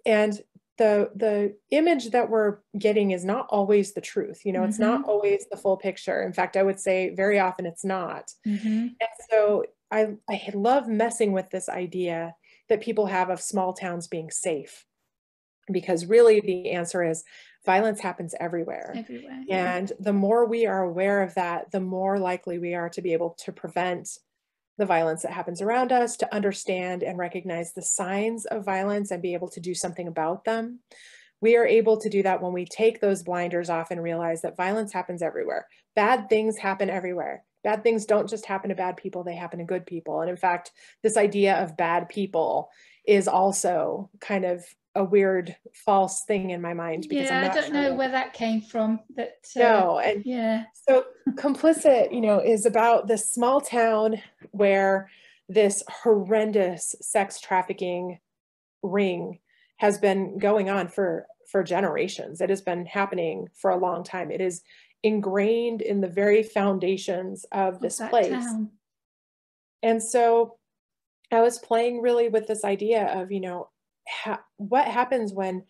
And 0.04 0.38
the 0.76 1.10
the 1.16 1.56
image 1.70 2.10
that 2.10 2.28
we're 2.28 2.58
getting 2.78 3.12
is 3.12 3.24
not 3.24 3.46
always 3.50 3.94
the 3.94 4.00
truth 4.00 4.42
you 4.44 4.52
know 4.52 4.60
mm-hmm. 4.60 4.68
it's 4.68 4.78
not 4.78 5.00
mm-hmm. 5.00 5.10
always 5.10 5.44
the 5.50 5.56
full 5.56 5.76
picture 5.76 6.22
in 6.22 6.32
fact 6.32 6.56
i 6.56 6.62
would 6.62 6.78
say 6.78 7.12
very 7.16 7.40
often 7.40 7.66
it's 7.66 7.84
not 7.84 8.32
mm-hmm. 8.46 8.68
and 8.68 9.10
so 9.28 9.64
i 9.90 10.08
i 10.28 10.50
love 10.54 10.88
messing 10.88 11.32
with 11.32 11.50
this 11.50 11.68
idea 11.68 12.34
that 12.68 12.80
people 12.80 13.06
have 13.06 13.30
of 13.30 13.40
small 13.40 13.72
towns 13.72 14.08
being 14.08 14.30
safe 14.30 14.84
because 15.70 16.06
really 16.06 16.40
the 16.40 16.70
answer 16.70 17.02
is 17.02 17.24
violence 17.66 18.00
happens 18.00 18.34
everywhere. 18.40 18.94
Everywhere. 18.96 19.44
And 19.50 19.92
the 20.00 20.12
more 20.12 20.46
we 20.46 20.66
are 20.66 20.82
aware 20.82 21.22
of 21.22 21.34
that, 21.34 21.70
the 21.70 21.80
more 21.80 22.18
likely 22.18 22.58
we 22.58 22.74
are 22.74 22.88
to 22.90 23.02
be 23.02 23.12
able 23.12 23.36
to 23.44 23.52
prevent 23.52 24.08
the 24.78 24.86
violence 24.86 25.22
that 25.22 25.32
happens 25.32 25.60
around 25.60 25.92
us, 25.92 26.16
to 26.18 26.34
understand 26.34 27.02
and 27.02 27.18
recognize 27.18 27.74
the 27.74 27.82
signs 27.82 28.46
of 28.46 28.64
violence 28.64 29.10
and 29.10 29.20
be 29.20 29.34
able 29.34 29.48
to 29.50 29.60
do 29.60 29.74
something 29.74 30.06
about 30.08 30.44
them. 30.44 30.80
we 31.40 31.56
are 31.56 31.66
able 31.66 32.00
to 32.00 32.08
do 32.08 32.22
that 32.22 32.42
when 32.42 32.52
we 32.52 32.64
take 32.64 33.00
those 33.00 33.22
blinders 33.22 33.70
off 33.70 33.90
and 33.90 34.02
realize 34.02 34.42
that 34.42 34.56
violence 34.56 34.92
happens 34.92 35.22
everywhere. 35.22 35.66
Bad 35.94 36.28
things 36.28 36.56
happen 36.58 36.90
everywhere. 36.90 37.44
Bad 37.64 37.82
things 37.82 38.04
don't 38.04 38.28
just 38.28 38.46
happen 38.46 38.70
to 38.70 38.76
bad 38.76 38.96
people, 38.96 39.24
they 39.24 39.34
happen 39.34 39.58
to 39.58 39.64
good 39.64 39.86
people. 39.86 40.20
And 40.20 40.30
in 40.30 40.36
fact, 40.36 40.72
this 41.02 41.16
idea 41.16 41.56
of 41.62 41.76
bad 41.76 42.08
people 42.08 42.70
is 43.06 43.26
also 43.26 44.10
kind 44.20 44.44
of 44.44 44.64
a 44.94 45.04
weird 45.04 45.56
false 45.72 46.24
thing 46.24 46.50
in 46.50 46.60
my 46.60 46.74
mind 46.74 47.06
because 47.08 47.30
yeah, 47.30 47.48
I 47.50 47.54
don't 47.54 47.64
sure 47.66 47.72
know 47.72 47.94
where 47.94 48.10
that 48.10 48.32
came 48.32 48.60
from. 48.60 49.00
That 49.16 49.36
uh, 49.56 49.60
no, 49.60 49.98
and 49.98 50.22
yeah. 50.26 50.64
So 50.88 51.04
complicit, 51.34 52.12
you 52.12 52.20
know, 52.20 52.40
is 52.40 52.66
about 52.66 53.06
this 53.06 53.30
small 53.32 53.60
town 53.60 54.20
where 54.50 55.10
this 55.48 55.82
horrendous 55.88 56.94
sex 57.00 57.40
trafficking 57.40 58.18
ring 58.82 59.38
has 59.76 59.98
been 59.98 60.38
going 60.38 60.68
on 60.68 60.88
for 60.88 61.26
for 61.50 61.62
generations. 61.62 62.40
It 62.40 62.50
has 62.50 62.60
been 62.60 62.84
happening 62.84 63.48
for 63.54 63.70
a 63.70 63.78
long 63.78 64.04
time. 64.04 64.30
It 64.30 64.40
is 64.40 64.62
ingrained 65.02 65.80
in 65.82 66.00
the 66.00 66.08
very 66.08 66.42
foundations 66.42 67.44
of 67.52 67.80
this 67.80 68.00
place. 68.10 68.30
Town? 68.30 68.70
And 69.82 70.02
so 70.02 70.56
I 71.30 71.40
was 71.40 71.58
playing 71.58 72.00
really 72.00 72.28
with 72.28 72.46
this 72.46 72.64
idea 72.64 73.06
of, 73.06 73.30
you 73.30 73.40
know, 73.40 73.68
ha- 74.08 74.42
what 74.56 74.86
happens 74.86 75.32
when 75.32 75.64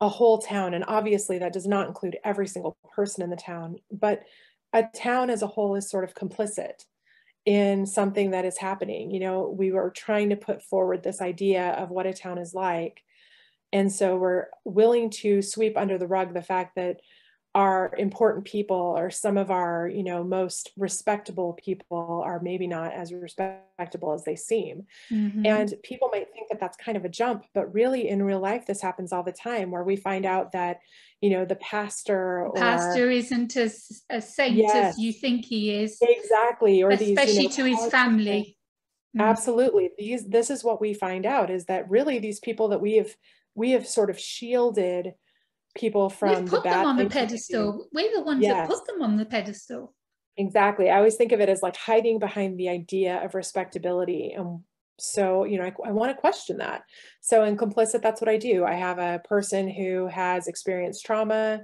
a 0.00 0.08
whole 0.08 0.38
town, 0.38 0.74
and 0.74 0.84
obviously 0.86 1.38
that 1.38 1.52
does 1.52 1.66
not 1.66 1.88
include 1.88 2.18
every 2.24 2.46
single 2.46 2.76
person 2.94 3.22
in 3.22 3.30
the 3.30 3.36
town, 3.36 3.76
but 3.90 4.22
a 4.72 4.84
town 4.94 5.30
as 5.30 5.42
a 5.42 5.46
whole 5.46 5.74
is 5.74 5.88
sort 5.88 6.04
of 6.04 6.14
complicit 6.14 6.84
in 7.46 7.86
something 7.86 8.32
that 8.32 8.44
is 8.44 8.58
happening. 8.58 9.10
You 9.10 9.20
know, 9.20 9.48
we 9.48 9.72
were 9.72 9.90
trying 9.90 10.30
to 10.30 10.36
put 10.36 10.62
forward 10.62 11.02
this 11.02 11.20
idea 11.20 11.70
of 11.70 11.90
what 11.90 12.06
a 12.06 12.12
town 12.12 12.38
is 12.38 12.52
like. 12.52 13.02
And 13.72 13.90
so 13.90 14.16
we're 14.16 14.46
willing 14.64 15.10
to 15.10 15.40
sweep 15.42 15.76
under 15.76 15.98
the 15.98 16.06
rug 16.06 16.34
the 16.34 16.42
fact 16.42 16.76
that 16.76 17.00
our 17.54 17.92
important 17.96 18.44
people 18.44 18.94
or 18.96 19.10
some 19.10 19.36
of 19.36 19.50
our 19.50 19.88
you 19.88 20.04
know 20.04 20.22
most 20.22 20.70
respectable 20.76 21.54
people 21.54 22.22
are 22.24 22.40
maybe 22.40 22.66
not 22.66 22.92
as 22.92 23.12
respectable 23.12 24.12
as 24.12 24.24
they 24.24 24.36
seem. 24.36 24.86
Mm-hmm. 25.10 25.46
and 25.46 25.74
people 25.82 26.08
might 26.12 26.32
think 26.32 26.48
that 26.50 26.60
that's 26.60 26.76
kind 26.76 26.96
of 26.96 27.04
a 27.04 27.08
jump 27.08 27.44
but 27.54 27.72
really 27.72 28.08
in 28.08 28.22
real 28.22 28.40
life 28.40 28.66
this 28.66 28.82
happens 28.82 29.12
all 29.12 29.22
the 29.22 29.32
time 29.32 29.70
where 29.70 29.84
we 29.84 29.96
find 29.96 30.26
out 30.26 30.52
that 30.52 30.78
you 31.20 31.30
know 31.30 31.44
the 31.44 31.56
pastor 31.56 32.46
or, 32.46 32.52
pastor 32.52 33.10
isn't 33.10 33.56
as 33.56 34.02
a 34.10 34.20
saint 34.20 34.54
yes, 34.54 34.74
as 34.74 34.98
you 34.98 35.12
think 35.12 35.44
he 35.44 35.74
is 35.74 35.98
exactly. 36.00 36.82
Or 36.82 36.90
especially 36.90 37.46
these, 37.46 37.58
you 37.58 37.64
know, 37.64 37.74
to 37.76 37.82
his 37.82 37.90
family. 37.90 38.56
mm. 39.16 39.22
absolutely. 39.22 39.90
These 39.98 40.28
this 40.28 40.50
is 40.50 40.62
what 40.62 40.80
we 40.80 40.94
find 40.94 41.26
out 41.26 41.50
is 41.50 41.64
that 41.66 41.90
really 41.90 42.18
these 42.18 42.40
people 42.40 42.68
that 42.68 42.80
we 42.80 42.96
have 42.96 43.14
we 43.54 43.72
have 43.72 43.86
sort 43.86 44.10
of 44.10 44.18
shielded 44.18 45.14
people 45.78 46.10
from 46.10 46.42
We've 46.42 46.50
put 46.50 46.62
the 46.64 46.70
them 46.70 46.86
on 46.86 46.96
the 46.96 47.06
pedestal. 47.06 47.88
We're 47.92 48.14
the 48.14 48.22
ones 48.22 48.42
yes. 48.42 48.68
that 48.68 48.68
put 48.68 48.86
them 48.86 49.02
on 49.02 49.16
the 49.16 49.24
pedestal. 49.24 49.94
Exactly. 50.36 50.90
I 50.90 50.98
always 50.98 51.16
think 51.16 51.32
of 51.32 51.40
it 51.40 51.48
as 51.48 51.62
like 51.62 51.76
hiding 51.76 52.18
behind 52.18 52.58
the 52.58 52.68
idea 52.68 53.24
of 53.24 53.34
respectability. 53.34 54.32
And 54.32 54.60
so, 54.98 55.44
you 55.44 55.58
know, 55.58 55.64
I, 55.64 55.72
I 55.88 55.92
want 55.92 56.14
to 56.14 56.20
question 56.20 56.58
that. 56.58 56.82
So 57.20 57.44
in 57.44 57.56
complicit, 57.56 58.02
that's 58.02 58.20
what 58.20 58.28
I 58.28 58.36
do. 58.36 58.64
I 58.64 58.74
have 58.74 58.98
a 58.98 59.20
person 59.24 59.68
who 59.68 60.06
has 60.06 60.46
experienced 60.46 61.04
trauma, 61.04 61.62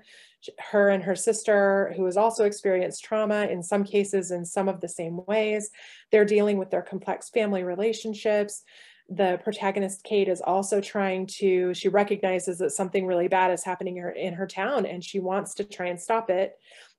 her 0.59 0.91
and 0.91 1.03
her 1.03 1.17
sister, 1.17 1.93
who 1.97 2.05
has 2.05 2.17
also 2.17 2.45
experienced 2.45 3.05
trauma 3.05 3.47
in 3.47 3.62
some 3.62 3.85
cases 3.85 4.31
in 4.31 4.45
some 4.45 4.69
of 4.69 4.81
the 4.81 4.89
same 4.89 5.21
ways. 5.27 5.71
They're 6.11 6.25
dealing 6.25 6.59
with 6.59 6.71
their 6.71 6.83
complex 6.83 7.31
family 7.31 7.62
relationships 7.62 8.62
the 9.09 9.39
protagonist 9.45 10.03
Kate 10.03 10.29
is 10.29 10.41
also 10.41 10.81
trying 10.81 11.27
to 11.27 11.75
she 11.75 11.89
recognizes 11.89 12.59
that 12.59 12.71
something 12.71 13.07
really 13.07 13.29
bad 13.29 13.53
is 13.53 13.63
happening 13.63 13.99
in 13.99 14.03
her, 14.03 14.11
in 14.11 14.35
her 14.35 14.47
town 14.47 14.87
and 14.87 15.05
she 15.05 15.19
wants 15.19 15.55
to 15.55 15.65
try 15.65 15.87
and 15.87 16.01
stop 16.01 16.31
it. 16.31 16.55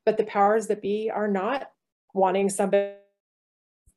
But 0.06 0.18
the 0.18 0.24
powers 0.26 0.68
that 0.68 0.82
be 0.82 1.10
are 1.10 1.28
not 1.28 1.72
wanting 2.14 2.50
somebody 2.50 2.92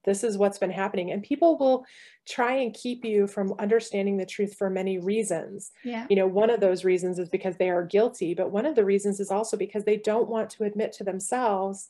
this 0.04 0.24
is 0.24 0.38
what's 0.38 0.58
been 0.58 0.70
happening. 0.70 1.10
And 1.10 1.22
people 1.22 1.58
will 1.58 1.84
try 2.26 2.54
and 2.54 2.72
keep 2.72 3.04
you 3.04 3.26
from 3.26 3.52
understanding 3.58 4.16
the 4.16 4.24
truth 4.24 4.54
for 4.56 4.70
many 4.70 4.98
reasons. 4.98 5.70
Yeah. 5.84 6.06
You 6.08 6.16
know 6.16 6.26
one 6.26 6.48
of 6.48 6.60
those 6.60 6.84
reasons 6.84 7.18
is 7.18 7.28
because 7.28 7.56
they 7.56 7.68
are 7.68 7.84
guilty 7.84 8.32
but 8.32 8.50
one 8.50 8.64
of 8.64 8.74
the 8.74 8.84
reasons 8.84 9.20
is 9.20 9.30
also 9.30 9.56
because 9.56 9.84
they 9.84 9.98
don't 9.98 10.28
want 10.28 10.48
to 10.50 10.64
admit 10.64 10.92
to 10.92 11.04
themselves 11.04 11.88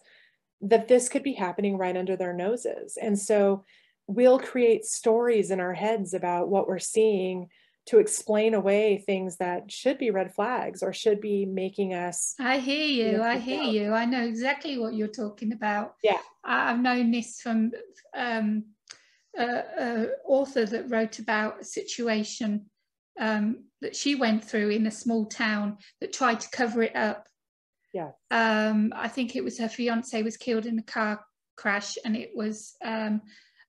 that 0.61 0.89
this 0.89 1.09
could 1.09 1.23
be 1.23 1.35
happening 1.35 1.79
right 1.79 1.97
under 1.97 2.17
their 2.17 2.33
noses. 2.33 2.99
And 3.01 3.17
so 3.17 3.65
we'll 4.09 4.39
create 4.39 4.85
stories 4.85 5.51
in 5.51 5.61
our 5.61 5.75
heads 5.75 6.15
about 6.15 6.49
what 6.49 6.67
we're 6.67 6.79
seeing 6.79 7.49
to 7.87 7.99
explain 7.99 8.53
away 8.55 8.99
things 8.99 9.37
that 9.37 9.71
should 9.71 9.97
be 9.97 10.11
red 10.11 10.35
flags 10.35 10.83
or 10.83 10.93
should 10.93 11.21
be 11.21 11.47
making 11.47 11.95
us 11.95 12.35
i 12.41 12.59
hear 12.59 12.87
you, 12.87 13.07
you 13.13 13.19
know, 13.19 13.23
i 13.23 13.39
hear 13.39 13.63
out. 13.63 13.73
you. 13.73 13.93
I 13.93 14.05
know 14.05 14.25
exactly 14.25 14.79
what 14.79 14.95
you're 14.95 15.09
talking 15.09 15.53
about. 15.53 15.95
Yeah. 16.03 16.19
I've 16.45 16.81
known 16.81 17.11
this 17.11 17.41
from 17.41 17.73
um 18.17 18.65
uh, 19.39 20.07
author 20.27 20.65
that 20.67 20.91
wrote 20.91 21.19
about 21.19 21.61
a 21.61 21.65
situation 21.65 22.67
um, 23.21 23.65
that 23.81 23.95
she 23.95 24.15
went 24.15 24.45
through 24.45 24.71
in 24.71 24.87
a 24.87 24.91
small 24.91 25.27
town 25.27 25.79
that 26.01 26.13
tried 26.13 26.41
to 26.41 26.51
cover 26.51 26.83
it 26.83 26.97
up. 26.97 27.29
Yeah. 27.95 28.11
Um, 28.31 28.93
i 28.95 29.09
think 29.09 29.35
it 29.35 29.43
was 29.43 29.59
her 29.59 29.69
fiance 29.69 30.23
was 30.23 30.37
killed 30.37 30.67
in 30.67 30.79
a 30.79 30.83
car 30.83 31.25
crash 31.57 31.97
and 32.05 32.17
it 32.17 32.33
was 32.35 32.77
um, 32.85 33.23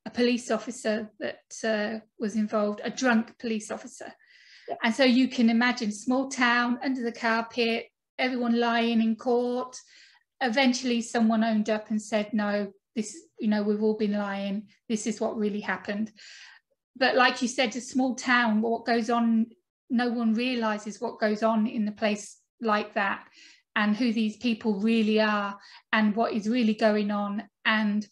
a 0.10 0.16
police 0.16 0.50
officer 0.50 1.12
that 1.20 1.44
uh, 1.64 2.00
was 2.20 2.36
involved, 2.36 2.82
a 2.84 2.90
drunk 2.90 3.38
police 3.38 3.70
officer. 3.70 4.12
Yeah. 4.68 4.76
And 4.84 4.94
so 4.94 5.04
you 5.04 5.28
can 5.28 5.50
imagine 5.50 5.92
small 5.92 6.30
town 6.30 6.80
under 6.84 7.04
the 7.04 7.12
carpet, 7.12 7.86
everyone 8.18 8.60
lying 8.60 9.02
in 9.02 9.16
court. 9.16 9.78
Eventually, 10.42 11.02
someone 11.02 11.44
owned 11.44 11.70
up 11.70 11.90
and 11.90 12.02
said, 12.02 12.34
"No, 12.34 12.72
this, 12.96 13.16
you 13.40 13.48
know, 13.48 13.64
we've 13.64 13.84
all 13.84 13.98
been 13.98 14.14
lying. 14.14 14.68
This 14.88 15.06
is 15.06 15.22
what 15.22 15.38
really 15.38 15.62
happened." 15.62 16.12
But 16.96 17.16
like 17.16 17.42
you 17.42 17.48
said, 17.48 17.76
a 17.76 17.82
small 17.82 18.16
town, 18.16 18.62
what 18.62 18.86
goes 18.86 19.10
on, 19.10 19.48
no 19.90 20.10
one 20.10 20.34
realizes 20.34 21.00
what 21.00 21.20
goes 21.20 21.44
on 21.44 21.68
in 21.68 21.86
the 21.86 21.92
place 21.92 22.38
like 22.62 22.94
that, 22.96 23.26
and 23.76 23.96
who 23.96 24.12
these 24.12 24.38
people 24.38 24.80
really 24.80 25.20
are, 25.20 25.58
and 25.92 26.16
what 26.16 26.34
is 26.34 26.48
really 26.48 26.74
going 26.74 27.12
on, 27.12 27.44
and 27.66 28.08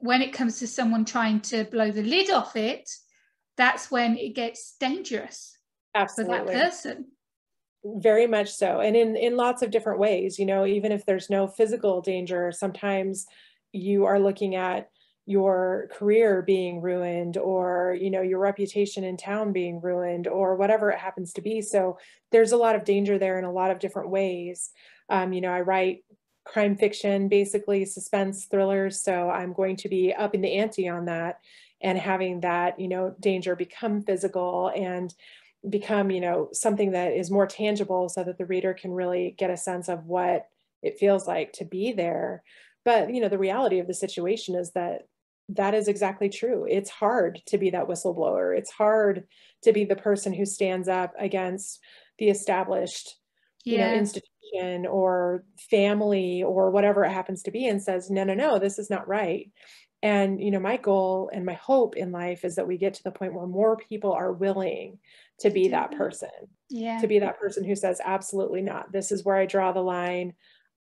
when 0.00 0.22
it 0.22 0.32
comes 0.32 0.58
to 0.58 0.66
someone 0.66 1.04
trying 1.04 1.40
to 1.40 1.64
blow 1.64 1.90
the 1.90 2.02
lid 2.02 2.30
off 2.30 2.56
it, 2.56 2.90
that's 3.56 3.90
when 3.90 4.16
it 4.16 4.34
gets 4.34 4.76
dangerous 4.80 5.56
Absolutely. 5.94 6.38
for 6.38 6.44
that 6.46 6.52
person. 6.52 7.06
Very 7.84 8.26
much 8.26 8.52
so. 8.52 8.80
And 8.80 8.96
in, 8.96 9.16
in 9.16 9.36
lots 9.36 9.62
of 9.62 9.70
different 9.70 10.00
ways, 10.00 10.38
you 10.38 10.46
know, 10.46 10.66
even 10.66 10.92
if 10.92 11.06
there's 11.06 11.30
no 11.30 11.46
physical 11.46 12.00
danger, 12.00 12.52
sometimes 12.52 13.26
you 13.72 14.04
are 14.06 14.18
looking 14.18 14.54
at 14.54 14.90
your 15.26 15.88
career 15.92 16.42
being 16.42 16.80
ruined 16.80 17.36
or 17.36 17.96
you 18.00 18.10
know 18.10 18.22
your 18.22 18.40
reputation 18.40 19.04
in 19.04 19.16
town 19.16 19.52
being 19.52 19.80
ruined 19.80 20.26
or 20.26 20.56
whatever 20.56 20.90
it 20.90 20.98
happens 20.98 21.32
to 21.32 21.40
be 21.40 21.62
so 21.62 21.98
there's 22.32 22.50
a 22.50 22.56
lot 22.56 22.74
of 22.74 22.84
danger 22.84 23.16
there 23.16 23.38
in 23.38 23.44
a 23.44 23.52
lot 23.52 23.70
of 23.70 23.78
different 23.78 24.10
ways 24.10 24.70
um, 25.08 25.32
you 25.32 25.40
know 25.40 25.52
i 25.52 25.60
write 25.60 25.98
crime 26.50 26.76
fiction, 26.76 27.28
basically 27.28 27.84
suspense 27.84 28.46
thrillers. 28.46 29.00
So 29.00 29.30
I'm 29.30 29.52
going 29.52 29.76
to 29.76 29.88
be 29.88 30.12
upping 30.12 30.40
the 30.40 30.54
ante 30.54 30.88
on 30.88 31.04
that 31.04 31.38
and 31.80 31.96
having 31.96 32.40
that, 32.40 32.80
you 32.80 32.88
know, 32.88 33.14
danger 33.20 33.54
become 33.54 34.02
physical 34.02 34.72
and 34.74 35.14
become, 35.68 36.10
you 36.10 36.20
know, 36.20 36.48
something 36.52 36.92
that 36.92 37.12
is 37.12 37.30
more 37.30 37.46
tangible 37.46 38.08
so 38.08 38.24
that 38.24 38.36
the 38.36 38.46
reader 38.46 38.74
can 38.74 38.90
really 38.90 39.34
get 39.38 39.50
a 39.50 39.56
sense 39.56 39.88
of 39.88 40.06
what 40.06 40.48
it 40.82 40.98
feels 40.98 41.28
like 41.28 41.52
to 41.52 41.64
be 41.64 41.92
there. 41.92 42.42
But, 42.84 43.14
you 43.14 43.20
know, 43.20 43.28
the 43.28 43.38
reality 43.38 43.78
of 43.78 43.86
the 43.86 43.94
situation 43.94 44.56
is 44.56 44.72
that 44.72 45.02
that 45.50 45.74
is 45.74 45.86
exactly 45.86 46.28
true. 46.28 46.66
It's 46.68 46.90
hard 46.90 47.42
to 47.46 47.58
be 47.58 47.70
that 47.70 47.86
whistleblower. 47.86 48.56
It's 48.56 48.70
hard 48.70 49.24
to 49.62 49.72
be 49.72 49.84
the 49.84 49.96
person 49.96 50.32
who 50.32 50.46
stands 50.46 50.88
up 50.88 51.12
against 51.18 51.80
the 52.18 52.28
established 52.28 53.20
yeah. 53.64 53.72
you 53.72 53.78
know 53.78 53.98
or 54.86 55.44
family 55.70 56.42
or 56.42 56.70
whatever 56.70 57.04
it 57.04 57.12
happens 57.12 57.42
to 57.42 57.50
be 57.50 57.66
and 57.66 57.82
says 57.82 58.10
no 58.10 58.24
no 58.24 58.34
no 58.34 58.58
this 58.58 58.78
is 58.78 58.90
not 58.90 59.08
right. 59.08 59.50
And 60.02 60.42
you 60.42 60.50
know 60.50 60.60
my 60.60 60.76
goal 60.76 61.30
and 61.32 61.44
my 61.44 61.54
hope 61.54 61.96
in 61.96 62.12
life 62.12 62.44
is 62.44 62.56
that 62.56 62.66
we 62.66 62.78
get 62.78 62.94
to 62.94 63.02
the 63.02 63.10
point 63.10 63.34
where 63.34 63.46
more 63.46 63.76
people 63.76 64.12
are 64.12 64.32
willing 64.32 64.98
to 65.40 65.50
be 65.50 65.68
that 65.68 65.90
mm-hmm. 65.90 65.98
person 65.98 66.30
yeah. 66.68 67.00
to 67.00 67.06
be 67.06 67.18
that 67.18 67.38
person 67.38 67.64
who 67.64 67.76
says 67.76 68.00
absolutely 68.04 68.62
not. 68.62 68.92
This 68.92 69.12
is 69.12 69.24
where 69.24 69.36
i 69.36 69.46
draw 69.46 69.72
the 69.72 69.80
line. 69.80 70.34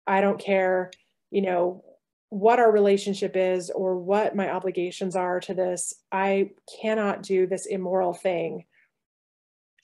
I 0.05 0.21
don't 0.21 0.39
care 0.39 0.91
you 1.33 1.41
know 1.41 1.83
what 2.29 2.59
our 2.59 2.71
relationship 2.71 3.35
is 3.35 3.69
or 3.69 3.97
what 3.97 4.35
my 4.35 4.49
obligations 4.49 5.15
are 5.15 5.39
to 5.39 5.53
this. 5.53 5.93
I 6.11 6.51
cannot 6.81 7.21
do 7.21 7.45
this 7.45 7.67
immoral 7.67 8.13
thing 8.13 8.65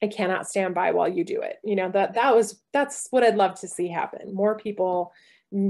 I 0.02 0.08
cannot 0.08 0.48
stand 0.48 0.76
by 0.76 0.92
while 0.92 1.10
you 1.10 1.24
do 1.24 1.42
it. 1.42 1.58
You 1.64 1.76
know, 1.76 1.90
that 1.92 2.14
that 2.14 2.36
was 2.36 2.62
that's 2.74 3.08
what 3.12 3.24
I'd 3.24 3.36
love 3.36 3.60
to 3.62 3.68
see 3.68 3.90
happen. 3.90 4.34
More 4.34 4.58
people 4.58 5.12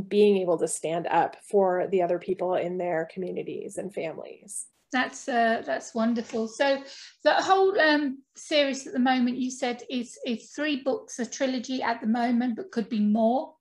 being 0.07 0.37
able 0.37 0.57
to 0.59 0.67
stand 0.67 1.07
up 1.07 1.37
for 1.49 1.87
the 1.89 2.01
other 2.01 2.19
people 2.19 2.55
in 2.55 2.77
their 2.77 3.07
communities 3.13 3.77
and 3.77 3.93
families. 3.93 4.67
That's 4.91 5.29
uh, 5.29 5.61
that's 5.65 5.93
wonderful. 5.93 6.47
So 6.47 6.83
the 7.23 7.33
whole 7.35 7.79
um, 7.79 8.23
series 8.35 8.87
at 8.87 8.93
the 8.93 8.99
moment, 8.99 9.37
you 9.37 9.51
said 9.51 9.83
is 9.89 10.17
is 10.25 10.51
three 10.51 10.81
books, 10.83 11.19
a 11.19 11.25
trilogy 11.25 11.81
at 11.81 12.01
the 12.01 12.07
moment, 12.07 12.55
but 12.55 12.71
could 12.71 12.89
be 12.89 12.99
more. 12.99 13.53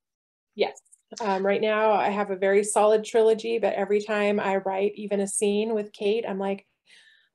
Yes. 0.54 0.80
Um, 1.20 1.44
right 1.44 1.60
now, 1.60 1.92
I 1.92 2.10
have 2.10 2.30
a 2.30 2.36
very 2.36 2.64
solid 2.64 3.04
trilogy, 3.04 3.58
but 3.58 3.74
every 3.74 4.00
time 4.00 4.38
I 4.38 4.56
write 4.56 4.92
even 4.96 5.20
a 5.20 5.28
scene 5.28 5.74
with 5.74 5.92
Kate, 5.92 6.24
I'm 6.28 6.38
like, 6.38 6.66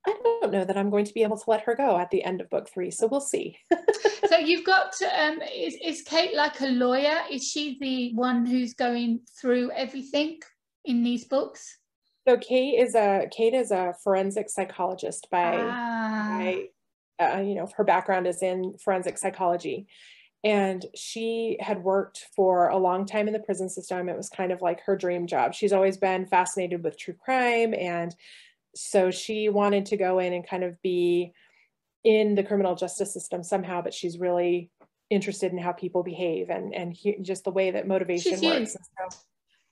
I 0.05 0.15
don't 0.23 0.51
know 0.51 0.65
that 0.65 0.77
I'm 0.77 0.89
going 0.89 1.05
to 1.05 1.13
be 1.13 1.23
able 1.23 1.37
to 1.37 1.49
let 1.49 1.61
her 1.61 1.75
go 1.75 1.97
at 1.97 2.11
the 2.11 2.23
end 2.23 2.41
of 2.41 2.49
book 2.49 2.69
three. 2.69 2.91
So 2.91 3.07
we'll 3.07 3.21
see. 3.21 3.57
so 4.27 4.37
you've 4.37 4.65
got, 4.65 4.93
um, 5.17 5.39
is, 5.55 5.77
is 5.83 6.01
Kate 6.01 6.35
like 6.35 6.59
a 6.59 6.67
lawyer? 6.67 7.19
Is 7.31 7.47
she 7.47 7.77
the 7.79 8.13
one 8.13 8.45
who's 8.45 8.73
going 8.73 9.21
through 9.39 9.71
everything 9.71 10.39
in 10.83 11.03
these 11.03 11.25
books? 11.25 11.77
So 12.27 12.37
Kate 12.37 12.79
is 12.79 12.95
a 12.95 13.27
Kate 13.35 13.53
is 13.53 13.71
a 13.71 13.93
forensic 14.03 14.49
psychologist 14.49 15.27
by, 15.31 15.57
ah. 15.57 16.37
by 16.39 16.65
uh, 17.19 17.39
you 17.39 17.55
know, 17.55 17.69
her 17.75 17.83
background 17.83 18.27
is 18.27 18.41
in 18.41 18.77
forensic 18.77 19.17
psychology. 19.17 19.87
And 20.45 20.85
she 20.93 21.57
had 21.61 21.83
worked 21.83 22.25
for 22.35 22.67
a 22.67 22.77
long 22.77 23.05
time 23.05 23.27
in 23.27 23.33
the 23.33 23.39
prison 23.39 23.69
system. 23.69 24.09
It 24.09 24.17
was 24.17 24.29
kind 24.29 24.51
of 24.51 24.61
like 24.61 24.81
her 24.81 24.97
dream 24.97 25.25
job. 25.25 25.53
She's 25.53 25.71
always 25.71 25.95
been 25.95 26.25
fascinated 26.25 26.83
with 26.83 26.97
true 26.97 27.13
crime 27.13 27.73
and 27.73 28.13
so 28.75 29.11
she 29.11 29.49
wanted 29.49 29.87
to 29.87 29.97
go 29.97 30.19
in 30.19 30.33
and 30.33 30.47
kind 30.47 30.63
of 30.63 30.81
be 30.81 31.33
in 32.03 32.35
the 32.35 32.43
criminal 32.43 32.75
justice 32.75 33.13
system 33.13 33.43
somehow, 33.43 33.81
but 33.81 33.93
she's 33.93 34.17
really 34.17 34.69
interested 35.09 35.51
in 35.51 35.57
how 35.57 35.71
people 35.71 36.03
behave 36.03 36.49
and 36.49 36.73
and 36.73 36.93
he, 36.93 37.17
just 37.21 37.43
the 37.43 37.51
way 37.51 37.71
that 37.71 37.87
motivation 37.87 38.33
she's 38.33 38.41
works. 38.41 38.73
So 38.73 39.17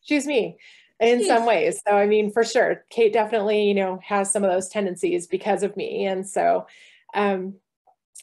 she's 0.01 0.27
me 0.27 0.57
in 0.99 1.19
she's... 1.19 1.27
some 1.27 1.45
ways. 1.45 1.81
So 1.87 1.95
I 1.95 2.05
mean, 2.05 2.31
for 2.31 2.43
sure, 2.43 2.85
Kate 2.89 3.13
definitely 3.13 3.63
you 3.67 3.73
know 3.73 3.99
has 4.03 4.31
some 4.31 4.43
of 4.43 4.51
those 4.51 4.69
tendencies 4.69 5.27
because 5.27 5.63
of 5.63 5.75
me, 5.75 6.05
and 6.05 6.27
so 6.27 6.67
um, 7.13 7.55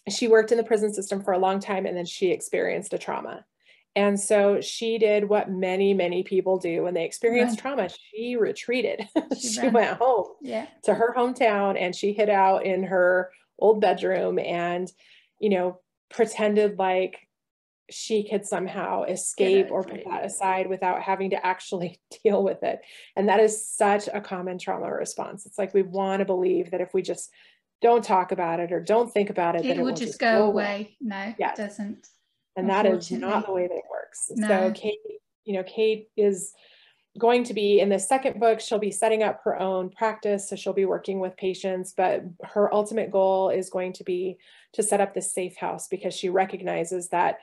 she 0.09 0.29
worked 0.29 0.53
in 0.53 0.59
the 0.59 0.64
prison 0.64 0.93
system 0.93 1.22
for 1.22 1.33
a 1.33 1.39
long 1.39 1.61
time, 1.61 1.87
and 1.87 1.97
then 1.97 2.07
she 2.07 2.31
experienced 2.31 2.95
a 2.95 2.99
trauma. 2.99 3.45
And 3.99 4.18
so 4.18 4.61
she 4.61 4.96
did 4.96 5.28
what 5.28 5.51
many, 5.51 5.92
many 5.92 6.22
people 6.22 6.57
do 6.57 6.84
when 6.84 6.94
they 6.94 7.05
experience 7.05 7.51
right. 7.51 7.59
trauma. 7.59 7.88
She 7.88 8.36
retreated. 8.36 9.09
She, 9.36 9.49
she 9.49 9.68
went 9.68 9.99
home 9.99 10.26
yeah. 10.40 10.66
to 10.84 10.94
her 10.94 11.14
hometown 11.16 11.76
and 11.78 11.94
she 11.94 12.12
hid 12.12 12.28
out 12.28 12.64
in 12.64 12.84
her 12.84 13.30
old 13.59 13.80
bedroom 13.80 14.38
and, 14.38 14.90
you 15.40 15.51
know, 15.51 15.80
pretended 16.11 16.78
like 16.78 17.18
she 17.90 18.28
could 18.28 18.46
somehow 18.46 19.03
escape 19.03 19.68
or 19.70 19.82
put 19.82 20.05
that 20.05 20.24
aside 20.24 20.68
without 20.68 21.03
having 21.03 21.30
to 21.30 21.46
actually 21.46 22.01
deal 22.24 22.42
with 22.42 22.62
it. 22.62 22.80
And 23.16 23.28
that 23.28 23.40
is 23.40 23.68
such 23.68 24.09
a 24.12 24.20
common 24.20 24.59
trauma 24.59 24.92
response. 24.92 25.44
It's 25.44 25.59
like 25.59 25.74
we 25.74 25.82
want 25.82 26.20
to 26.20 26.24
believe 26.24 26.70
that 26.70 26.80
if 26.80 26.94
we 26.94 27.03
just 27.03 27.30
don't 27.82 28.05
talk 28.05 28.30
about 28.30 28.61
it 28.61 28.70
or 28.72 28.80
don't 28.80 29.12
think 29.12 29.28
about 29.28 29.57
it, 29.57 29.64
it 29.64 29.68
then 29.68 29.80
it 29.80 29.82
will 29.82 29.90
just, 29.90 30.03
just 30.03 30.20
go 30.20 30.44
away. 30.44 30.64
away. 30.64 30.96
No, 31.01 31.34
yes. 31.38 31.59
it 31.59 31.62
doesn't 31.62 32.09
and 32.59 32.68
that 32.70 32.86
is 32.86 33.11
not 33.11 33.46
the 33.46 33.52
way 33.52 33.66
that 33.66 33.74
it 33.74 33.84
works 33.90 34.30
no. 34.34 34.48
so 34.48 34.72
kate 34.74 34.98
you 35.44 35.54
know 35.54 35.64
kate 35.64 36.09
is 36.16 36.52
going 37.18 37.42
to 37.42 37.54
be 37.54 37.80
in 37.80 37.88
the 37.88 37.98
second 37.98 38.38
book 38.38 38.61
she'll 38.61 38.78
be 38.78 38.90
setting 38.90 39.22
up 39.22 39.40
her 39.42 39.59
own 39.61 39.90
practice 39.90 40.48
so 40.48 40.56
she'll 40.56 40.72
be 40.72 40.84
working 40.84 41.20
with 41.20 41.36
patients 41.36 41.92
but 41.96 42.22
her 42.44 42.72
ultimate 42.72 43.11
goal 43.11 43.50
is 43.50 43.70
going 43.70 43.92
to 43.92 44.04
be 44.04 44.36
to 44.72 44.82
set 44.82 45.00
up 45.00 45.14
this 45.14 45.32
safe 45.32 45.56
house 45.56 45.88
because 45.88 46.14
she 46.14 46.28
recognizes 46.28 47.09
that 47.09 47.38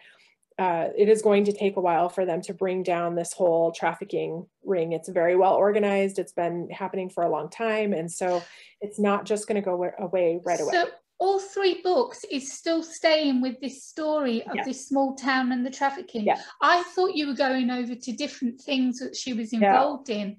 uh, 0.58 0.88
it 0.98 1.10
is 1.10 1.22
going 1.22 1.44
to 1.44 1.52
take 1.52 1.76
a 1.76 1.82
while 1.82 2.08
for 2.08 2.26
them 2.26 2.42
to 2.42 2.54
bring 2.54 2.82
down 2.82 3.16
this 3.16 3.34
whole 3.34 3.74
trafficking 3.74 4.46
ring. 4.64 4.94
It's 4.94 5.10
very 5.10 5.36
well 5.36 5.56
organized. 5.56 6.18
It's 6.18 6.32
been 6.32 6.70
happening 6.72 7.10
for 7.10 7.24
a 7.24 7.30
long 7.30 7.50
time. 7.50 7.92
And 7.92 8.10
so 8.10 8.42
it's 8.80 8.98
not 8.98 9.26
just 9.26 9.48
going 9.48 9.62
to 9.62 9.62
go 9.62 9.92
away 10.00 10.40
right 10.46 10.62
away. 10.62 10.72
So 10.72 10.88
all 11.20 11.40
three 11.40 11.82
books 11.82 12.26
is 12.30 12.54
still 12.54 12.84
staying 12.84 13.42
with 13.42 13.60
this 13.62 13.86
story 13.86 14.44
of 14.44 14.56
yeah. 14.56 14.64
this 14.66 14.88
small 14.88 15.16
town 15.16 15.52
and 15.52 15.66
the 15.66 15.70
trafficking. 15.70 16.26
Yeah. 16.26 16.40
I 16.62 16.84
thought 16.84 17.16
you 17.16 17.28
were 17.28 17.34
going 17.34 17.70
over 17.70 17.96
to 17.96 18.12
different 18.12 18.60
things 18.62 19.00
that 19.00 19.16
she 19.16 19.34
was 19.34 19.54
involved 19.54 20.10
yeah. 20.10 20.16
in. 20.16 20.38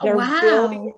Oh, 0.00 0.16
wow. 0.16 0.68
Be, 0.68 0.92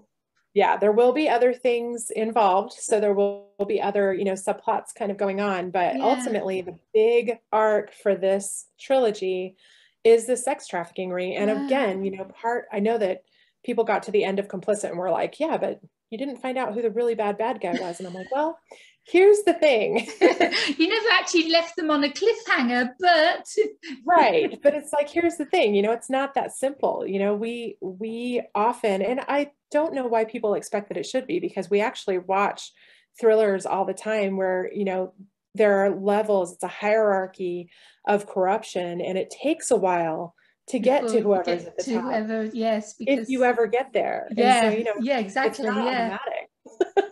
yeah, 0.55 0.77
there 0.77 0.93
will 0.93 1.13
be 1.13 1.29
other 1.29 1.53
things 1.53 2.11
involved. 2.11 2.73
So 2.73 3.01
there 3.01 3.13
will, 3.13 3.51
will 3.59 3.67
be 3.67 3.83
other, 3.83 4.15
you 4.15 4.25
know, 4.25 4.33
subplots 4.33 4.95
kind 4.97 5.11
of 5.11 5.19
going 5.19 5.41
on. 5.41 5.71
But 5.71 5.97
ultimately, 5.97 6.63
the 6.63 6.79
big 6.95 7.39
arc 7.53 7.93
for 7.93 8.15
this 8.15 8.67
trilogy 8.81 9.57
is 10.05 10.27
the 10.27 10.37
sex 10.37 10.67
trafficking 10.67 11.11
ring. 11.11 11.37
And 11.37 11.51
again, 11.51 12.05
you 12.05 12.17
know, 12.17 12.25
part, 12.25 12.65
I 12.73 12.81
know 12.81 12.97
that 12.97 13.25
people 13.65 13.85
got 13.85 14.05
to 14.05 14.11
the 14.11 14.25
end 14.25 14.39
of 14.39 14.49
complicit 14.49 14.89
and 14.89 14.99
were 14.99 15.11
like, 15.11 15.39
yeah, 15.39 15.59
but 15.59 15.81
you 16.11 16.17
didn't 16.17 16.39
find 16.39 16.57
out 16.57 16.73
who 16.73 16.83
the 16.83 16.91
really 16.91 17.15
bad 17.15 17.37
bad 17.37 17.61
guy 17.61 17.73
was. 17.73 17.99
And 17.99 18.09
I'm 18.09 18.15
like, 18.15 18.33
well, 18.35 18.59
here's 19.11 19.43
the 19.45 19.55
thing 19.55 20.07
you 20.79 20.89
never 20.89 21.09
actually 21.13 21.51
left 21.51 21.77
them 21.77 21.91
on 21.91 22.05
a 22.05 22.09
cliffhanger 22.09 22.91
but 23.01 23.47
right 24.07 24.59
but 24.63 24.75
it's 24.75 24.93
like 24.93 25.09
here's 25.09 25.37
the 25.37 25.47
thing 25.47 25.75
you 25.75 25.83
know 25.83 25.93
it's 25.93 26.11
not 26.11 26.35
that 26.35 26.53
simple 26.53 27.05
you 27.07 27.19
know 27.19 27.35
we 27.35 27.77
we 27.81 28.43
often 28.55 29.03
and 29.03 29.21
i 29.29 29.51
don't 29.71 29.95
know 29.95 30.07
why 30.07 30.25
people 30.25 30.55
expect 30.55 30.89
that 30.89 30.99
it 30.99 31.07
should 31.07 31.27
be 31.27 31.41
because 31.41 31.71
we 31.71 31.81
actually 31.81 32.19
watch 32.19 32.73
thrillers 33.19 33.67
all 33.67 33.85
the 33.85 33.95
time 33.95 34.37
where 34.37 34.71
you 34.73 34.85
know 34.85 35.13
there 35.55 35.85
are 35.85 35.91
levels 35.91 36.53
it's 36.53 36.63
a 36.63 36.69
hierarchy 36.69 37.71
of 38.07 38.27
corruption 38.27 39.01
and 39.01 39.17
it 39.17 39.31
takes 39.31 39.71
a 39.71 39.77
while 39.77 40.35
to 40.69 40.79
get 40.79 41.09
to 41.09 41.21
whoever's 41.21 41.65
at 41.65 41.77
the 41.77 41.83
to 41.83 41.95
top. 41.95 42.05
Whoever, 42.05 42.45
yes, 42.53 42.95
because, 42.95 43.21
if 43.21 43.29
you 43.31 43.45
ever 43.45 43.67
get 43.67 43.93
there. 43.93 44.29
Yeah, 44.37 44.61
so, 44.61 44.77
you 44.77 44.85
know, 44.85 44.93
yeah, 45.01 45.19
exactly. 45.19 45.65
yeah. 45.65 46.19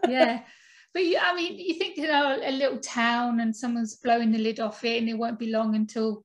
yeah, 0.06 0.40
but 0.96 1.04
you, 1.04 1.18
I 1.20 1.34
mean, 1.34 1.58
you 1.58 1.74
think 1.74 1.98
you 1.98 2.06
know 2.06 2.40
a 2.42 2.50
little 2.50 2.78
town 2.78 3.40
and 3.40 3.54
someone's 3.54 3.96
blowing 3.96 4.32
the 4.32 4.38
lid 4.38 4.60
off 4.60 4.82
it, 4.82 4.98
and 4.98 5.10
it 5.10 5.18
won't 5.18 5.38
be 5.38 5.52
long 5.52 5.74
until 5.74 6.24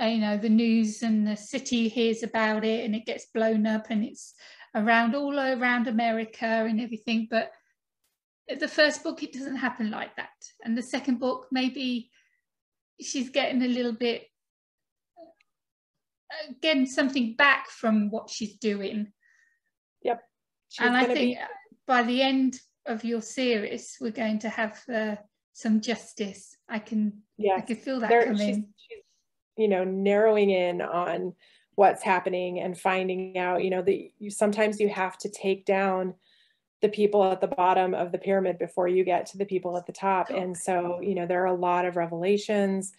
uh, 0.00 0.04
you 0.04 0.18
know 0.18 0.36
the 0.36 0.48
news 0.48 1.02
and 1.02 1.26
the 1.26 1.34
city 1.34 1.88
hears 1.88 2.22
about 2.22 2.64
it, 2.64 2.84
and 2.84 2.94
it 2.94 3.06
gets 3.06 3.26
blown 3.34 3.66
up, 3.66 3.86
and 3.90 4.04
it's 4.04 4.34
around 4.76 5.16
all 5.16 5.36
around 5.36 5.88
America 5.88 6.46
and 6.46 6.80
everything. 6.80 7.26
But 7.28 7.50
the 8.60 8.68
first 8.68 9.02
book, 9.02 9.24
it 9.24 9.32
doesn't 9.32 9.56
happen 9.56 9.90
like 9.90 10.14
that, 10.14 10.30
and 10.64 10.78
the 10.78 10.82
second 10.82 11.18
book, 11.18 11.48
maybe 11.50 12.08
she's 13.00 13.30
getting 13.30 13.62
a 13.62 13.66
little 13.66 13.94
bit 13.94 14.28
uh, 15.18 16.52
getting 16.62 16.86
something 16.86 17.34
back 17.34 17.68
from 17.68 18.12
what 18.12 18.30
she's 18.30 18.54
doing. 18.58 19.08
Yep. 20.02 20.22
She's 20.68 20.86
and 20.86 20.96
I 20.96 21.04
think 21.04 21.36
be... 21.36 21.38
by 21.84 22.04
the 22.04 22.22
end 22.22 22.60
of 22.86 23.04
your 23.04 23.22
series, 23.22 23.96
we're 24.00 24.10
going 24.10 24.38
to 24.40 24.48
have 24.48 24.80
uh, 24.92 25.16
some 25.52 25.80
justice. 25.80 26.56
I 26.68 26.78
can, 26.78 27.22
yeah, 27.36 27.54
I 27.56 27.60
can 27.60 27.76
feel 27.76 28.00
that 28.00 28.10
there, 28.10 28.24
coming. 28.24 28.38
She's, 28.38 28.56
she's, 28.56 29.04
you 29.56 29.68
know, 29.68 29.84
narrowing 29.84 30.50
in 30.50 30.82
on 30.82 31.34
what's 31.76 32.02
happening 32.02 32.60
and 32.60 32.78
finding 32.78 33.38
out. 33.38 33.62
You 33.64 33.70
know, 33.70 33.82
that 33.82 34.10
you 34.18 34.30
sometimes 34.30 34.80
you 34.80 34.88
have 34.88 35.16
to 35.18 35.28
take 35.28 35.64
down 35.64 36.14
the 36.82 36.88
people 36.88 37.24
at 37.24 37.40
the 37.40 37.46
bottom 37.46 37.94
of 37.94 38.12
the 38.12 38.18
pyramid 38.18 38.58
before 38.58 38.88
you 38.88 39.04
get 39.04 39.26
to 39.26 39.38
the 39.38 39.46
people 39.46 39.76
at 39.78 39.86
the 39.86 39.92
top. 39.92 40.28
And 40.28 40.54
so, 40.54 41.00
you 41.00 41.14
know, 41.14 41.26
there 41.26 41.42
are 41.42 41.54
a 41.54 41.54
lot 41.54 41.86
of 41.86 41.96
revelations. 41.96 42.92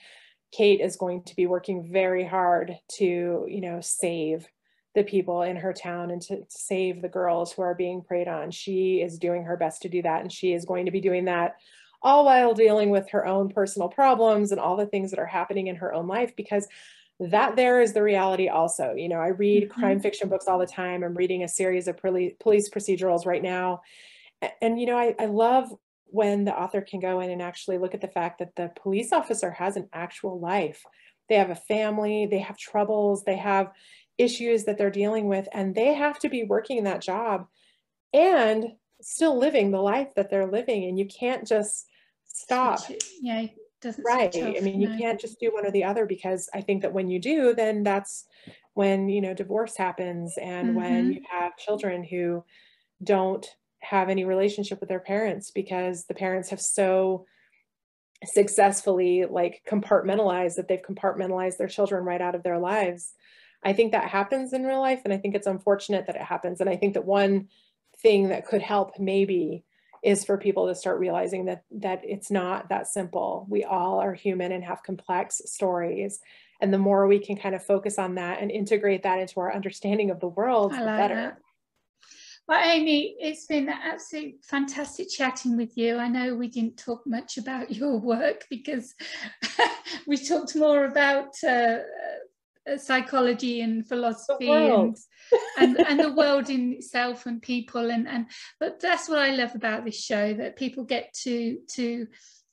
Kate 0.51 0.81
is 0.81 0.95
going 0.95 1.23
to 1.25 1.36
be 1.36 1.45
working 1.45 1.88
very 1.91 2.25
hard 2.25 2.79
to, 2.97 3.45
you 3.47 3.61
know, 3.61 3.81
save 3.81 4.47
the 4.95 5.03
people 5.03 5.43
in 5.43 5.57
her 5.57 5.73
town 5.73 6.09
and 6.11 6.21
to 6.23 6.43
save 6.49 7.01
the 7.01 7.09
girls 7.09 7.51
who 7.51 7.61
are 7.61 7.75
being 7.75 8.01
preyed 8.01 8.27
on. 8.27 8.51
She 8.51 9.01
is 9.01 9.19
doing 9.19 9.43
her 9.43 9.57
best 9.57 9.81
to 9.83 9.89
do 9.89 10.01
that, 10.01 10.21
and 10.21 10.31
she 10.31 10.53
is 10.53 10.65
going 10.65 10.85
to 10.85 10.91
be 10.91 11.01
doing 11.01 11.25
that 11.25 11.57
all 12.05 12.25
while 12.25 12.53
dealing 12.53 12.91
with 12.91 13.09
her 13.09 13.25
own 13.25 13.49
personal 13.49 13.89
problems 13.89 14.51
and 14.51 14.61
all 14.61 14.77
the 14.77 14.85
things 14.85 15.09
that 15.09 15.19
are 15.19 15.25
happening 15.25 15.67
in 15.67 15.75
her 15.75 15.93
own 15.93 16.07
life 16.07 16.35
because 16.35 16.67
that 17.19 17.55
there 17.55 17.81
is 17.81 17.93
the 17.93 18.03
reality 18.03 18.47
also 18.47 18.93
you 18.93 19.09
know 19.09 19.19
i 19.19 19.27
read 19.27 19.63
mm-hmm. 19.63 19.79
crime 19.79 19.99
fiction 19.99 20.29
books 20.29 20.47
all 20.47 20.59
the 20.59 20.67
time 20.67 21.03
i'm 21.03 21.15
reading 21.15 21.43
a 21.43 21.47
series 21.47 21.87
of 21.87 21.97
police 21.97 22.69
procedurals 22.69 23.25
right 23.25 23.41
now 23.41 23.81
and 24.61 24.79
you 24.79 24.85
know 24.85 24.97
I, 24.97 25.15
I 25.17 25.25
love 25.25 25.73
when 26.07 26.45
the 26.45 26.53
author 26.53 26.81
can 26.81 26.99
go 26.99 27.19
in 27.21 27.31
and 27.31 27.41
actually 27.41 27.79
look 27.79 27.95
at 27.95 28.01
the 28.01 28.07
fact 28.07 28.39
that 28.39 28.55
the 28.55 28.71
police 28.81 29.11
officer 29.11 29.49
has 29.49 29.75
an 29.75 29.89
actual 29.91 30.39
life 30.39 30.83
they 31.29 31.35
have 31.35 31.49
a 31.49 31.55
family 31.55 32.27
they 32.27 32.39
have 32.39 32.57
troubles 32.57 33.23
they 33.23 33.37
have 33.37 33.71
issues 34.18 34.63
that 34.63 34.78
they're 34.78 34.89
dealing 34.89 35.28
with 35.28 35.47
and 35.53 35.76
they 35.76 35.93
have 35.93 36.20
to 36.20 36.30
be 36.30 36.43
working 36.43 36.84
that 36.84 37.01
job 37.01 37.47
and 38.13 38.74
still 39.01 39.38
living 39.38 39.72
the 39.72 39.82
life 39.82 40.16
that 40.16 40.30
they're 40.30 40.49
living. 40.49 40.86
And 40.86 40.97
you 40.97 41.05
can't 41.05 41.47
just 41.47 41.88
stop. 42.26 42.80
Yeah 43.22 43.47
right. 44.03 44.36
i 44.36 44.59
mean 44.61 44.80
no. 44.80 44.89
you 44.89 44.97
can't 44.97 45.20
just 45.20 45.39
do 45.39 45.53
one 45.53 45.66
or 45.66 45.72
the 45.72 45.84
other 45.84 46.05
because 46.05 46.49
i 46.53 46.61
think 46.61 46.82
that 46.82 46.93
when 46.93 47.09
you 47.09 47.20
do 47.20 47.53
then 47.53 47.84
that's 47.84 48.26
when 48.74 49.09
you 49.09 49.22
know 49.22 49.34
divorce 49.34 49.78
happens 49.78 50.38
and 50.41 50.70
mm-hmm. 50.70 50.78
when 50.78 51.13
you 51.13 51.22
have 51.30 51.57
children 51.57 52.03
who 52.03 52.43
don't 53.03 53.47
have 53.80 54.09
any 54.09 54.26
relationship 54.26 54.80
with 54.80 54.89
their 54.89 54.99
parents 54.99 55.51
because 55.51 56.05
the 56.05 56.13
parents 56.13 56.49
have 56.49 56.61
so 56.61 57.26
successfully 58.24 59.26
like 59.30 59.61
compartmentalized 59.70 60.55
that 60.55 60.68
they've 60.68 60.82
compartmentalized 60.82 61.57
their 61.57 61.68
children 61.68 62.03
right 62.03 62.22
out 62.22 62.34
of 62.34 62.43
their 62.43 62.57
lives 62.57 63.13
I 63.66 63.74
think 63.74 63.91
that 63.91 64.09
happens 64.09 64.53
in 64.53 64.63
real 64.63 64.80
life, 64.80 65.01
and 65.03 65.13
I 65.13 65.18
think 65.18 65.36
it's 65.36 65.47
unfortunate 65.47 66.05
that 66.05 66.16
it 66.16 66.22
happens. 66.22 66.61
And 66.61 66.70
I 66.70 66.78
think 66.78 66.93
that 66.93 67.03
one 67.05 67.49
thing 67.97 68.30
that 68.30 68.45
could 68.45 68.61
help 68.61 68.99
maybe 68.99 69.66
is 70.03 70.24
for 70.24 70.38
people 70.38 70.68
to 70.68 70.76
start 70.76 70.99
realizing 70.99 71.45
that 71.45 71.63
that 71.72 72.01
it's 72.03 72.30
not 72.30 72.70
that 72.70 72.88
simple. 72.88 73.47
We 73.49 73.63
all 73.63 73.99
are 73.99 74.13
human 74.13 74.51
and 74.51 74.63
have 74.63 74.84
complex 74.84 75.41
stories. 75.45 76.20
And 76.61 76.72
the 76.72 76.78
more 76.78 77.07
we 77.07 77.20
can 77.20 77.36
kind 77.36 77.55
of 77.55 77.66
focus 77.66 77.97
on 77.97 78.16
that 78.16 78.39
and 78.39 78.51
integrate 78.51 79.03
that 79.03 79.20
into 79.20 79.39
our 79.39 79.53
understanding 79.53 80.11
of 80.11 80.20
the 80.20 80.28
world, 80.28 80.72
the 80.72 80.78
better. 80.78 81.16
That. 81.16 81.38
Well, 82.47 82.63
Amy, 82.63 83.16
it's 83.20 83.47
been 83.47 83.70
absolutely 83.70 84.36
fantastic 84.43 85.09
chatting 85.09 85.57
with 85.57 85.76
you. 85.76 85.97
I 85.97 86.07
know 86.07 86.36
we 86.36 86.47
didn't 86.47 86.78
talk 86.78 87.01
much 87.07 87.38
about 87.38 87.72
your 87.76 87.97
work 87.97 88.45
because 88.49 88.93
we 90.07 90.18
talked 90.18 90.55
more 90.55 90.86
about 90.86 91.34
uh, 91.43 91.47
uh, 91.47 91.80
psychology 92.78 93.61
and 93.61 93.88
philosophy 93.88 94.49
and, 94.49 94.97
and, 95.59 95.80
and 95.80 95.99
the 95.99 96.13
world 96.13 96.49
in 96.49 96.74
itself 96.74 97.26
and 97.26 97.41
people 97.41 97.91
and 97.91 98.07
and 98.07 98.26
but 98.59 98.80
that's 98.80 99.07
what 99.07 99.20
I 99.20 99.32
love 99.32 99.55
about 99.55 99.86
this 99.86 100.01
show 100.01 100.34
that 100.34 100.55
people 100.55 100.84
get 100.84 101.13
to 101.24 101.59
to 101.76 102.07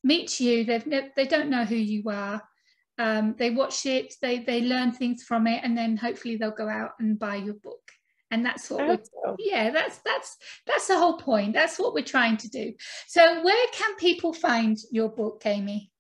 meet 0.05 0.41
you. 0.41 0.65
They've 0.65 0.85
they 1.17 1.27
don't 1.27 1.51
know 1.51 1.65
who 1.65 1.77
you 1.77 2.03
are. 2.11 2.43
Um, 2.99 3.35
they 3.39 3.51
watch 3.51 3.87
it 3.87 4.15
they 4.21 4.41
they 4.41 4.63
learn 4.63 4.93
things 4.93 5.23
from 5.23 5.47
it 5.47 5.61
and 5.65 5.77
then 5.77 5.97
hopefully 5.97 6.37
they'll 6.37 6.51
go 6.51 6.69
out 6.69 6.93
and 6.99 7.19
buy 7.19 7.37
your 7.37 7.55
book. 7.55 7.81
And 8.31 8.45
that's 8.45 8.71
what 8.71 8.89
we're 8.89 8.99
so. 9.05 9.37
yeah 9.39 9.71
that's 9.71 9.99
that's 9.99 10.37
that's 10.67 10.89
the 10.89 10.99
whole 10.99 11.19
point. 11.19 11.55
That's 11.55 11.79
what 11.79 11.95
we're 11.95 12.05
trying 12.05 12.37
to 12.39 12.49
do. 12.49 12.75
So 13.07 13.43
where 13.43 13.67
can 13.73 13.95
people 13.97 14.33
find 14.33 14.77
your 14.91 15.09
book 15.09 15.43
amy 15.47 15.92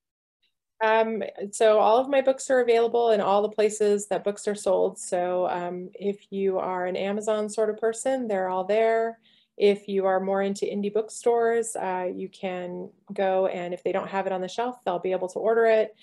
um, 0.83 1.23
so 1.53 1.79
all 1.79 1.99
of 1.99 2.09
my 2.09 2.21
books 2.21 2.51
are 2.51 2.61
available 2.61 3.11
in 3.13 3.21
all 3.21 3.41
the 3.41 3.49
places 3.49 4.09
that 4.09 4.25
books 4.25 4.49
are 4.49 4.55
sold. 4.55 4.99
So 4.99 5.49
um, 5.49 5.91
if 5.95 6.27
you 6.31 6.59
are 6.59 6.87
an 6.87 6.97
Amazon 6.97 7.49
sort 7.49 7.71
of 7.71 7.79
person, 7.79 8.27
they're 8.27 8.49
all 8.49 8.65
there. 8.65 9.21
If 9.57 9.87
you 9.87 10.07
are 10.07 10.19
more 10.19 10.43
into 10.43 10.65
indie 10.65 10.93
bookstores, 10.93 11.77
uh, 11.77 12.09
you 12.13 12.29
can 12.29 12.91
go 13.13 13.47
and 13.47 13.73
if 13.73 13.85
they 13.85 13.93
don't 13.93 14.09
have 14.09 14.27
it 14.27 14.33
on 14.33 14.41
the 14.41 14.49
shelf, 14.49 14.83
they'll 14.85 14.99
be 14.99 15.13
able 15.13 15.29
to 15.29 15.39
order 15.39 15.67
it. 15.67 15.95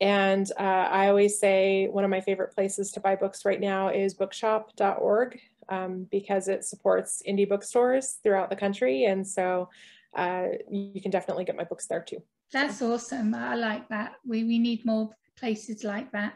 And 0.00 0.50
uh, 0.58 0.62
I 0.62 1.08
always 1.08 1.38
say 1.40 1.88
one 1.88 2.04
of 2.04 2.10
my 2.10 2.20
favorite 2.20 2.54
places 2.54 2.92
to 2.92 3.00
buy 3.00 3.16
books 3.16 3.44
right 3.44 3.60
now 3.60 3.88
is 3.88 4.14
bookshop.org 4.14 5.40
um, 5.68 6.06
because 6.10 6.46
it 6.46 6.64
supports 6.64 7.22
indie 7.28 7.48
bookstores 7.48 8.18
throughout 8.22 8.48
the 8.48 8.56
country. 8.56 9.04
And 9.04 9.26
so 9.26 9.70
uh, 10.14 10.46
you 10.70 11.02
can 11.02 11.10
definitely 11.10 11.44
get 11.44 11.56
my 11.56 11.64
books 11.64 11.86
there 11.86 12.02
too. 12.02 12.22
That's 12.52 12.82
awesome. 12.82 13.34
I 13.34 13.54
like 13.54 13.88
that. 13.88 14.14
We, 14.26 14.44
we 14.44 14.58
need 14.58 14.84
more 14.84 15.10
places 15.38 15.84
like 15.84 16.12
that. 16.12 16.34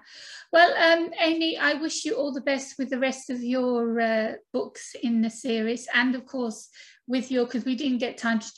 Well, 0.53 0.73
um, 0.75 1.11
Amy, 1.21 1.59
I 1.59 1.75
wish 1.75 2.05
you 2.05 2.15
all 2.15 2.33
the 2.33 2.41
best 2.41 2.79
with 2.79 2.91
the 2.91 2.99
rest 2.99 3.31
of 3.31 3.43
your 3.43 4.01
uh, 4.01 4.33
books 4.53 4.95
in 5.03 5.21
the 5.21 5.31
series 5.31 5.87
and 5.93 6.15
of 6.15 6.25
course 6.25 6.71
with 7.07 7.31
your, 7.31 7.45
because 7.45 7.65
we 7.65 7.75
didn't 7.75 7.99
get 7.99 8.17
time 8.17 8.41
to, 8.41 8.53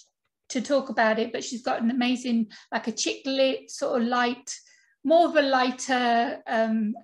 to 0.51 0.61
talk 0.61 0.89
about 0.89 1.19
it, 1.19 1.33
but 1.33 1.43
she's 1.43 1.63
got 1.63 1.83
an 1.83 1.91
amazing, 1.91 2.49
like 2.71 2.87
a 2.87 2.93
chick 2.93 3.23
lit, 3.25 3.71
sort 3.71 4.01
of 4.01 4.07
light, 4.07 4.55
more 5.03 5.27
of 5.27 5.37
a 5.37 5.43
lighter, 5.43 6.43
um, 6.47 6.95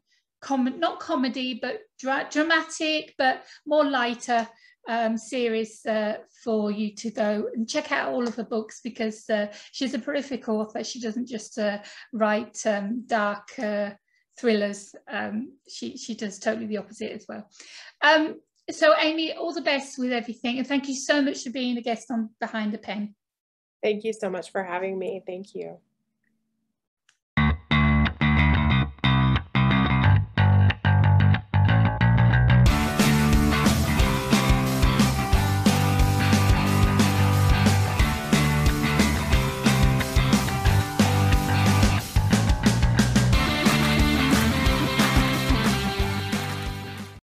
com 0.40 0.78
not 0.78 1.00
comedy, 1.00 1.58
but 1.60 1.80
dra 1.98 2.26
dramatic, 2.30 3.14
but 3.16 3.44
more 3.66 3.84
lighter 3.84 4.46
um, 4.88 5.16
series 5.16 5.84
uh, 5.86 6.18
for 6.44 6.70
you 6.70 6.94
to 6.96 7.10
go 7.10 7.48
and 7.54 7.68
check 7.68 7.92
out 7.92 8.12
all 8.12 8.26
of 8.26 8.34
her 8.34 8.44
books 8.44 8.80
because 8.82 9.28
uh, 9.30 9.46
she's 9.72 9.94
a 9.94 9.98
prolific 9.98 10.48
author. 10.48 10.82
She 10.84 11.00
doesn't 11.00 11.28
just 11.28 11.58
uh, 11.58 11.78
write 12.12 12.64
um, 12.66 13.04
dark 13.06 13.58
uh, 13.58 13.90
thrillers. 14.38 14.94
Um, 15.08 15.52
she, 15.68 15.96
she 15.96 16.14
does 16.14 16.38
totally 16.38 16.66
the 16.66 16.78
opposite 16.78 17.12
as 17.12 17.26
well. 17.28 17.48
Um, 18.02 18.40
so 18.70 18.94
Amy, 18.98 19.32
all 19.32 19.52
the 19.52 19.60
best 19.60 19.98
with 19.98 20.12
everything. 20.12 20.58
And 20.58 20.66
thank 20.66 20.88
you 20.88 20.94
so 20.94 21.22
much 21.22 21.42
for 21.42 21.50
being 21.50 21.76
a 21.78 21.82
guest 21.82 22.10
on 22.10 22.30
Behind 22.40 22.72
the 22.72 22.78
Pen. 22.78 23.14
Thank 23.82 24.04
you 24.04 24.12
so 24.12 24.30
much 24.30 24.52
for 24.52 24.62
having 24.62 24.98
me. 24.98 25.22
Thank 25.26 25.54
you. 25.54 25.78